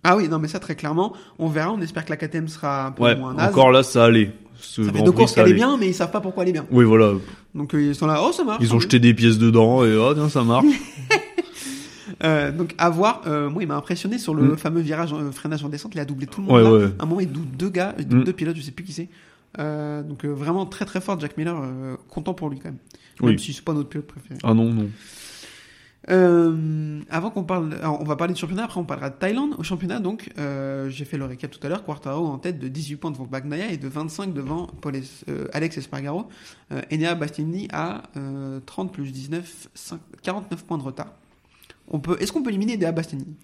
Ah 0.04 0.16
oui, 0.16 0.28
non 0.28 0.38
mais 0.38 0.48
ça 0.48 0.60
très 0.60 0.76
clairement, 0.76 1.14
on 1.38 1.48
verra, 1.48 1.72
on 1.72 1.80
espère 1.80 2.04
que 2.04 2.10
la 2.10 2.16
KTM 2.18 2.46
sera 2.46 2.86
un 2.88 2.92
peu 2.92 3.02
Ouais, 3.04 3.16
moins 3.16 3.34
naze. 3.34 3.48
encore 3.50 3.72
là, 3.72 3.82
ça 3.82 4.04
allait. 4.04 4.32
Ce 4.60 4.82
Ça 4.84 4.92
fait 4.92 5.02
deux 5.02 5.12
courses 5.12 5.34
qu'elle 5.34 5.48
est 5.48 5.54
bien, 5.54 5.76
mais 5.76 5.88
ils 5.88 5.94
savent 5.94 6.10
pas 6.10 6.20
pourquoi 6.20 6.42
elle 6.42 6.50
est 6.50 6.52
bien. 6.52 6.66
Oui, 6.70 6.84
voilà. 6.84 7.12
Donc 7.54 7.74
euh, 7.74 7.82
ils 7.82 7.94
sont 7.94 8.06
là, 8.06 8.20
oh 8.22 8.32
ça 8.32 8.44
marche. 8.44 8.62
Ils 8.62 8.74
ont 8.74 8.80
jeté 8.80 8.98
des 8.98 9.14
pièces 9.14 9.38
dedans 9.38 9.84
et 9.84 9.94
oh, 9.96 10.12
tiens, 10.14 10.28
ça 10.28 10.42
marche. 10.44 10.66
Euh, 12.24 12.52
donc 12.52 12.72
à 12.78 12.88
voir, 12.88 13.22
euh, 13.26 13.50
moi 13.50 13.62
il 13.62 13.66
m'a 13.66 13.74
impressionné 13.76 14.18
sur 14.18 14.32
le 14.32 14.52
Mm. 14.52 14.56
fameux 14.56 14.80
virage 14.80 15.12
euh, 15.12 15.32
freinage 15.32 15.64
en 15.64 15.68
descente, 15.68 15.92
il 15.94 16.00
a 16.00 16.04
doublé 16.04 16.26
tout 16.26 16.40
le 16.40 16.46
monde 16.46 16.56
Ouais, 16.56 16.62
là. 16.62 16.72
ouais. 16.72 16.92
À 16.98 17.02
un 17.02 17.06
moment 17.06 17.20
il 17.20 17.30
double 17.30 17.56
deux 17.58 17.68
gars, 17.68 17.94
il 17.98 18.06
double 18.06 18.22
Mm. 18.22 18.24
deux 18.24 18.32
pilotes, 18.32 18.56
je 18.56 18.62
sais 18.62 18.70
plus 18.70 18.84
qui 18.84 18.92
c'est. 18.92 19.08
Donc 19.58 20.24
vraiment 20.24 20.64
très 20.66 20.84
très 20.84 21.00
fort 21.00 21.18
Jack 21.18 21.36
Miller, 21.36 21.56
content 22.08 22.32
pour 22.32 22.48
lui 22.48 22.58
quand 22.58 22.68
même. 22.68 22.78
Même 23.20 23.30
Oui. 23.34 23.38
si 23.38 23.52
c'est 23.52 23.64
pas 23.64 23.72
notre 23.74 23.88
pilote 23.88 24.06
préféré. 24.06 24.38
Ah 24.44 24.54
non, 24.54 24.72
non. 24.72 24.88
Euh, 26.08 27.00
avant 27.10 27.30
qu'on 27.30 27.42
parle, 27.42 27.74
alors, 27.74 28.00
on 28.00 28.04
va 28.04 28.14
parler 28.16 28.32
de 28.32 28.38
championnat, 28.38 28.64
après 28.64 28.78
on 28.78 28.84
parlera 28.84 29.10
de 29.10 29.16
Thaïlande. 29.16 29.54
Au 29.58 29.62
championnat, 29.64 29.98
donc, 29.98 30.30
euh, 30.38 30.88
j'ai 30.88 31.04
fait 31.04 31.16
le 31.18 31.24
récap 31.24 31.50
tout 31.50 31.58
à 31.66 31.68
l'heure. 31.68 31.84
Quartaro 31.84 32.26
en 32.26 32.38
tête 32.38 32.58
de 32.58 32.68
18 32.68 32.96
points 32.96 33.10
devant 33.10 33.24
Bagnaia 33.24 33.70
et 33.72 33.76
de 33.76 33.88
25 33.88 34.32
devant 34.32 34.68
Paul 34.80 34.94
Es- 34.96 35.24
euh, 35.28 35.46
Alex 35.52 35.78
Espargaro. 35.78 36.28
Euh, 36.72 36.80
Enea 36.92 37.14
Bastianini 37.16 37.66
a 37.72 38.04
euh, 38.16 38.60
30 38.66 38.92
plus 38.92 39.10
19, 39.10 39.68
5 39.74 39.98
49 40.22 40.64
points 40.64 40.78
de 40.78 40.82
retard. 40.84 41.12
On 41.88 41.98
peut, 41.98 42.16
est-ce 42.20 42.32
qu'on 42.32 42.42
peut 42.42 42.50
éliminer 42.50 42.76
Enea 42.76 42.92
Bastianini? 42.92 43.34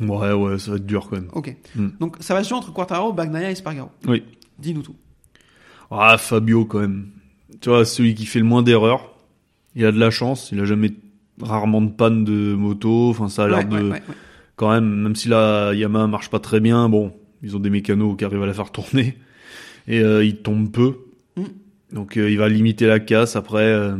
Ouais, 0.00 0.32
ouais, 0.32 0.58
ça 0.58 0.70
va 0.72 0.76
être 0.78 0.86
dur 0.86 1.08
quand 1.08 1.16
même. 1.16 1.28
Ok. 1.32 1.54
Mm. 1.76 1.88
Donc 2.00 2.16
ça 2.20 2.34
va 2.34 2.42
se 2.42 2.48
jouer 2.48 2.58
entre 2.58 2.72
Quartaro, 2.72 3.12
Bagnaia 3.12 3.50
et 3.50 3.52
Espargaro. 3.52 3.90
Oui. 4.06 4.24
Dis-nous 4.58 4.82
tout. 4.82 4.96
Ah, 5.90 6.16
Fabio 6.18 6.64
quand 6.64 6.80
même. 6.80 7.10
Tu 7.60 7.68
vois, 7.68 7.84
celui 7.84 8.14
qui 8.14 8.24
fait 8.26 8.38
le 8.38 8.44
moins 8.46 8.62
d'erreurs. 8.62 9.11
Il 9.76 9.84
a 9.86 9.92
de 9.92 9.98
la 9.98 10.10
chance. 10.10 10.50
Il 10.52 10.60
a 10.60 10.64
jamais 10.64 10.90
rarement 11.40 11.80
de 11.82 11.90
panne 11.90 12.24
de 12.24 12.54
moto. 12.54 13.10
Enfin, 13.10 13.28
ça 13.28 13.44
a 13.44 13.48
l'air 13.48 13.58
Ouais, 13.58 13.64
de 13.64 13.74
ouais, 13.76 13.82
ouais, 13.82 13.90
ouais. 13.90 14.02
quand 14.56 14.70
même. 14.70 15.02
Même 15.02 15.16
si 15.16 15.28
la 15.28 15.72
Yamaha 15.74 16.06
marche 16.06 16.30
pas 16.30 16.38
très 16.40 16.60
bien, 16.60 16.88
bon, 16.88 17.12
ils 17.42 17.56
ont 17.56 17.60
des 17.60 17.70
mécanos 17.70 18.16
qui 18.16 18.24
arrivent 18.24 18.42
à 18.42 18.46
la 18.46 18.52
faire 18.54 18.70
tourner 18.70 19.16
et 19.88 20.00
euh, 20.00 20.24
il 20.24 20.36
tombe 20.36 20.70
peu. 20.70 20.96
Donc 21.92 22.16
euh, 22.16 22.30
il 22.30 22.38
va 22.38 22.48
limiter 22.48 22.86
la 22.86 23.00
casse. 23.00 23.36
Après, 23.36 23.64
euh, 23.64 23.96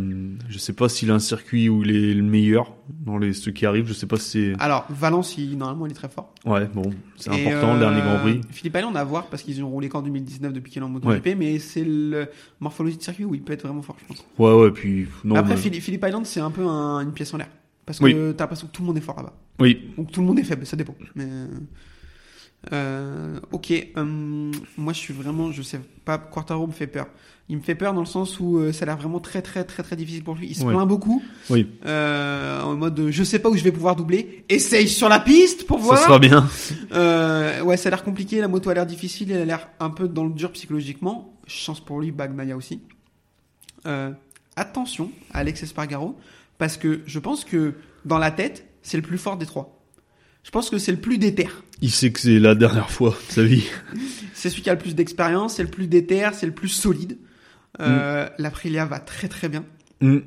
je 0.48 0.56
sais 0.58 0.72
pas 0.72 0.88
s'il 0.88 1.10
a 1.10 1.14
un 1.14 1.18
circuit 1.18 1.68
où 1.68 1.82
il 1.84 1.94
est 1.94 2.14
le 2.14 2.22
meilleur 2.22 2.74
dans 3.04 3.18
les 3.18 3.32
ceux 3.34 3.52
qui 3.52 3.66
arrivent. 3.66 3.86
Je 3.86 3.92
sais 3.92 4.06
pas 4.06 4.16
si 4.16 4.30
c'est. 4.30 4.54
Alors, 4.62 4.86
Valence, 4.88 5.36
il, 5.36 5.58
normalement, 5.58 5.84
il 5.86 5.92
est 5.92 5.94
très 5.94 6.08
fort. 6.08 6.32
Ouais, 6.46 6.66
bon, 6.72 6.90
c'est 7.16 7.30
important 7.30 7.70
euh, 7.70 7.74
le 7.74 7.78
dernier 7.80 8.00
Grand 8.00 8.18
Prix. 8.20 8.40
Philippe 8.50 8.76
Island 8.78 8.96
à 8.96 9.04
voir 9.04 9.26
parce 9.26 9.42
qu'ils 9.42 9.62
ont 9.62 9.68
roulé 9.68 9.88
qu'en 9.90 10.00
2019 10.02 10.52
depuis 10.54 10.72
qu'il 10.72 10.80
est 10.82 10.84
en 10.84 10.88
MotoGP, 10.88 11.36
mais 11.36 11.58
c'est 11.58 11.84
le 11.84 12.28
morphologie 12.60 12.96
de 12.96 13.02
circuit 13.02 13.24
où 13.26 13.34
il 13.34 13.42
peut 13.42 13.52
être 13.52 13.66
vraiment 13.66 13.82
fort, 13.82 13.96
je 14.00 14.06
pense. 14.06 14.24
Ouais, 14.38 14.54
ouais, 14.54 14.70
puis 14.70 15.06
non. 15.24 15.34
Après, 15.36 15.54
mais- 15.54 15.60
Philippe, 15.80 16.04
Island, 16.06 16.24
c'est 16.24 16.40
un 16.40 16.50
peu 16.50 16.66
un- 16.66 17.00
une 17.00 17.12
pièce 17.12 17.34
en 17.34 17.36
l'air. 17.36 17.48
Parce 17.84 17.98
que 17.98 18.04
Oui. 18.04 18.14
t'as 18.36 18.44
l'impression 18.44 18.68
que 18.68 18.72
tout 18.72 18.80
le 18.82 18.86
monde 18.86 18.96
est 18.96 19.00
fort 19.02 19.16
là-bas. 19.16 19.34
Oui, 19.60 19.90
Ou 19.98 20.04
que 20.04 20.12
tout 20.12 20.20
le 20.22 20.26
monde 20.28 20.38
est 20.38 20.44
faible, 20.44 20.64
ça 20.64 20.76
dépend. 20.76 20.94
Mais 21.14 21.26
euh, 22.72 23.40
ok, 23.50 23.72
hum, 23.96 24.52
moi 24.78 24.92
je 24.92 24.98
suis 24.98 25.12
vraiment, 25.12 25.50
je 25.50 25.62
sais 25.62 25.80
pas, 26.04 26.16
Quartaro 26.18 26.66
me 26.66 26.72
fait 26.72 26.86
peur. 26.86 27.06
Il 27.52 27.58
me 27.58 27.62
fait 27.62 27.74
peur 27.74 27.92
dans 27.92 28.00
le 28.00 28.06
sens 28.06 28.40
où 28.40 28.56
euh, 28.56 28.72
ça 28.72 28.84
a 28.84 28.86
l'air 28.86 28.96
vraiment 28.96 29.20
très 29.20 29.42
très 29.42 29.62
très 29.62 29.82
très 29.82 29.94
difficile 29.94 30.24
pour 30.24 30.36
lui. 30.36 30.46
Il 30.48 30.56
se 30.56 30.64
plaint 30.64 30.88
beaucoup, 30.88 31.22
oui, 31.50 31.68
euh, 31.84 32.62
en 32.62 32.76
mode 32.76 33.08
je 33.10 33.22
sais 33.22 33.40
pas 33.40 33.50
où 33.50 33.56
je 33.58 33.62
vais 33.62 33.70
pouvoir 33.70 33.94
doubler. 33.94 34.46
Essaye 34.48 34.88
sur 34.88 35.10
la 35.10 35.20
piste 35.20 35.66
pour 35.66 35.76
voir. 35.76 35.98
ça 35.98 36.06
sera 36.06 36.18
bien. 36.18 36.48
Euh, 36.92 37.60
ouais, 37.60 37.76
ça 37.76 37.88
a 37.88 37.90
l'air 37.90 38.04
compliqué. 38.04 38.40
La 38.40 38.48
moto 38.48 38.70
a 38.70 38.74
l'air 38.74 38.86
difficile. 38.86 39.32
Elle 39.32 39.42
a 39.42 39.44
l'air 39.44 39.68
un 39.80 39.90
peu 39.90 40.08
dans 40.08 40.24
le 40.24 40.32
dur 40.32 40.50
psychologiquement. 40.52 41.38
Chance 41.46 41.84
pour 41.84 42.00
lui, 42.00 42.10
Bagnaia 42.10 42.56
aussi. 42.56 42.80
Euh, 43.84 44.12
attention 44.56 45.10
à 45.34 45.40
Alex 45.40 45.62
Espargaro, 45.62 46.18
parce 46.56 46.78
que 46.78 47.02
je 47.04 47.18
pense 47.18 47.44
que 47.44 47.74
dans 48.06 48.18
la 48.18 48.30
tête, 48.30 48.66
c'est 48.80 48.96
le 48.96 49.02
plus 49.02 49.18
fort 49.18 49.36
des 49.36 49.44
trois. 49.44 49.78
Je 50.42 50.50
pense 50.50 50.70
que 50.70 50.78
c'est 50.78 50.92
le 50.92 51.00
plus 51.00 51.18
déter. 51.18 51.48
Il 51.82 51.90
sait 51.90 52.12
que 52.12 52.20
c'est 52.20 52.38
la 52.38 52.54
dernière 52.54 52.90
fois 52.90 53.10
de 53.28 53.32
sa 53.32 53.42
vie. 53.42 53.64
C'est 54.34 54.48
celui 54.48 54.62
qui 54.62 54.70
a 54.70 54.74
le 54.74 54.78
plus 54.78 54.94
d'expérience, 54.96 55.54
c'est 55.54 55.62
le 55.62 55.68
plus 55.70 55.86
déter, 55.86 56.28
c'est 56.32 56.46
le 56.46 56.52
plus 56.52 56.68
solide. 56.68 57.16
Euh, 57.82 58.28
L'Aprilia 58.38 58.84
va 58.86 58.98
très 59.00 59.28
très 59.28 59.48
bien. 59.48 59.64
Mm. 60.00 60.18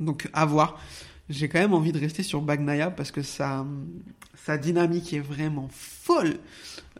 Donc 0.00 0.28
à 0.32 0.44
voir. 0.44 0.78
J'ai 1.30 1.48
quand 1.48 1.58
même 1.58 1.72
envie 1.72 1.92
de 1.92 1.98
rester 1.98 2.22
sur 2.22 2.42
Bagnaia 2.42 2.90
parce 2.90 3.10
que 3.10 3.22
sa, 3.22 3.64
sa 4.44 4.58
dynamique 4.58 5.12
est 5.14 5.20
vraiment 5.20 5.68
folle. 5.70 6.34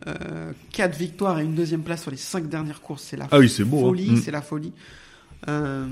Euh, 0.07 0.51
4 0.73 0.97
victoires 0.97 1.39
et 1.39 1.43
une 1.43 1.53
deuxième 1.53 1.83
place 1.83 2.01
sur 2.01 2.09
les 2.11 2.17
5 2.17 2.47
dernières 2.49 2.81
courses, 2.81 3.03
c'est 3.03 3.17
la 3.17 3.27
Ah 3.31 3.37
oui, 3.37 3.47
c'est 3.49 3.63
beau. 3.63 3.77
hein. 3.77 3.81
folie, 3.89 4.11
Mm. 4.11 4.17
c'est 4.17 4.31
la 4.31 4.41
folie. 4.41 4.73
Euh, 5.47 5.85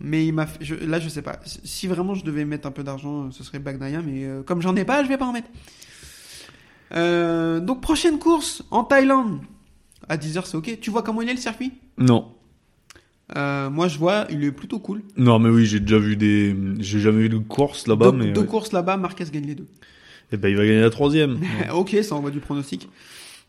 mais 0.00 0.24
il 0.26 0.32
m'a, 0.32 0.46
je- 0.60 0.76
là 0.76 1.00
je 1.00 1.08
sais 1.08 1.22
pas. 1.22 1.40
Si 1.44 1.88
vraiment 1.88 2.14
je 2.14 2.24
devais 2.24 2.44
mettre 2.44 2.68
un 2.68 2.70
peu 2.70 2.84
d'argent, 2.84 3.32
ce 3.32 3.42
serait 3.42 3.58
Bagnaia, 3.58 4.00
mais 4.00 4.24
euh, 4.26 4.42
comme 4.44 4.62
j'en 4.62 4.76
ai 4.76 4.84
pas, 4.84 5.02
je 5.02 5.08
vais 5.08 5.18
pas 5.18 5.26
en 5.26 5.32
mettre. 5.32 5.48
Euh, 6.94 7.58
donc 7.60 7.80
prochaine 7.80 8.18
course 8.18 8.62
en 8.70 8.84
Thaïlande. 8.84 9.40
À 10.08 10.16
10h 10.16 10.44
c'est 10.46 10.56
ok. 10.56 10.78
Tu 10.80 10.90
vois 10.90 11.02
comment 11.02 11.22
il 11.22 11.28
est 11.28 11.34
le 11.34 11.38
circuit? 11.40 11.72
Non. 11.98 12.32
Euh, 13.36 13.70
Moi 13.70 13.88
je 13.88 13.98
vois, 13.98 14.26
il 14.30 14.44
est 14.44 14.52
plutôt 14.52 14.78
cool. 14.78 15.02
Non, 15.16 15.38
mais 15.38 15.48
oui, 15.48 15.66
j'ai 15.66 15.80
déjà 15.80 15.98
vu 15.98 16.16
des. 16.16 16.54
J'ai 16.78 17.00
jamais 17.00 17.22
vu 17.22 17.28
de 17.28 17.38
course 17.38 17.86
là-bas, 17.86 18.10
deux 18.10 18.16
mais. 18.18 18.32
deux 18.32 18.42
ouais. 18.42 18.46
courses 18.46 18.72
là-bas, 18.72 18.96
Marquez 18.96 19.24
gagne 19.32 19.46
les 19.46 19.54
deux. 19.54 19.68
Eh 20.32 20.36
ben, 20.36 20.48
il 20.48 20.56
va 20.56 20.64
gagner 20.64 20.80
la 20.80 20.90
troisième. 20.90 21.40
ok, 21.74 21.96
ça 22.02 22.14
envoie 22.14 22.30
du 22.30 22.40
pronostic. 22.40 22.88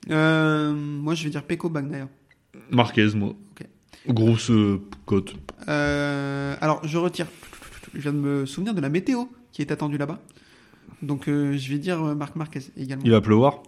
Euh, 0.10 0.74
moi, 0.74 1.16
je 1.16 1.24
vais 1.24 1.30
dire 1.30 1.44
Peko 1.44 1.70
Bagnaia. 1.70 2.10
Marquez, 2.72 3.08
moi. 3.16 3.30
Ok. 3.30 3.68
Grosse 4.10 4.52
euh, 4.52 4.82
cote. 5.06 5.36
Alors, 5.68 6.86
je 6.86 6.98
retire. 6.98 7.28
Je 7.94 8.02
viens 8.02 8.12
de 8.12 8.18
me 8.18 8.46
souvenir 8.46 8.74
de 8.74 8.82
la 8.82 8.90
météo 8.90 9.26
qui 9.54 9.62
est 9.62 9.72
attendue 9.72 9.98
là-bas. 9.98 10.20
Donc, 11.02 11.24
je 11.28 11.70
vais 11.70 11.78
dire 11.78 12.00
Marc 12.16 12.36
Marquez 12.36 12.62
également. 12.76 13.04
Il 13.06 13.12
va 13.12 13.22
pleuvoir. 13.22 13.64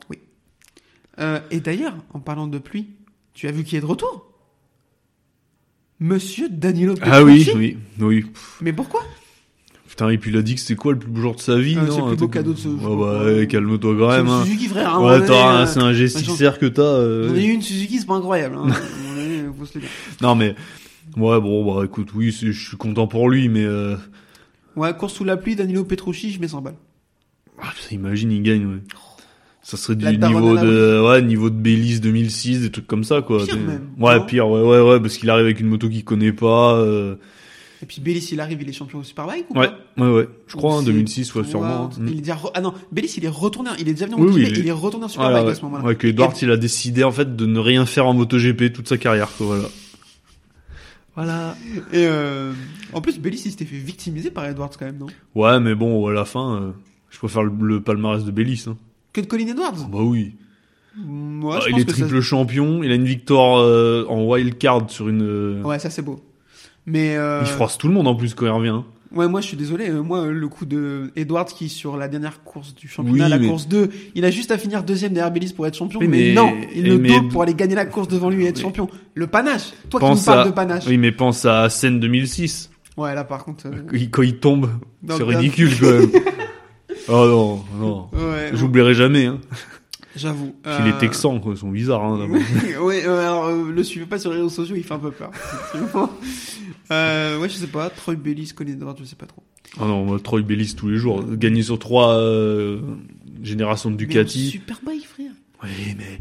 Euh, 1.20 1.39
et 1.51 1.60
d'ailleurs, 1.60 1.95
en 2.14 2.20
parlant 2.20 2.47
de 2.47 2.58
pluie, 2.58 2.88
tu 3.34 3.47
as 3.47 3.51
vu 3.51 3.64
qui 3.64 3.76
est 3.76 3.82
de 3.82 3.86
retour? 3.86 4.32
Monsieur 6.00 6.50
Danilo 6.50 6.96
Ah 7.02 7.24
oui, 7.24 7.39
Petrucci 7.46 7.58
oui, 7.58 7.78
oui. 8.00 8.26
Mais 8.62 8.74
pourquoi? 8.74 9.02
Putain, 9.88 10.10
et 10.10 10.18
puis 10.18 10.30
il 10.32 10.38
a 10.38 10.41
dit 10.41 10.56
que 10.56 10.60
c'était 10.62 10.76
quoi 10.76 10.91
le 10.91 11.00
plus 11.00 11.10
beau 11.10 11.22
jour 11.22 11.36
de 11.36 11.39
sa 11.39 11.58
vie, 11.58 11.78
Euh, 11.78 11.86
non 11.86 11.91
c'est 11.91 11.98
le 12.02 12.04
un 12.04 12.08
plus 12.10 12.18
beau 12.18 12.28
cadeau 12.28 12.52
de 12.54 12.58
ce 12.58 12.68
Ouais, 12.68 12.82
jour, 12.82 12.98
bah, 12.98 13.18
quoi. 13.22 13.26
ouais, 13.34 13.48
calme-toi 13.48 13.96
quand 13.98 14.10
même. 14.10 14.28
Hein. 14.28 14.43
Suzuki, 14.43 14.68
frère. 14.68 14.96
un 14.96 15.06
Ouais, 15.20 15.26
t'as 15.26 15.48
un- 15.50 15.62
euh, 15.62 15.66
c'est 15.66 15.80
un 15.80 15.93
G6R 15.93 16.58
que 16.60 16.66
t'as. 16.66 16.82
euh, 16.82 17.30
J'en 17.30 17.36
ai 17.36 17.46
eu 17.46 17.52
une 17.52 17.62
Suzuki, 17.62 18.00
c'est 18.00 18.06
pas 18.06 18.16
incroyable. 18.16 18.58
Hein. 18.58 18.68
Non, 20.22 20.36
mais. 20.36 20.56
Ouais, 21.18 21.39
bon, 21.39 21.76
bah 21.76 21.86
écoute, 21.86 22.10
oui, 22.14 22.32
je 22.32 22.52
suis 22.52 22.78
content 22.78 23.08
pour 23.08 23.30
lui, 23.30 23.48
mais. 23.48 23.64
Euh... 23.64 23.96
Ouais, 24.76 24.93
course 24.96 25.14
sous 25.14 25.24
la 25.24 25.38
pluie, 25.38 25.56
Danilo 25.56 25.86
Petrucci, 25.86 26.32
je 26.32 26.41
mets 26.41 26.48
100 26.50 26.62
balles. 26.62 26.76
ah, 27.62 27.72
putain, 27.76 27.96
imagine, 27.96 28.32
il 28.32 28.43
gagne, 28.43 28.66
ouais. 28.66 28.82
Ça 29.68 29.78
serait 29.78 29.95
du 29.95 30.05
niveau 30.05 30.55
de, 30.55 31.01
ouais, 31.03 31.24
niveau 31.24 31.49
de 31.49 31.55
Belize 31.55 31.99
2006, 31.99 32.61
des 32.61 32.70
trucs 32.70 32.86
comme 32.86 33.03
ça, 33.03 33.24
quoi. 33.24 33.43
Pire 33.43 33.57
même, 33.57 33.89
Ouais, 33.97 34.24
pire, 34.28 34.47
ouais, 34.47 34.61
ouais, 34.61 34.80
ouais, 34.80 34.99
parce 34.99 35.18
qu'il 35.18 35.28
arrive 35.32 35.45
avec 35.45 35.59
une 35.59 35.66
moto 35.66 35.89
qu'il 35.89 36.03
connaît 36.03 36.32
pas, 36.34 36.76
euh... 36.76 37.16
Et 37.82 37.88
puis 37.88 37.99
Bellis, 37.99 38.30
il 38.32 38.39
arrive, 38.39 38.61
il 38.61 38.70
est 38.70 38.74
champion 38.74 38.99
au 38.99 39.03
Superbike 39.03 39.47
ou 39.49 39.57
Ouais, 39.59 39.68
pas 39.68 40.03
ouais, 40.03 40.11
ouais. 40.11 40.30
Je 40.45 40.55
crois, 40.55 40.76
en 40.76 40.80
c'est 40.82 40.86
2006, 40.86 41.34
ouais, 41.34 41.43
sûrement. 41.45 41.89
Il 41.99 42.18
est 42.18 42.22
déjà 42.22 42.36
re- 42.36 42.51
Ah 42.53 42.61
non, 42.61 42.74
Bellis, 42.91 43.16
il 43.18 43.26
est 43.26 43.30
retourné, 43.30 43.72
il 43.80 43.89
est 43.89 43.93
déjà 43.93 44.05
venu 44.05 44.16
en 44.16 44.22
Oui, 44.24 44.34
il 44.38 44.43
est- 44.45 44.59
il 44.59 44.68
est 44.68 44.72
retourné 44.72 45.05
en 45.05 45.09
Superbike 45.09 45.45
ouais. 45.45 45.51
à 45.51 45.55
ce 45.55 45.61
moment-là. 45.63 45.84
Ouais, 45.84 45.95
que 45.95 46.05
Edwards, 46.07 46.34
il 46.43 46.51
a 46.51 46.57
décidé, 46.57 47.03
en 47.03 47.11
fait, 47.11 47.36
de 47.36 47.45
ne 47.47 47.57
rien 47.59 47.88
faire 47.88 48.05
en 48.05 48.13
MotoGP 48.13 48.72
toute 48.72 48.88
sa 48.88 48.97
carrière, 48.99 49.30
quoi, 49.36 49.47
voilà. 49.47 49.68
Voilà. 51.16 51.55
Et 51.91 52.05
euh, 52.07 52.53
en 52.93 53.01
plus, 53.01 53.20
Bellis, 53.20 53.41
il 53.45 53.51
s'était 53.51 53.66
fait 53.66 53.78
victimiser 53.78 54.30
par 54.32 54.45
Edwards 54.45 54.70
quand 54.78 54.86
même, 54.86 54.97
non? 54.99 55.07
Ouais, 55.34 55.59
mais 55.59 55.74
bon, 55.74 56.05
à 56.07 56.13
la 56.13 56.26
fin, 56.26 56.55
euh, 56.61 56.72
je 57.09 57.18
préfère 57.18 57.43
le, 57.43 57.51
le 57.61 57.82
palmarès 57.82 58.24
de 58.24 58.32
Bellis, 58.32 58.66
hein. 58.68 58.78
Que 59.16 59.22
de 59.22 59.28
Colin 59.28 59.47
Edwards 59.47 59.88
Bah 59.89 59.99
oui. 60.01 60.36
Moi, 60.97 61.55
Ah, 61.57 61.61
je 61.63 61.70
il 61.70 61.72
pense 61.72 61.82
est 61.82 61.86
que 61.86 61.91
triple 61.91 62.16
ça... 62.16 62.22
champion, 62.22 62.84
il 62.84 62.91
a 62.91 62.95
une 62.95 63.05
victoire 63.05 63.59
euh, 63.61 64.05
en 64.09 64.24
wild 64.26 64.57
card 64.57 64.89
sur 64.89 65.07
une. 65.09 65.22
euh, 65.24 65.61
Ouais, 65.63 65.80
ça 65.80 65.89
c'est 65.89 66.01
beau. 66.01 66.20
Mais 66.86 67.16
euh... 67.16 67.39
Il 67.41 67.47
froisse 67.47 67.78
tout 67.78 67.88
le 67.88 67.93
monde 67.93 68.07
en 68.07 68.16
plus 68.16 68.34
quand 68.34 68.45
il 68.45 68.49
revient. 68.51 68.70
hein. 68.70 68.86
ouais, 69.13 69.28
moi 69.28 69.39
je 69.41 69.47
suis 69.47 69.57
désolé. 69.57 69.89
euh, 69.89 70.01
Moi, 70.03 70.28
le 70.28 70.47
coup 70.49 70.66
de 70.66 71.11
Edwards 71.16 71.45
qui 71.45 71.70
sur 71.70 71.95
la 71.97 72.07
dernière 72.09 72.43
course 72.43 72.76
du 72.76 72.88
championnat, 72.89 73.24
Oui, 73.26 73.30
la 73.30 73.38
mais- 73.39 73.47
course 73.47 73.68
2, 73.70 73.89
il 74.16 74.24
a 74.26 74.32
juste 74.32 74.51
à 74.51 74.57
finir 74.57 74.84
deuxième 74.84 75.13
derrière 75.13 75.32
Bellis 75.32 75.53
pour 75.53 75.66
être 75.66 75.76
champion. 75.76 75.99
Oui, 76.01 76.07
mais, 76.09 76.18
mais- 76.18 76.34
non, 76.34 76.53
il 76.76 76.88
le 76.88 76.97
mais- 76.97 77.09
dope 77.09 77.30
pour 77.30 77.41
aller 77.41 77.53
gagner 77.53 77.76
la 77.76 77.86
course 77.86 78.07
devant 78.09 78.30
lui 78.30 78.43
et 78.45 78.49
être 78.49 78.59
champion. 78.61 78.89
Le 79.16 79.28
panache. 79.28 79.72
Toi 79.89 79.99
qui 79.99 80.05
Pense 80.05 80.22
me 80.22 80.26
parles 80.26 80.39
à- 80.39 80.45
de 80.45 80.51
panache. 80.51 80.84
Oui, 80.88 80.97
mais 80.97 81.11
pense 81.13 81.45
à 81.45 81.70
Seine 81.70 81.99
2006. 82.01 82.70
Ouais, 82.97 83.13
là 83.16 83.24
par 83.24 83.43
contre. 83.45 83.68
euh, 83.68 83.72
Quand 83.89 83.95
il- 83.97 84.09
Quand 84.09 84.22
il 84.24 84.38
tombe, 84.38 84.70
c'est 85.09 85.24
ridicule 85.24 85.72
quand 85.80 85.91
même. 85.91 86.09
oh 87.08 87.26
non, 87.28 87.64
non. 87.80 88.10
Ouais, 88.14 88.51
J'oublierai 88.53 88.93
jamais. 88.93 89.26
Hein. 89.26 89.39
j'avoue. 90.16 90.56
Puis 90.64 90.72
Euh, 90.72 90.86
les 90.86 90.93
Texans, 90.93 91.39
quoi, 91.41 91.56
sont 91.56 91.70
bizarres. 91.70 92.03
Hein, 92.03 92.28
euh, 92.30 93.20
alors 93.20 93.45
euh, 93.45 93.72
le 93.72 93.84
suivez 93.84 94.06
pas 94.06 94.18
sur 94.20 94.32
les 94.32 94.38
réseaux 94.38 94.49
sociaux, 94.49 94.76
il 94.76 94.84
fait 94.84 94.93
un 94.93 94.99
peu 94.99 95.12
peur. 95.12 95.32
euh, 96.91 97.39
ouais, 97.39 97.49
je 97.49 97.56
sais 97.56 97.68
pas. 97.68 97.89
Troy 97.89 98.16
Bellis, 98.16 98.51
Colin 98.56 98.74
Edwards, 98.74 98.95
je 98.99 99.06
sais 99.06 99.16
pas 99.16 99.26
trop. 99.26 99.43
Ah 99.80 99.86
non, 99.86 100.06
moi, 100.06 100.20
Troy 100.24 100.41
Bellis 100.41 100.76
tous 100.76 100.89
les 100.89 100.97
jours. 100.97 101.24
Gagner 101.36 101.64
sur 101.64 101.80
trois 101.80 102.14
euh, 102.16 102.80
générations 103.41 103.91
de 103.91 103.95
Ducati. 103.97 104.49
Superbike, 104.51 105.06
frère. 105.08 105.32
Oui, 105.64 105.95
mais. 105.97 106.20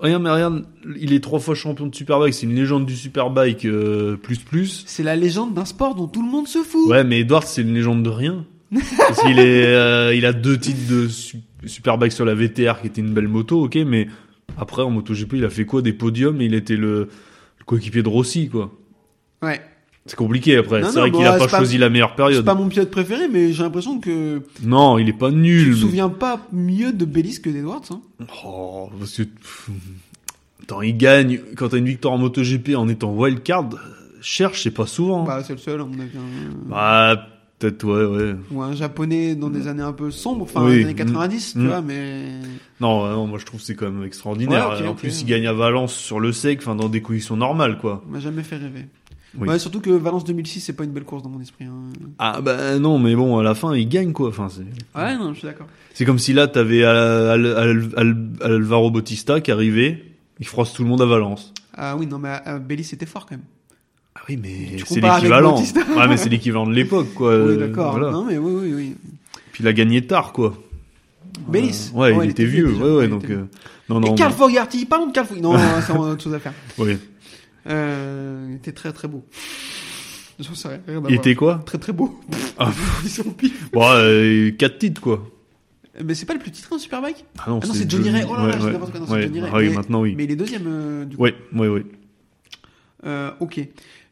Rien, 0.00 0.18
mais 0.18 0.30
rien. 0.30 0.62
Il 0.98 1.12
est 1.12 1.20
trois 1.22 1.38
fois 1.40 1.54
champion 1.54 1.86
de 1.86 1.94
Superbike. 1.94 2.34
C'est 2.34 2.46
une 2.46 2.54
légende 2.54 2.86
du 2.86 2.96
Superbike 2.96 3.64
euh, 3.64 4.16
plus 4.16 4.38
plus. 4.38 4.82
C'est 4.86 5.02
la 5.02 5.14
légende 5.14 5.54
d'un 5.54 5.64
sport 5.66 5.94
dont 5.94 6.08
tout 6.08 6.22
le 6.24 6.30
monde 6.30 6.48
se 6.48 6.62
fout. 6.62 6.88
Ouais, 6.88 7.04
mais 7.04 7.20
Edwards, 7.20 7.44
c'est 7.44 7.62
une 7.62 7.74
légende 7.74 8.02
de 8.02 8.08
rien. 8.10 8.44
Parce 8.98 9.22
qu'il 9.22 9.38
est, 9.38 9.66
euh, 9.66 10.14
il 10.14 10.26
a 10.26 10.32
deux 10.32 10.58
titres 10.58 10.88
de 10.90 11.08
su- 11.08 11.38
Superbike 11.66 12.12
sur 12.12 12.24
la 12.24 12.34
VTR, 12.34 12.80
qui 12.80 12.88
était 12.88 13.00
une 13.00 13.12
belle 13.14 13.28
moto, 13.28 13.64
ok, 13.64 13.76
mais 13.86 14.08
après 14.58 14.82
en 14.82 14.90
MotoGP, 14.90 15.34
il 15.34 15.44
a 15.44 15.50
fait 15.50 15.64
quoi? 15.64 15.80
Des 15.82 15.92
podiums 15.92 16.40
et 16.40 16.44
il 16.46 16.54
était 16.54 16.76
le, 16.76 17.08
le 17.58 17.64
coéquipier 17.64 18.02
de 18.02 18.08
Rossi, 18.08 18.48
quoi. 18.48 18.70
Ouais. 19.42 19.60
C'est 20.06 20.16
compliqué 20.16 20.58
après. 20.58 20.82
C'est 20.82 20.98
vrai 21.00 21.10
qu'il 21.10 21.22
bah, 21.22 21.32
a 21.34 21.38
pas 21.38 21.44
c'est 21.44 21.50
pas- 21.52 21.56
choisi 21.56 21.78
la 21.78 21.88
meilleure 21.88 22.10
C'est 22.10 22.16
période. 22.16 22.44
pas 22.44 22.54
mon 22.54 22.68
pilote 22.68 22.90
préféré, 22.90 23.26
mais 23.32 23.52
j'ai 23.54 23.62
l'impression 23.62 23.98
que 24.00 24.42
Non, 24.62 24.98
il 24.98 25.08
est 25.08 25.14
pas 25.14 25.30
tu 25.30 25.36
nul. 25.36 25.64
te 25.64 25.70
mais- 25.70 25.76
souviens 25.80 26.10
pas 26.10 26.46
mieux 26.52 26.92
de 26.92 27.06
Bellis 27.06 27.40
que 27.40 27.48
d'Edwards. 27.48 27.80
Hein? 27.90 28.00
Oh, 28.44 28.90
parce 28.98 29.16
que. 29.16 29.22
Attends, 30.62 30.82
il 30.82 30.96
gagne 30.96 31.40
quand 31.56 31.68
t'as 31.70 31.78
une 31.78 31.86
victoire 31.86 32.14
en 32.14 32.18
MotoGP 32.18 32.74
en 32.76 32.88
étant 32.88 33.12
wildcard. 33.14 33.70
euh, 33.72 33.76
Cherche, 34.20 34.62
c'est 34.62 34.70
pas 34.70 34.86
souvent. 34.86 35.24
Bah, 35.24 35.42
c'est 35.42 35.52
le 35.54 35.58
seul, 35.58 35.80
à 35.80 35.84
mon 35.84 35.98
avis. 35.98 36.16
hein. 36.16 36.50
Bah, 36.66 37.28
peut-être, 37.58 37.84
ouais, 37.84 38.04
ouais. 38.04 38.34
Ou 38.50 38.62
un 38.62 38.74
japonais 38.74 39.34
dans 39.34 39.50
des 39.50 39.68
années 39.68 39.82
un 39.82 39.92
peu 39.92 40.10
sombres, 40.10 40.42
enfin, 40.42 40.64
Oui. 40.64 40.76
les 40.78 40.84
années 40.84 40.94
90, 40.94 41.56
Mm. 41.56 41.60
tu 41.60 41.66
vois, 41.66 41.82
mais. 41.82 42.24
Non, 42.80 43.06
non, 43.08 43.26
moi 43.26 43.38
je 43.38 43.44
trouve 43.46 43.60
c'est 43.60 43.74
quand 43.74 43.90
même 43.90 44.04
extraordinaire. 44.04 44.70
Ouais, 44.80 44.86
en 44.86 44.94
plus, 44.94 45.22
il 45.22 45.26
gagne 45.26 45.46
à 45.46 45.52
Valence 45.52 45.94
sur 45.94 46.20
le 46.20 46.32
sec, 46.32 46.58
enfin 46.62 46.74
dans 46.74 46.88
des 46.88 47.00
conditions 47.02 47.36
normales, 47.36 47.78
quoi. 47.78 48.02
m'a 48.08 48.20
jamais 48.20 48.42
fait 48.42 48.56
rêver. 48.56 48.86
Oui. 49.36 49.48
Ouais, 49.48 49.58
surtout 49.58 49.80
que 49.80 49.90
Valence 49.90 50.22
2006, 50.24 50.60
c'est 50.60 50.74
pas 50.74 50.84
une 50.84 50.92
belle 50.92 51.02
course 51.02 51.24
dans 51.24 51.28
mon 51.28 51.40
esprit. 51.40 51.64
hein. 51.64 51.90
Ah 52.20 52.40
bah 52.40 52.78
non, 52.78 53.00
mais 53.00 53.16
bon, 53.16 53.36
à 53.38 53.42
la 53.42 53.56
fin, 53.56 53.74
il 53.74 53.88
gagne, 53.88 54.12
quoi. 54.12 54.28
Enfin, 54.28 54.48
c'est. 54.48 54.62
Ouais, 54.96 55.16
non, 55.16 55.32
je 55.34 55.40
suis 55.40 55.48
d'accord. 55.48 55.66
C'est 55.92 56.04
comme 56.04 56.20
si 56.20 56.32
là, 56.32 56.46
t'avais 56.46 56.84
Al- 56.84 56.96
Al- 56.96 57.56
Al- 57.56 57.88
Al- 57.96 58.28
Alvaro 58.42 58.92
Bautista 58.92 59.40
qui 59.40 59.50
arrivait, 59.50 60.04
il 60.38 60.46
froisse 60.46 60.72
tout 60.72 60.84
le 60.84 60.88
monde 60.88 61.02
à 61.02 61.06
Valence. 61.06 61.52
Ah 61.76 61.96
oui, 61.96 62.06
non, 62.06 62.18
mais 62.20 62.36
euh, 62.46 62.60
Bellis 62.60 62.90
était 62.92 63.06
fort 63.06 63.26
quand 63.26 63.34
même. 63.36 63.44
Oui, 64.28 64.38
mais 64.40 64.78
c'est 64.86 65.00
l'équivalent. 65.00 65.60
Ouais, 65.60 66.08
mais 66.08 66.16
c'est 66.16 66.28
l'équivalent 66.30 66.66
de 66.66 66.72
l'époque, 66.74 67.12
quoi. 67.14 67.36
oui, 67.44 67.58
d'accord. 67.58 67.92
voilà. 67.92 68.10
Non, 68.10 68.24
mais 68.24 68.38
oui, 68.38 68.52
oui, 68.68 68.72
oui. 68.74 68.94
Puis 69.52 69.62
il 69.62 69.68
a 69.68 69.72
gagné 69.72 70.06
tard, 70.06 70.32
quoi. 70.32 70.54
Bellis. 71.48 71.90
Euh, 71.94 71.98
ouais, 71.98 72.12
Ouais, 72.12 72.24
il, 72.24 72.28
il 72.28 72.30
était 72.30 72.42
était 72.44 72.50
vieux. 72.52 72.68
déjà. 72.68 72.84
ouais, 72.84 72.90
ouais, 72.90 72.96
Ouais, 72.96 73.08
donc. 73.08 73.24
euh, 73.30 73.44
non, 73.88 74.00
non. 74.00 74.12
Et 74.14 74.18
Carl 74.18 74.32
Fogarty, 74.32 74.86
parlons 74.86 75.06
de 75.08 75.12
Carl 75.12 75.26
Fogarty. 75.26 75.42
Non, 75.42 75.56
c'est 75.86 75.92
autre 75.92 76.22
chose 76.22 76.34
à 76.34 76.38
faire. 76.38 76.52
ouais. 76.78 76.98
Euh, 77.66 78.46
il 78.50 78.56
était 78.56 78.72
très 78.72 78.92
très 78.92 79.08
beau. 79.08 79.24
Rien. 80.38 81.02
Il 81.08 81.14
était 81.14 81.34
quoi 81.34 81.62
très 81.64 81.78
très 81.78 81.92
beau. 81.92 82.18
Ah. 82.58 82.70
Ils 83.04 83.10
sont 83.10 83.24
pif. 83.30 83.70
Bon, 83.72 83.82
euh, 83.84 84.50
quatre 84.52 84.78
titres 84.78 85.00
quoi. 85.00 85.28
Mais 86.04 86.14
c'est 86.14 86.24
pas 86.26 86.34
le 86.34 86.38
plus 86.40 86.50
titré 86.52 86.74
en 86.74 86.78
Superbike 86.78 87.24
Ah 87.38 87.44
non, 87.50 87.60
Ah 87.62 87.66
non, 87.66 87.72
c'est 87.72 87.88
Johnny 87.90 88.10
Ray. 88.10 88.24
Oh 88.28 88.34
là 88.36 88.46
là, 88.46 88.56
ouais, 88.58 88.64
ouais. 88.64 88.72
n'importe 88.72 88.92
quoi. 88.92 89.00
Non, 89.00 89.12
Ouais, 89.12 89.22
Johnny 89.22 89.40
Ray. 89.40 89.50
ah 89.52 89.56
oui, 89.58 89.68
Mais- 89.68 89.74
maintenant 89.74 90.00
oui. 90.02 90.14
Mais 90.16 90.24
il 90.24 90.30
est 90.32 90.36
deuxième 90.36 90.62
euh, 90.66 91.04
du 91.04 91.16
coup. 91.16 91.22
Ouais, 91.22 91.34
ouais, 91.54 91.68
ouais. 91.68 91.84
Euh, 93.06 93.30
ok. 93.40 93.60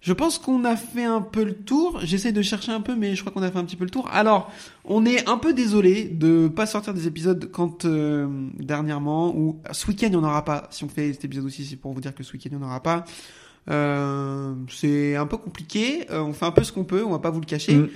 Je 0.03 0.13
pense 0.13 0.39
qu'on 0.39 0.65
a 0.65 0.77
fait 0.77 1.05
un 1.05 1.21
peu 1.21 1.45
le 1.45 1.55
tour. 1.55 2.01
J'essaie 2.03 2.33
de 2.33 2.43
chercher 2.43 2.73
un 2.73 2.81
peu, 2.81 2.97
mais 2.97 3.15
je 3.15 3.21
crois 3.21 3.33
qu'on 3.33 3.43
a 3.43 3.51
fait 3.51 3.59
un 3.59 3.65
petit 3.65 3.77
peu 3.77 3.85
le 3.85 3.91
tour. 3.91 4.09
Alors, 4.13 4.51
on 4.85 5.07
est 5.07 5.29
un 5.29 5.39
peu 5.39 5.55
désolé 5.55 6.05
de 6.05 6.49
pas 6.49 6.67
sortir 6.67 6.93
des 6.93 7.07
épisodes 7.07 7.49
quand 7.53 7.85
euh, 7.85 8.27
dernièrement 8.59 9.35
ou 9.37 9.61
ce 9.71 9.87
week-end 9.87 10.09
il 10.09 10.11
n'y 10.11 10.17
en 10.17 10.25
aura 10.25 10.45
pas. 10.45 10.67
Si 10.71 10.83
on 10.83 10.89
fait 10.89 11.13
cet 11.13 11.25
épisode 11.25 11.47
aussi, 11.47 11.65
c'est 11.65 11.77
pour 11.77 11.93
vous 11.93 12.01
dire 12.01 12.15
que 12.15 12.25
ce 12.25 12.33
week-end 12.33 12.51
il 12.51 12.59
n'y 12.59 12.65
en 12.65 12.67
aura 12.67 12.83
pas. 12.83 13.05
Euh, 13.71 14.55
c'est 14.69 15.15
un 15.15 15.27
peu 15.27 15.37
compliqué. 15.37 16.07
Euh, 16.11 16.21
on 16.21 16.33
fait 16.33 16.47
un 16.47 16.51
peu 16.51 16.65
ce 16.65 16.73
qu'on 16.73 16.85
peut. 16.85 17.05
On 17.05 17.11
va 17.11 17.21
pas 17.21 17.31
vous 17.31 17.41
le 17.41 17.47
cacher. 17.47 17.77
Mm. 17.77 17.89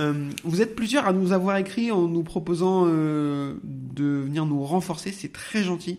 Euh, 0.00 0.30
vous 0.44 0.62
êtes 0.62 0.74
plusieurs 0.74 1.06
à 1.06 1.12
nous 1.12 1.32
avoir 1.32 1.56
écrit 1.58 1.90
en 1.90 2.08
nous 2.08 2.22
proposant 2.22 2.84
euh, 2.86 3.54
de 3.62 4.04
venir 4.04 4.46
nous 4.46 4.64
renforcer. 4.64 5.12
C'est 5.12 5.32
très 5.32 5.62
gentil. 5.62 5.98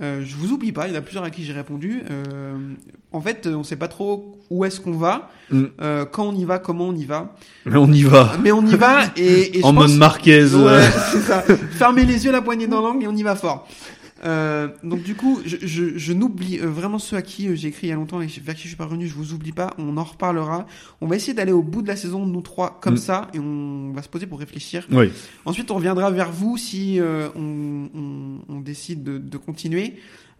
Euh, 0.00 0.22
je 0.24 0.36
vous 0.36 0.52
oublie 0.52 0.72
pas, 0.72 0.88
il 0.88 0.94
y 0.94 0.96
en 0.96 0.98
a 1.00 1.02
plusieurs 1.02 1.22
à 1.24 1.30
qui 1.30 1.44
j'ai 1.44 1.52
répondu. 1.52 2.02
Euh, 2.10 2.54
en 3.12 3.20
fait, 3.20 3.46
on 3.46 3.62
sait 3.62 3.76
pas 3.76 3.88
trop 3.88 4.38
où 4.50 4.64
est-ce 4.64 4.80
qu'on 4.80 4.96
va, 4.96 5.30
Mm. 5.50 5.64
euh, 5.82 6.04
quand 6.06 6.24
on 6.28 6.34
y 6.34 6.46
va, 6.46 6.58
comment 6.58 6.86
on 6.88 6.94
y 6.94 7.04
va. 7.04 7.34
Mais 7.66 7.76
on 7.76 7.92
y 7.92 8.02
va. 8.04 8.32
Mais 8.42 8.52
on 8.52 8.64
y 8.64 8.74
va 8.74 9.02
et, 9.16 9.58
et 9.58 9.60
je 9.60 9.66
en 9.66 9.74
pense... 9.74 9.90
mode 9.90 9.98
Marquez. 9.98 10.44
Ouais, 10.54 10.80
c'est 11.12 11.20
ça. 11.20 11.42
Fermez 11.72 12.06
les 12.06 12.24
yeux, 12.24 12.32
la 12.32 12.40
poignée 12.40 12.66
dans 12.66 12.80
l'angle 12.80 13.04
et 13.04 13.06
on 13.06 13.14
y 13.14 13.22
va 13.22 13.36
fort. 13.36 13.68
Euh, 14.24 14.68
donc 14.84 15.02
du 15.02 15.14
coup, 15.16 15.40
je, 15.44 15.56
je, 15.62 15.98
je 15.98 16.12
n'oublie 16.12 16.58
euh, 16.60 16.66
vraiment 16.66 16.98
ceux 16.98 17.16
à 17.16 17.22
qui 17.22 17.48
euh, 17.48 17.56
j'ai 17.56 17.68
écrit 17.68 17.88
il 17.88 17.90
y 17.90 17.92
a 17.92 17.96
longtemps 17.96 18.20
et 18.20 18.26
vers 18.26 18.54
qui 18.54 18.62
je 18.62 18.68
suis 18.68 18.76
pas 18.76 18.84
revenu, 18.84 19.08
je 19.08 19.14
vous 19.14 19.32
oublie 19.32 19.52
pas, 19.52 19.74
on 19.78 19.96
en 19.96 20.04
reparlera. 20.04 20.66
On 21.00 21.06
va 21.08 21.16
essayer 21.16 21.34
d'aller 21.34 21.52
au 21.52 21.62
bout 21.62 21.82
de 21.82 21.88
la 21.88 21.96
saison, 21.96 22.24
nous 22.24 22.40
trois, 22.40 22.78
comme 22.80 22.94
Mm. 22.94 22.98
ça, 22.98 23.28
et 23.34 23.38
on 23.40 23.90
va 23.92 24.02
se 24.02 24.08
poser 24.08 24.26
pour 24.26 24.38
réfléchir. 24.38 24.86
Oui. 24.92 25.10
Ensuite, 25.44 25.70
on 25.70 25.74
reviendra 25.74 26.10
vers 26.10 26.30
vous 26.30 26.56
si 26.56 27.00
euh, 27.00 27.28
on, 27.34 27.88
on, 27.94 28.38
on 28.48 28.60
décide 28.60 29.02
de, 29.02 29.18
de 29.18 29.36
continuer. 29.38 29.94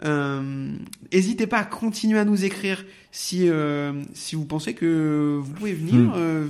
Euh, 0.04 0.72
N'hésitez 1.12 1.46
pas 1.46 1.58
à 1.58 1.64
continuer 1.64 2.18
à 2.18 2.24
nous 2.24 2.44
écrire 2.44 2.84
si, 3.10 3.48
euh, 3.48 3.92
si 4.14 4.34
vous 4.36 4.44
pensez 4.46 4.74
que 4.74 5.38
vous 5.42 5.52
pouvez 5.52 5.74
venir 5.74 5.94
Mm. 5.94 6.12
euh, 6.16 6.46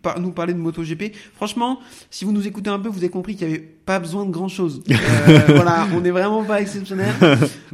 par- 0.00 0.20
nous 0.20 0.30
parler 0.30 0.52
de 0.54 0.58
MotoGP. 0.58 1.12
Franchement, 1.34 1.80
si 2.10 2.24
vous 2.24 2.30
nous 2.32 2.46
écoutez 2.46 2.70
un 2.70 2.78
peu, 2.78 2.88
vous 2.88 2.98
avez 2.98 3.08
compris 3.08 3.34
qu'il 3.34 3.48
n'y 3.48 3.54
avait 3.54 3.62
pas 3.84 3.98
besoin 3.98 4.24
de 4.24 4.30
grand 4.30 4.46
chose. 4.46 4.80
voilà, 5.48 5.88
on 5.92 6.00
n'est 6.00 6.12
vraiment 6.12 6.44
pas 6.44 6.60
exceptionnel. 6.60 7.12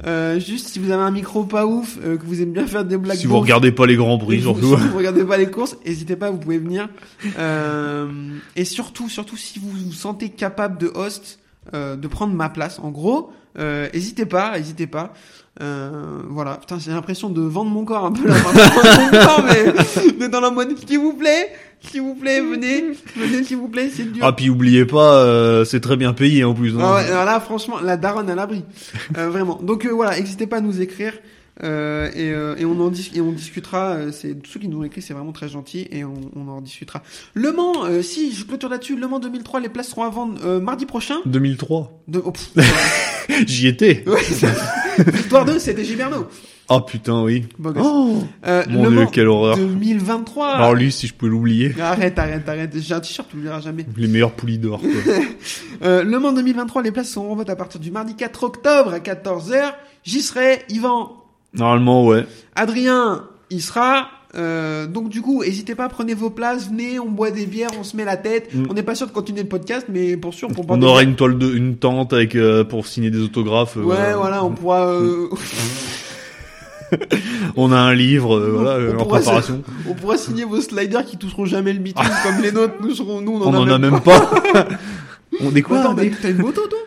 Euh, 0.07 0.41
juste 0.41 0.69
si 0.69 0.79
vous 0.79 0.91
avez 0.91 1.03
un 1.03 1.11
micro 1.11 1.45
pas 1.45 1.67
ouf, 1.67 1.99
euh, 2.03 2.17
que 2.17 2.25
vous 2.25 2.41
aimez 2.41 2.53
bien 2.53 2.67
faire 2.67 2.85
des 2.87 2.97
blagues. 2.97 3.19
Si 3.19 3.27
vous 3.27 3.39
regardez 3.39 3.73
pas 3.73 3.85
les 3.87 3.97
grands 3.97 4.17
prix, 4.17 4.41
surtout. 4.41 4.79
Si 4.79 4.89
vous 4.89 4.97
regardez 4.97 5.25
pas 5.25 5.37
les 5.37 5.51
courses, 5.51 5.77
n'hésitez 5.85 6.17
pas, 6.17 6.31
vous 6.31 6.39
pouvez 6.39 6.59
venir. 6.59 6.89
Euh, 7.39 8.09
et 8.57 8.65
surtout, 8.65 9.09
surtout 9.11 9.37
si 9.37 9.59
vous 9.59 9.69
vous 9.71 9.93
sentez 9.93 10.31
capable 10.31 10.79
de 10.79 10.91
host, 10.95 11.39
euh, 11.73 11.97
de 11.97 12.09
prendre 12.09 12.35
ma 12.35 12.49
place, 12.49 12.79
en 12.79 12.91
gros, 12.91 13.31
euh, 13.59 13.89
n'hésitez 13.95 14.27
pas, 14.27 14.57
n'hésitez 14.59 14.87
pas. 14.87 15.13
Euh, 15.63 16.21
voilà, 16.29 16.57
putain, 16.57 16.79
j'ai 16.81 16.91
l'impression 16.91 17.31
de 17.31 17.41
vendre 17.41 17.71
mon 17.71 17.85
corps 17.85 18.05
un 18.05 18.13
peu 18.13 18.27
là, 18.27 18.35
enfin, 18.35 18.53
de 18.53 18.59
vendre 18.59 19.13
mon 19.13 19.25
corps, 19.25 19.45
mais 19.45 20.13
mais 20.19 20.29
dans 20.29 20.41
la 20.41 20.51
mode, 20.51 20.77
s'il 20.87 20.99
vous 20.99 21.13
plaît, 21.13 21.53
s'il 21.81 22.01
vous 22.03 22.15
plaît, 22.17 22.41
venez, 22.41 22.85
venez, 23.17 23.45
s'il 23.45 23.59
vous 23.59 23.69
plaît, 23.69 23.89
c'est 23.95 24.11
dur. 24.13 24.25
Ah, 24.27 24.33
puis 24.33 24.51
oubliez 24.51 24.85
pas, 24.85 25.15
euh, 25.19 25.65
c'est 25.65 25.81
très 25.81 25.97
bien 25.97 26.13
payé 26.13 26.43
en 26.43 26.55
plus. 26.55 26.75
hein. 26.77 26.81
Ah 26.83 26.95
ouais, 26.97 27.05
alors 27.11 27.25
là, 27.25 27.39
franchement, 27.39 27.77
la 27.81 27.97
daronne 27.97 28.29
à 28.31 28.35
l'abri. 28.35 28.65
Euh, 29.17 29.29
vraiment. 29.31 29.61
Donc 29.63 29.87
euh, 29.87 29.91
voilà, 29.91 30.19
n'hésitez 30.19 30.49
pas 30.49 30.57
à 30.57 30.61
nous 30.61 30.81
écrire. 30.81 31.13
Euh, 31.63 32.11
et, 32.15 32.33
euh, 32.33 32.57
et 32.59 32.65
on 32.65 32.81
en 32.81 32.91
dis 32.91 33.11
et 33.15 33.21
on 33.21 33.31
discutera. 33.33 33.93
euh, 33.95 34.13
c'est 34.13 34.37
ceux 34.47 34.59
qui 34.59 34.67
nous 34.69 34.79
ont 34.79 34.85
écrit, 34.85 35.03
c'est 35.03 35.15
vraiment 35.15 35.33
très 35.33 35.49
gentil 35.49 35.87
et 35.91 36.05
on, 36.05 36.15
on 36.35 36.49
en 36.49 36.61
discutera. 36.61 37.03
Le 37.35 37.53
Mans, 37.53 37.85
euh, 37.85 38.03
si 38.03 38.33
je 38.33 38.45
clôture 38.45 38.69
là-dessus, 38.69 38.97
Le 38.97 39.07
Mans 39.07 39.21
2003, 39.21 39.61
les 39.61 39.69
places 39.69 39.91
seront 39.91 40.03
à 40.05 40.09
vendre 40.11 40.39
euh, 40.45 40.61
mardi 40.61 40.85
prochain. 40.87 41.17
2003. 41.27 42.03
De, 42.09 42.23
oh, 42.25 42.33
J'y 43.47 43.69
étais. 43.69 44.05
ouais, 44.09 44.21
Victoire 45.13 45.45
2, 45.45 45.59
c'était 45.59 45.85
Gilberto. 45.85 46.27
Ah 46.69 46.81
putain, 46.81 47.23
oui. 47.23 47.45
Gosse. 47.61 47.75
Oh 47.79 48.23
Euh, 48.47 48.65
Mon 48.71 48.85
le 48.85 48.91
dieu, 48.91 49.01
Mans 49.01 49.07
quelle 49.07 49.29
horreur. 49.29 49.57
2023. 49.59 50.49
Alors 50.49 50.75
lui, 50.75 50.91
si 50.91 51.07
je 51.07 51.13
pouvais 51.15 51.31
l'oublier. 51.31 51.75
Arrête, 51.79 52.19
arrête, 52.19 52.49
arrête. 52.49 52.79
J'ai 52.81 52.95
un 52.95 53.01
t-shirt, 53.01 53.29
tu 53.29 53.37
l'oublieras 53.37 53.61
jamais. 53.61 53.85
Les 53.99 54.09
meilleurs 54.09 54.33
poulies 54.33 54.59
d'or, 54.59 54.81
quoi. 54.81 54.91
Euh, 55.83 56.03
le 56.05 56.19
Mans 56.19 56.33
2023, 56.33 56.83
les 56.83 56.91
places 56.93 57.11
seront 57.11 57.33
en 57.33 57.37
vente 57.37 57.51
à 57.51 57.57
partir 57.57 57.81
du 57.81 57.91
mardi 57.91 58.15
4 58.17 58.45
octobre 58.45 58.95
à 58.95 59.01
14h. 59.01 59.75
J'y 60.05 60.23
serai, 60.23 60.63
Yvan, 60.71 61.24
Normalement, 61.55 62.05
ouais. 62.07 62.27
Adrien, 62.57 63.25
il 63.51 63.61
sera. 63.63 64.09
Euh, 64.37 64.89
donc 64.89 65.11
du 65.11 65.23
coup, 65.23 65.45
n'hésitez 65.45 65.77
pas, 65.77 65.89
prenez 65.89 66.13
vos 66.13 66.29
places, 66.31 66.69
venez, 66.69 66.99
on 66.99 67.09
boit 67.09 67.31
des 67.31 67.47
bières, 67.47 67.71
on 67.79 67.85
se 67.85 67.97
met 67.97 68.05
la 68.05 68.17
tête. 68.17 68.53
Mm. 68.53 68.65
On 68.69 68.75
n'est 68.75 68.83
pas 68.83 68.97
sûr 68.97 69.07
de 69.07 69.13
continuer 69.13 69.43
le 69.43 69.49
podcast, 69.49 69.87
mais 69.89 70.17
pour 70.17 70.35
sûr, 70.35 70.49
pour 70.49 70.65
On 70.69 70.83
aura 70.83 71.05
une 71.05 71.15
toile 71.15 71.39
de, 71.39 71.55
une 71.55 71.77
tente 71.77 72.13
avec, 72.13 72.35
euh, 72.35 72.65
pour 72.65 72.87
signer 72.89 73.11
des 73.11 73.21
autographes. 73.21 73.77
euh, 73.77 73.83
Ouais, 73.85 74.15
voilà, 74.17 74.45
on 74.45 74.51
pourra, 74.51 74.89
euh, 74.89 75.29
On 77.57 77.73
a 77.73 77.77
un 77.79 77.95
livre, 77.95 78.37
euh, 78.37 78.51
voilà, 78.59 78.77
On 78.77 78.81
euh, 78.81 78.97
en 78.97 79.05
se- 79.05 79.09
préparation. 79.09 79.63
on 79.89 79.95
pourra 79.95 80.17
signer 80.17 80.45
vos 80.45 80.61
sliders 80.61 81.05
qui 81.05 81.17
toucheront 81.17 81.45
jamais 81.47 81.73
le 81.73 81.79
bitume 81.79 82.05
comme 82.25 82.43
les 82.43 82.53
nôtres. 82.53 82.75
Nous 82.83 82.95
serons, 82.95 83.21
nous, 83.21 83.33
on 83.33 83.43
On 83.43 83.55
en 83.55 83.55
en 83.55 83.69
a 83.69 83.75
a 83.75 83.79
même 83.79 83.93
même 83.93 84.01
pas. 84.01 84.31
On 85.41 85.55
est 85.55 85.63
quoi 85.63 85.81
Attends, 85.81 85.95
mais 85.95 86.11
t'as 86.21 86.31
une 86.31 86.39
moto, 86.39 86.67
toi? 86.69 86.79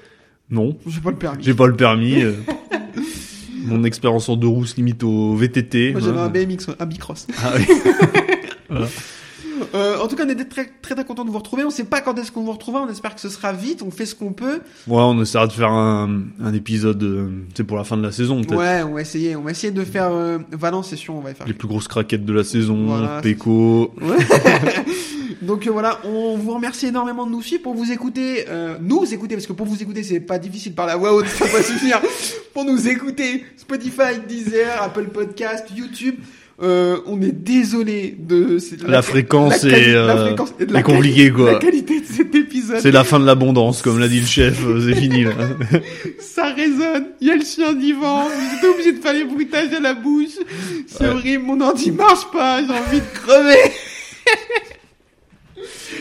Non, 0.50 0.78
J'ai 0.88 1.02
pas 1.02 1.10
le 1.12 1.16
permis. 1.18 1.44
j'ai 1.44 1.54
pas 1.54 1.68
le 1.68 1.76
permis. 1.76 2.24
Mon 3.68 3.84
expérience 3.84 4.30
en 4.30 4.36
deux 4.36 4.48
roues 4.48 4.66
se 4.66 4.76
limite 4.76 5.04
au 5.04 5.36
VTT. 5.36 5.92
Moi, 5.92 6.02
j'avais 6.02 6.20
un 6.20 6.30
BMX, 6.30 6.68
un 6.80 6.86
Bicross. 6.86 7.28
Ah 7.44 7.54
oui. 7.56 7.66
Euh, 9.74 9.98
en 10.00 10.08
tout 10.08 10.16
cas, 10.16 10.24
on 10.26 10.30
est 10.30 10.36
très, 10.36 10.66
très, 10.82 10.96
très 10.96 11.06
content 11.06 11.26
de 11.26 11.30
vous 11.30 11.38
retrouver. 11.38 11.64
On 11.64 11.70
sait 11.70 11.84
pas 11.84 12.02
quand 12.02 12.18
est-ce 12.18 12.32
qu'on 12.32 12.44
vous 12.44 12.52
retrouvera. 12.52 12.84
On 12.84 12.90
espère 12.90 13.16
que 13.16 13.22
ce 13.22 13.30
sera 13.30 13.54
vite. 13.54 13.82
On 13.82 13.92
fait 13.92 14.06
ce 14.06 14.16
qu'on 14.16 14.34
peut. 14.34 14.60
Ouais, 14.88 15.02
on 15.02 15.22
essaiera 15.22 15.48
de 15.48 15.52
faire 15.52 15.72
un, 15.72 16.22
un 16.42 16.54
épisode, 16.54 17.02
euh, 17.04 17.30
c'est 17.56 17.64
pour 17.64 17.78
la 17.78 17.84
fin 17.84 17.98
de 17.98 18.04
la 18.04 18.12
saison 18.12 18.42
peut-être. 18.44 18.58
Ouais, 18.58 18.84
on 18.84 18.94
va 18.94 19.02
essayer. 19.02 19.36
On 19.36 19.42
va 19.42 19.52
essayer 19.52 19.72
de 19.72 19.84
faire 19.84 20.12
euh, 20.12 20.38
Valence 20.52 20.90
Session. 20.90 21.18
On 21.18 21.22
va 21.22 21.32
y 21.32 21.34
faire. 21.34 21.48
Les 21.48 21.54
plus 21.54 21.68
grosses 21.68 21.88
craquettes 21.88 22.26
de 22.26 22.34
la 22.34 22.44
saison, 22.44 22.86
Voilà, 22.86 23.22
Péco. 23.22 23.94
Ouais. 24.02 24.18
Donc 25.42 25.68
euh, 25.68 25.72
voilà, 25.72 26.00
on 26.04 26.36
vous 26.38 26.54
remercie 26.54 26.88
énormément 26.88 27.26
de 27.26 27.32
nous 27.32 27.42
suivre 27.42 27.62
pour 27.64 27.74
vous 27.76 27.92
écouter, 27.92 28.46
euh, 28.50 28.78
nous 28.82 29.14
écouter 29.14 29.36
parce 29.36 29.48
que 29.48 29.54
pour 29.54 29.66
vous 29.68 29.82
écouter 29.82 30.04
c'est 30.04 30.20
pas 30.20 30.40
difficile 30.40 30.74
par 30.74 30.86
la 30.88 30.96
voix 30.96 31.14
haute, 31.14 31.28
ça 31.28 31.46
va 31.46 31.62
suffire. 31.62 32.02
Pour 32.54 32.66
nous 32.66 32.88
écouter, 32.88 33.44
Spotify, 33.56 34.20
Deezer, 34.28 34.82
Apple 34.82 35.06
Podcast, 35.06 35.66
YouTube. 35.76 36.16
Euh, 36.60 36.98
on 37.06 37.22
est 37.22 37.32
désolé 37.34 38.16
de 38.18 38.58
c'est- 38.58 38.82
La 38.88 39.04
fréquence 39.04 39.62
la 39.64 39.78
est, 39.78 39.94
la 39.94 40.00
euh, 40.00 40.26
fréquence 40.26 40.54
est 40.60 40.72
la 40.72 40.82
compliquée, 40.82 41.30
quoi. 41.30 41.52
La 41.54 41.60
qualité 41.60 42.00
de 42.02 42.06
cet 42.08 42.34
épisode, 42.34 42.80
C'est 42.80 42.90
la 42.90 43.04
fin 43.04 43.20
de 43.20 43.28
l'abondance, 43.28 43.84
comme 43.84 44.00
l'a 44.00 44.08
dit 44.08 44.20
le 44.22 44.26
chef, 44.26 44.66
euh, 44.66 44.82
c'est 44.90 45.00
fini 45.00 45.24
là. 45.24 45.34
ça 46.20 46.46
résonne. 46.54 47.10
Il 47.22 47.28
y 47.28 47.30
a 47.32 47.36
le 47.36 47.46
chien 47.46 47.74
d'Ivan, 47.74 48.28
j'étais 48.56 48.74
obligé 48.74 48.92
de 48.94 48.98
faire 49.00 49.14
les 49.14 49.26
bruitages 49.26 49.72
à 49.72 49.80
la 49.80 49.94
bouche. 49.94 50.32
C'est 50.88 51.04
Ouais. 51.04 51.10
horrible, 51.12 51.44
mon 51.44 51.62
ordi 51.62 51.92
marche 51.92 52.26
pas, 52.34 52.60
j'ai 52.64 52.72
envie 52.74 53.02
de 53.02 53.20
crever. 53.20 53.60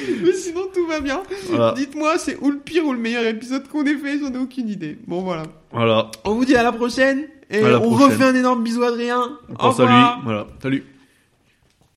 Mais 0.25 0.33
sinon 0.33 0.63
tout 0.75 0.87
va 0.87 1.01
bien. 1.01 1.23
Voilà. 1.49 1.73
Dites-moi, 1.77 2.19
c'est 2.19 2.37
ou 2.41 2.51
le 2.51 2.59
pire 2.59 2.85
ou 2.87 2.93
le 2.93 2.99
meilleur 2.99 3.25
épisode 3.25 3.69
qu'on 3.69 3.85
ait 3.85 3.97
fait, 3.97 4.19
j'en 4.19 4.33
ai 4.33 4.39
aucune 4.39 4.69
idée. 4.69 4.99
Bon 5.07 5.23
voilà. 5.23 5.45
Voilà. 5.73 6.11
On 6.25 6.35
vous 6.35 6.45
dit 6.45 6.57
à 6.57 6.63
la 6.63 6.73
prochaine 6.73 7.27
et 7.51 7.61
la 7.61 7.79
on 7.81 7.91
prochaine. 7.91 8.11
refait 8.13 8.25
un 8.25 8.35
énorme 8.35 8.63
bisou 8.63 8.83
à 8.83 8.89
Adrien. 8.89 9.39
On 9.59 9.69
Au 9.69 9.81
à 9.81 9.87
lui. 9.87 10.23
Voilà. 10.25 10.47
Salut. 10.63 10.85